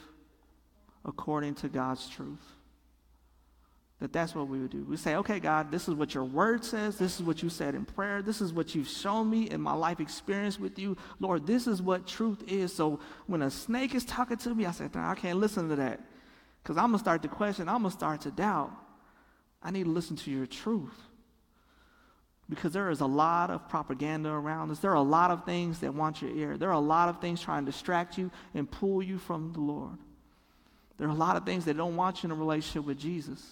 according 1.04 1.54
to 1.56 1.68
God's 1.68 2.08
truth. 2.08 2.44
That 4.00 4.12
that's 4.12 4.34
what 4.34 4.48
we 4.48 4.58
would 4.58 4.70
do. 4.70 4.84
We 4.84 4.96
say, 4.96 5.14
okay, 5.16 5.38
God, 5.38 5.70
this 5.70 5.88
is 5.88 5.94
what 5.94 6.14
your 6.14 6.24
word 6.24 6.64
says. 6.64 6.98
This 6.98 7.14
is 7.16 7.22
what 7.22 7.42
you 7.42 7.48
said 7.48 7.74
in 7.74 7.84
prayer. 7.84 8.22
This 8.22 8.40
is 8.40 8.52
what 8.52 8.74
you've 8.74 8.88
shown 8.88 9.30
me 9.30 9.48
in 9.50 9.60
my 9.60 9.72
life 9.72 10.00
experience 10.00 10.58
with 10.58 10.78
you. 10.78 10.96
Lord, 11.20 11.46
this 11.46 11.66
is 11.66 11.80
what 11.80 12.06
truth 12.06 12.42
is. 12.48 12.74
So 12.74 12.98
when 13.26 13.42
a 13.42 13.50
snake 13.50 13.94
is 13.94 14.04
talking 14.04 14.36
to 14.38 14.54
me, 14.54 14.66
I 14.66 14.72
say, 14.72 14.88
I 14.94 15.14
can't 15.14 15.38
listen 15.38 15.68
to 15.68 15.76
that. 15.76 16.00
Because 16.64 16.78
I'm 16.78 16.86
going 16.86 16.94
to 16.94 16.98
start 16.98 17.20
to 17.22 17.28
question, 17.28 17.68
I'm 17.68 17.82
going 17.82 17.90
to 17.90 17.96
start 17.96 18.22
to 18.22 18.30
doubt. 18.30 18.72
I 19.62 19.70
need 19.70 19.84
to 19.84 19.90
listen 19.90 20.16
to 20.16 20.30
your 20.30 20.46
truth. 20.46 20.98
Because 22.48 22.72
there 22.72 22.88
is 22.88 23.00
a 23.00 23.06
lot 23.06 23.50
of 23.50 23.68
propaganda 23.68 24.30
around 24.30 24.70
us. 24.70 24.78
There 24.78 24.90
are 24.90 24.94
a 24.94 25.02
lot 25.02 25.30
of 25.30 25.44
things 25.44 25.80
that 25.80 25.94
want 25.94 26.22
your 26.22 26.30
ear. 26.30 26.56
There 26.56 26.70
are 26.70 26.72
a 26.72 26.78
lot 26.78 27.10
of 27.10 27.20
things 27.20 27.42
trying 27.42 27.66
to 27.66 27.70
distract 27.70 28.16
you 28.16 28.30
and 28.54 28.70
pull 28.70 29.02
you 29.02 29.18
from 29.18 29.52
the 29.52 29.60
Lord. 29.60 29.98
There 30.96 31.06
are 31.06 31.10
a 31.10 31.14
lot 31.14 31.36
of 31.36 31.44
things 31.44 31.66
that 31.66 31.76
don't 31.76 31.96
want 31.96 32.22
you 32.22 32.28
in 32.28 32.30
a 32.30 32.34
relationship 32.34 32.86
with 32.86 32.98
Jesus. 32.98 33.42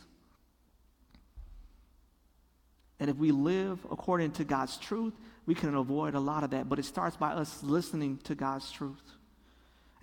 And 2.98 3.10
if 3.10 3.16
we 3.16 3.30
live 3.30 3.78
according 3.90 4.32
to 4.32 4.44
God's 4.44 4.78
truth, 4.78 5.12
we 5.44 5.54
can 5.54 5.74
avoid 5.74 6.14
a 6.14 6.20
lot 6.20 6.44
of 6.44 6.50
that. 6.50 6.68
But 6.68 6.78
it 6.78 6.84
starts 6.84 7.16
by 7.16 7.32
us 7.32 7.62
listening 7.62 8.18
to 8.24 8.34
God's 8.34 8.70
truth. 8.70 9.02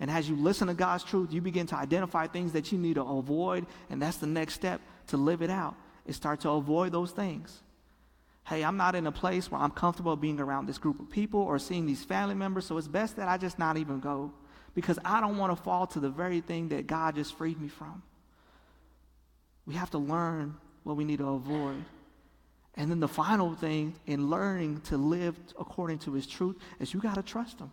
And 0.00 0.10
as 0.10 0.28
you 0.28 0.34
listen 0.34 0.68
to 0.68 0.74
God's 0.74 1.04
truth, 1.04 1.32
you 1.32 1.42
begin 1.42 1.66
to 1.68 1.76
identify 1.76 2.26
things 2.26 2.52
that 2.52 2.72
you 2.72 2.78
need 2.78 2.94
to 2.94 3.02
avoid, 3.02 3.66
and 3.90 4.00
that's 4.00 4.16
the 4.16 4.26
next 4.26 4.54
step 4.54 4.80
to 5.08 5.16
live 5.16 5.42
it 5.42 5.50
out. 5.50 5.76
Is 6.06 6.16
start 6.16 6.40
to 6.40 6.50
avoid 6.50 6.90
those 6.90 7.12
things. 7.12 7.62
Hey, 8.44 8.64
I'm 8.64 8.78
not 8.78 8.94
in 8.94 9.06
a 9.06 9.12
place 9.12 9.50
where 9.50 9.60
I'm 9.60 9.70
comfortable 9.70 10.16
being 10.16 10.40
around 10.40 10.66
this 10.66 10.78
group 10.78 10.98
of 10.98 11.10
people 11.10 11.40
or 11.40 11.58
seeing 11.58 11.86
these 11.86 12.02
family 12.02 12.34
members, 12.34 12.64
so 12.66 12.78
it's 12.78 12.88
best 12.88 13.16
that 13.16 13.28
I 13.28 13.36
just 13.36 13.58
not 13.58 13.76
even 13.76 14.00
go 14.00 14.32
because 14.74 14.98
I 15.04 15.20
don't 15.20 15.36
want 15.36 15.56
to 15.56 15.62
fall 15.62 15.86
to 15.88 16.00
the 16.00 16.08
very 16.08 16.40
thing 16.40 16.68
that 16.70 16.86
God 16.86 17.16
just 17.16 17.36
freed 17.36 17.60
me 17.60 17.68
from. 17.68 18.02
We 19.66 19.74
have 19.74 19.90
to 19.90 19.98
learn 19.98 20.56
what 20.82 20.96
we 20.96 21.04
need 21.04 21.18
to 21.18 21.28
avoid. 21.28 21.84
And 22.74 22.90
then 22.90 23.00
the 23.00 23.08
final 23.08 23.54
thing 23.54 23.94
in 24.06 24.30
learning 24.30 24.80
to 24.82 24.96
live 24.96 25.36
according 25.58 25.98
to 26.00 26.12
his 26.12 26.26
truth 26.26 26.56
is 26.78 26.94
you 26.94 27.00
got 27.00 27.16
to 27.16 27.22
trust 27.22 27.58
him. 27.58 27.70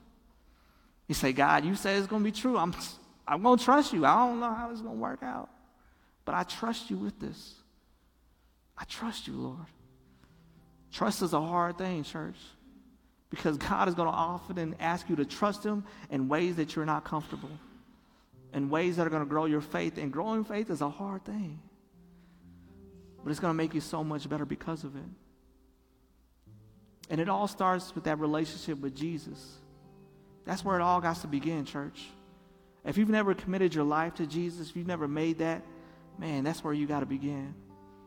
You 1.08 1.16
say, 1.16 1.34
God, 1.34 1.64
you 1.64 1.76
say 1.76 1.96
it's 1.96 2.08
going 2.08 2.22
to 2.22 2.26
be 2.26 2.38
true. 2.38 2.58
I'm, 2.58 2.76
I'm 3.28 3.42
going 3.42 3.58
to 3.58 3.64
trust 3.64 3.94
you. 3.94 4.06
I 4.06 4.16
don't 4.28 4.40
know 4.40 4.54
how 4.54 4.70
it's 4.72 4.82
going 4.82 4.96
to 4.96 5.02
work 5.02 5.24
out. 5.24 5.50
But 6.26 6.36
I 6.36 6.44
trust 6.44 6.90
you 6.90 6.98
with 6.98 7.20
this. 7.20 7.54
I 8.78 8.84
trust 8.84 9.28
you, 9.28 9.34
Lord. 9.34 9.66
Trust 10.92 11.22
is 11.22 11.34
a 11.34 11.42
hard 11.42 11.78
thing, 11.78 12.04
church, 12.04 12.38
because 13.30 13.58
God 13.58 13.88
is 13.88 13.96
going 13.96 14.10
to 14.10 14.14
often 14.14 14.76
ask 14.80 15.10
you 15.10 15.16
to 15.18 15.26
trust 15.26 15.64
Him 15.64 15.84
in 16.10 16.28
ways 16.28 16.58
that 16.58 16.76
you're 16.76 16.86
not 16.86 17.06
comfortable, 17.06 17.50
in 18.54 18.70
ways 18.70 18.98
that 18.98 19.08
are 19.08 19.10
going 19.10 19.24
to 19.24 19.30
grow 19.30 19.46
your 19.46 19.62
faith. 19.62 19.98
And 19.98 20.12
growing 20.12 20.44
faith 20.44 20.70
is 20.70 20.82
a 20.82 20.90
hard 20.90 21.24
thing, 21.24 21.60
but 23.24 23.32
it's 23.32 23.40
going 23.40 23.52
to 23.52 23.58
make 23.58 23.74
you 23.74 23.82
so 23.82 24.04
much 24.04 24.28
better 24.28 24.46
because 24.46 24.84
of 24.84 24.96
it. 24.96 25.04
And 27.10 27.22
it 27.22 27.30
all 27.30 27.48
starts 27.48 27.96
with 27.96 28.04
that 28.04 28.20
relationship 28.20 28.80
with 28.80 28.96
Jesus. 28.96 29.60
That's 30.48 30.64
where 30.64 30.80
it 30.80 30.82
all 30.82 31.02
got 31.02 31.18
to 31.18 31.28
begin, 31.28 31.66
church. 31.66 32.06
If 32.86 32.98
you've 32.98 33.10
never 33.10 33.34
committed 33.34 33.76
your 33.76 33.84
life 33.84 34.16
to 34.16 34.26
Jesus, 34.26 34.70
if 34.70 34.78
you've 34.78 34.88
never 34.88 35.08
made 35.08 35.40
that, 35.40 35.62
man, 36.18 36.46
that's 36.46 36.64
where 36.64 36.74
you 36.74 36.88
got 36.88 37.02
to 37.02 37.06
begin. 37.06 37.54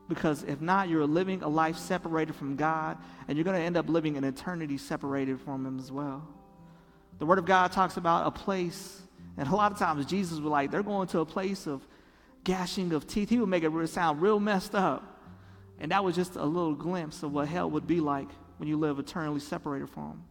Because 0.08 0.42
if 0.44 0.60
not, 0.62 0.88
you're 0.88 1.06
living 1.06 1.42
a 1.42 1.48
life 1.48 1.76
separated 1.76 2.34
from 2.34 2.56
God, 2.56 2.96
and 3.28 3.36
you're 3.36 3.44
going 3.44 3.58
to 3.58 3.62
end 3.62 3.76
up 3.76 3.90
living 3.90 4.16
an 4.16 4.24
eternity 4.24 4.78
separated 4.78 5.38
from 5.42 5.66
Him 5.66 5.78
as 5.78 5.92
well. 5.92 6.26
The 7.18 7.26
Word 7.26 7.38
of 7.38 7.44
God 7.44 7.72
talks 7.72 7.98
about 7.98 8.26
a 8.26 8.30
place, 8.30 9.02
and 9.36 9.46
a 9.46 9.54
lot 9.54 9.70
of 9.70 9.78
times 9.78 10.06
Jesus 10.06 10.38
was 10.38 10.50
like, 10.50 10.70
they're 10.70 10.82
going 10.82 11.08
to 11.08 11.20
a 11.20 11.26
place 11.26 11.66
of 11.66 11.86
gashing 12.42 12.92
of 12.94 13.06
teeth. 13.06 13.28
He 13.28 13.38
would 13.38 13.50
make 13.50 13.64
it 13.64 13.88
sound 13.88 14.22
real 14.22 14.40
messed 14.40 14.74
up. 14.74 15.20
And 15.78 15.92
that 15.92 16.02
was 16.02 16.16
just 16.16 16.36
a 16.36 16.44
little 16.44 16.74
glimpse 16.74 17.22
of 17.22 17.32
what 17.32 17.48
hell 17.48 17.70
would 17.70 17.86
be 17.86 18.00
like 18.00 18.28
when 18.56 18.66
you 18.66 18.78
live 18.78 18.98
eternally 18.98 19.40
separated 19.40 19.90
from 19.90 20.04
Him. 20.04 20.22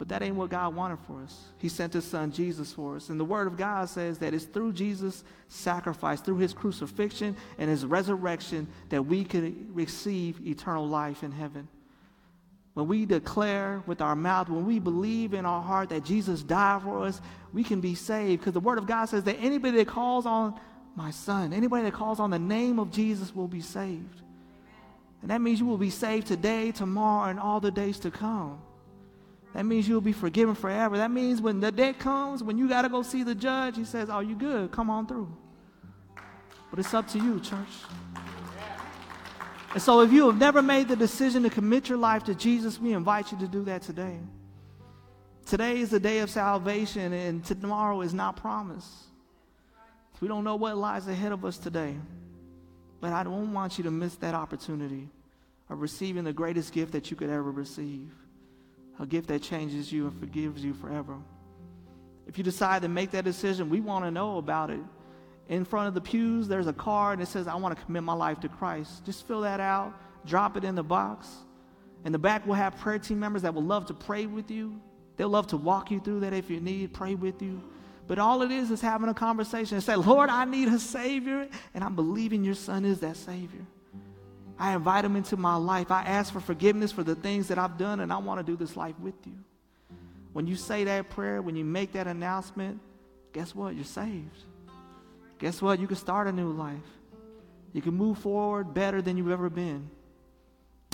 But 0.00 0.08
that 0.08 0.22
ain't 0.22 0.36
what 0.36 0.48
God 0.48 0.74
wanted 0.74 0.98
for 1.00 1.22
us. 1.22 1.38
He 1.58 1.68
sent 1.68 1.92
his 1.92 2.06
son 2.06 2.32
Jesus 2.32 2.72
for 2.72 2.96
us. 2.96 3.10
And 3.10 3.20
the 3.20 3.24
word 3.24 3.46
of 3.46 3.58
God 3.58 3.86
says 3.86 4.16
that 4.20 4.32
it's 4.32 4.46
through 4.46 4.72
Jesus' 4.72 5.24
sacrifice, 5.48 6.22
through 6.22 6.38
his 6.38 6.54
crucifixion 6.54 7.36
and 7.58 7.68
his 7.68 7.84
resurrection, 7.84 8.66
that 8.88 9.02
we 9.02 9.24
can 9.24 9.68
receive 9.74 10.40
eternal 10.46 10.88
life 10.88 11.22
in 11.22 11.32
heaven. 11.32 11.68
When 12.72 12.88
we 12.88 13.04
declare 13.04 13.82
with 13.84 14.00
our 14.00 14.16
mouth, 14.16 14.48
when 14.48 14.64
we 14.64 14.78
believe 14.78 15.34
in 15.34 15.44
our 15.44 15.60
heart 15.60 15.90
that 15.90 16.02
Jesus 16.02 16.42
died 16.42 16.80
for 16.80 17.04
us, 17.04 17.20
we 17.52 17.62
can 17.62 17.82
be 17.82 17.94
saved. 17.94 18.40
Because 18.40 18.54
the 18.54 18.60
word 18.60 18.78
of 18.78 18.86
God 18.86 19.04
says 19.04 19.24
that 19.24 19.36
anybody 19.38 19.76
that 19.76 19.88
calls 19.88 20.24
on 20.24 20.58
my 20.96 21.10
son, 21.10 21.52
anybody 21.52 21.84
that 21.84 21.92
calls 21.92 22.20
on 22.20 22.30
the 22.30 22.38
name 22.38 22.78
of 22.78 22.90
Jesus 22.90 23.34
will 23.34 23.48
be 23.48 23.60
saved. 23.60 24.22
And 25.20 25.30
that 25.30 25.42
means 25.42 25.60
you 25.60 25.66
will 25.66 25.76
be 25.76 25.90
saved 25.90 26.26
today, 26.26 26.72
tomorrow, 26.72 27.28
and 27.28 27.38
all 27.38 27.60
the 27.60 27.70
days 27.70 27.98
to 27.98 28.10
come. 28.10 28.62
That 29.54 29.66
means 29.66 29.88
you'll 29.88 30.00
be 30.00 30.12
forgiven 30.12 30.54
forever. 30.54 30.96
That 30.96 31.10
means 31.10 31.40
when 31.40 31.60
the 31.60 31.72
day 31.72 31.92
comes, 31.92 32.42
when 32.42 32.56
you 32.56 32.68
got 32.68 32.82
to 32.82 32.88
go 32.88 33.02
see 33.02 33.24
the 33.24 33.34
judge, 33.34 33.76
he 33.76 33.84
says, 33.84 34.08
Oh, 34.10 34.20
you 34.20 34.36
good? 34.36 34.70
Come 34.70 34.90
on 34.90 35.06
through. 35.06 35.34
But 36.70 36.78
it's 36.78 36.94
up 36.94 37.08
to 37.08 37.18
you, 37.18 37.40
church. 37.40 37.58
And 39.72 39.82
so 39.82 40.02
if 40.02 40.12
you 40.12 40.26
have 40.26 40.38
never 40.38 40.62
made 40.62 40.88
the 40.88 40.96
decision 40.96 41.42
to 41.42 41.50
commit 41.50 41.88
your 41.88 41.98
life 41.98 42.24
to 42.24 42.34
Jesus, 42.34 42.80
we 42.80 42.92
invite 42.92 43.32
you 43.32 43.38
to 43.38 43.48
do 43.48 43.64
that 43.64 43.82
today. 43.82 44.18
Today 45.46 45.80
is 45.80 45.90
the 45.90 46.00
day 46.00 46.20
of 46.20 46.30
salvation, 46.30 47.12
and 47.12 47.44
tomorrow 47.44 48.02
is 48.02 48.14
not 48.14 48.36
promised. 48.36 48.88
We 50.20 50.28
don't 50.28 50.44
know 50.44 50.56
what 50.56 50.76
lies 50.76 51.08
ahead 51.08 51.32
of 51.32 51.44
us 51.44 51.56
today. 51.56 51.96
But 53.00 53.12
I 53.12 53.24
don't 53.24 53.52
want 53.52 53.78
you 53.78 53.84
to 53.84 53.90
miss 53.90 54.14
that 54.16 54.34
opportunity 54.34 55.08
of 55.70 55.80
receiving 55.80 56.24
the 56.24 56.32
greatest 56.32 56.72
gift 56.72 56.92
that 56.92 57.10
you 57.10 57.16
could 57.16 57.30
ever 57.30 57.50
receive 57.50 58.12
a 59.00 59.06
gift 59.06 59.28
that 59.28 59.42
changes 59.42 59.90
you 59.90 60.06
and 60.06 60.20
forgives 60.20 60.62
you 60.62 60.74
forever. 60.74 61.16
If 62.26 62.38
you 62.38 62.44
decide 62.44 62.82
to 62.82 62.88
make 62.88 63.10
that 63.12 63.24
decision, 63.24 63.70
we 63.70 63.80
want 63.80 64.04
to 64.04 64.10
know 64.10 64.36
about 64.36 64.70
it. 64.70 64.80
In 65.48 65.64
front 65.64 65.88
of 65.88 65.94
the 65.94 66.00
pews, 66.00 66.46
there's 66.46 66.68
a 66.68 66.72
card 66.72 67.18
that 67.18 67.26
says, 67.26 67.48
I 67.48 67.56
want 67.56 67.76
to 67.76 67.84
commit 67.84 68.04
my 68.04 68.12
life 68.12 68.38
to 68.40 68.48
Christ. 68.48 69.04
Just 69.04 69.26
fill 69.26 69.40
that 69.40 69.58
out, 69.58 69.92
drop 70.26 70.56
it 70.56 70.62
in 70.62 70.76
the 70.76 70.82
box. 70.82 71.28
In 72.04 72.12
the 72.12 72.18
back, 72.18 72.46
we'll 72.46 72.54
have 72.54 72.76
prayer 72.76 72.98
team 72.98 73.18
members 73.18 73.42
that 73.42 73.52
will 73.52 73.64
love 73.64 73.86
to 73.86 73.94
pray 73.94 74.26
with 74.26 74.50
you. 74.50 74.80
They'll 75.16 75.28
love 75.28 75.48
to 75.48 75.56
walk 75.56 75.90
you 75.90 75.98
through 75.98 76.20
that 76.20 76.32
if 76.32 76.50
you 76.50 76.60
need, 76.60 76.94
pray 76.94 77.14
with 77.14 77.42
you. 77.42 77.60
But 78.06 78.18
all 78.18 78.42
it 78.42 78.50
is 78.50 78.70
is 78.70 78.80
having 78.80 79.08
a 79.08 79.14
conversation 79.14 79.76
and 79.76 79.84
say, 79.84 79.96
Lord, 79.96 80.30
I 80.30 80.44
need 80.44 80.68
a 80.68 80.78
Savior, 80.78 81.48
and 81.74 81.82
I'm 81.82 81.94
believing 81.94 82.44
your 82.44 82.54
Son 82.54 82.84
is 82.84 83.00
that 83.00 83.16
Savior. 83.16 83.66
I 84.60 84.74
invite 84.74 85.06
him 85.06 85.16
into 85.16 85.38
my 85.38 85.56
life. 85.56 85.90
I 85.90 86.02
ask 86.02 86.30
for 86.30 86.38
forgiveness 86.40 86.92
for 86.92 87.02
the 87.02 87.14
things 87.14 87.48
that 87.48 87.58
I've 87.58 87.78
done, 87.78 88.00
and 88.00 88.12
I 88.12 88.18
want 88.18 88.44
to 88.44 88.52
do 88.52 88.56
this 88.56 88.76
life 88.76 88.94
with 89.00 89.14
you. 89.24 89.32
When 90.34 90.46
you 90.46 90.54
say 90.54 90.84
that 90.84 91.08
prayer, 91.08 91.40
when 91.40 91.56
you 91.56 91.64
make 91.64 91.92
that 91.92 92.06
announcement, 92.06 92.78
guess 93.32 93.54
what? 93.54 93.74
You're 93.74 93.84
saved. 93.84 94.44
Guess 95.38 95.62
what? 95.62 95.80
You 95.80 95.86
can 95.86 95.96
start 95.96 96.28
a 96.28 96.32
new 96.32 96.52
life. 96.52 96.76
You 97.72 97.80
can 97.80 97.94
move 97.94 98.18
forward 98.18 98.74
better 98.74 99.00
than 99.00 99.16
you've 99.16 99.30
ever 99.30 99.48
been. 99.48 99.88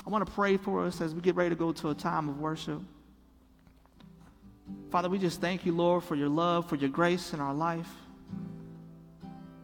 I 0.06 0.10
want 0.10 0.24
to 0.24 0.32
pray 0.32 0.56
for 0.56 0.86
us 0.86 1.00
as 1.00 1.12
we 1.12 1.20
get 1.20 1.34
ready 1.34 1.50
to 1.50 1.56
go 1.56 1.72
to 1.72 1.90
a 1.90 1.94
time 1.94 2.28
of 2.28 2.38
worship. 2.38 2.80
Father, 4.92 5.08
we 5.08 5.18
just 5.18 5.40
thank 5.40 5.66
you, 5.66 5.72
Lord, 5.72 6.04
for 6.04 6.14
your 6.14 6.28
love, 6.28 6.68
for 6.68 6.76
your 6.76 6.90
grace 6.90 7.32
in 7.32 7.40
our 7.40 7.54
life. 7.54 7.90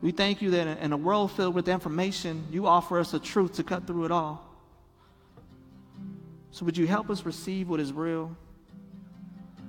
We 0.03 0.11
thank 0.11 0.43
you 0.43 0.51
that 0.51 0.79
in 0.79 0.93
a 0.93 0.97
world 0.97 1.31
filled 1.31 1.55
with 1.55 1.69
information, 1.69 2.45
you 2.51 2.67
offer 2.67 2.99
us 2.99 3.15
a 3.15 3.21
truth 3.21 3.55
to 3.55 3.63
cut 3.63 3.87
through 3.87 4.05
it 4.05 4.11
all. 4.11 4.45
So, 6.51 6.67
would 6.67 6.77
you 6.77 6.89
help 6.89 7.09
us 7.09 7.25
receive 7.25 7.69
what 7.69 7.79
is 7.79 7.93
real? 7.93 8.37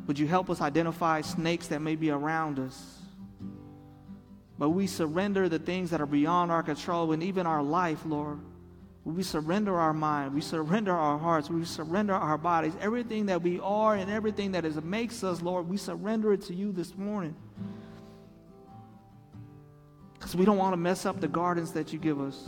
Would 0.07 0.19
you 0.19 0.27
help 0.27 0.49
us 0.49 0.59
identify 0.59 1.21
snakes 1.21 1.67
that 1.67 1.81
may 1.81 1.95
be 1.95 2.09
around 2.09 2.59
us? 2.59 2.97
But 4.57 4.69
we 4.69 4.87
surrender 4.87 5.47
the 5.47 5.59
things 5.59 5.91
that 5.91 6.01
are 6.01 6.07
beyond 6.07 6.51
our 6.51 6.63
control 6.63 7.11
and 7.11 7.23
even 7.23 7.45
our 7.45 7.63
life, 7.63 7.99
Lord. 8.05 8.39
We 9.05 9.21
surrender 9.21 9.77
our 9.77 9.93
mind, 9.93 10.33
we 10.33 10.41
surrender 10.41 10.93
our 10.93 11.17
hearts, 11.17 11.49
we 11.49 11.65
surrender 11.65 12.13
our 12.13 12.37
bodies, 12.37 12.73
everything 12.79 13.25
that 13.25 13.41
we 13.41 13.59
are 13.59 13.95
and 13.95 14.09
everything 14.09 14.53
that 14.53 14.63
is 14.63 14.81
makes 14.81 15.25
us, 15.25 15.41
Lord, 15.41 15.67
we 15.67 15.75
surrender 15.75 16.31
it 16.31 16.41
to 16.43 16.53
you 16.53 16.71
this 16.71 16.95
morning. 16.97 17.35
We 20.35 20.45
don't 20.45 20.57
want 20.57 20.73
to 20.73 20.77
mess 20.77 21.05
up 21.05 21.19
the 21.19 21.27
gardens 21.27 21.71
that 21.73 21.93
you 21.93 21.99
give 21.99 22.19
us. 22.19 22.47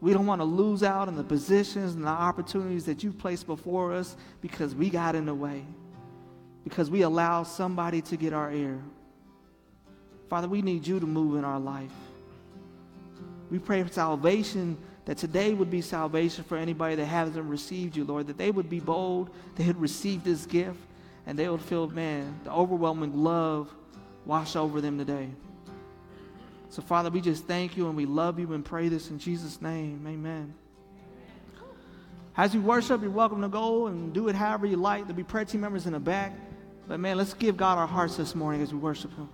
We 0.00 0.12
don't 0.12 0.26
want 0.26 0.40
to 0.40 0.44
lose 0.44 0.82
out 0.82 1.08
on 1.08 1.16
the 1.16 1.24
positions 1.24 1.94
and 1.94 2.04
the 2.04 2.08
opportunities 2.08 2.84
that 2.84 3.02
you 3.02 3.12
placed 3.12 3.46
before 3.46 3.92
us 3.92 4.16
because 4.40 4.74
we 4.74 4.90
got 4.90 5.14
in 5.14 5.26
the 5.26 5.34
way, 5.34 5.64
because 6.62 6.88
we 6.90 7.02
allowed 7.02 7.44
somebody 7.44 8.00
to 8.02 8.16
get 8.16 8.32
our 8.32 8.52
ear. 8.52 8.80
Father, 10.28 10.46
we 10.46 10.62
need 10.62 10.86
you 10.86 11.00
to 11.00 11.06
move 11.06 11.36
in 11.36 11.44
our 11.44 11.58
life. 11.58 11.90
We 13.50 13.58
pray 13.58 13.82
for 13.82 13.92
salvation, 13.92 14.76
that 15.06 15.16
today 15.16 15.54
would 15.54 15.70
be 15.70 15.80
salvation 15.80 16.44
for 16.44 16.58
anybody 16.58 16.94
that 16.96 17.06
hasn't 17.06 17.42
received 17.48 17.96
you, 17.96 18.04
Lord, 18.04 18.26
that 18.26 18.36
they 18.36 18.50
would 18.50 18.68
be 18.68 18.78
bold, 18.78 19.30
they 19.56 19.64
would 19.64 19.80
receive 19.80 20.22
this 20.22 20.44
gift, 20.44 20.78
and 21.26 21.38
they 21.38 21.48
would 21.48 21.62
feel, 21.62 21.88
man, 21.88 22.38
the 22.44 22.52
overwhelming 22.52 23.16
love 23.16 23.72
wash 24.26 24.54
over 24.54 24.82
them 24.82 24.98
today. 24.98 25.30
So, 26.70 26.82
Father, 26.82 27.10
we 27.10 27.20
just 27.20 27.44
thank 27.46 27.76
you 27.76 27.86
and 27.88 27.96
we 27.96 28.06
love 28.06 28.38
you 28.38 28.52
and 28.52 28.64
pray 28.64 28.88
this 28.88 29.10
in 29.10 29.18
Jesus' 29.18 29.62
name. 29.62 30.04
Amen. 30.06 30.54
As 32.36 32.54
you 32.54 32.60
worship, 32.60 33.02
you're 33.02 33.10
welcome 33.10 33.42
to 33.42 33.48
go 33.48 33.88
and 33.88 34.12
do 34.12 34.28
it 34.28 34.36
however 34.36 34.66
you 34.66 34.76
like. 34.76 35.02
There'll 35.02 35.16
be 35.16 35.24
prayer 35.24 35.44
team 35.44 35.62
members 35.62 35.86
in 35.86 35.92
the 35.92 35.98
back. 35.98 36.32
But 36.86 37.00
man, 37.00 37.16
let's 37.16 37.34
give 37.34 37.56
God 37.56 37.78
our 37.78 37.86
hearts 37.86 38.16
this 38.16 38.34
morning 38.34 38.62
as 38.62 38.72
we 38.72 38.78
worship 38.78 39.14
Him. 39.16 39.28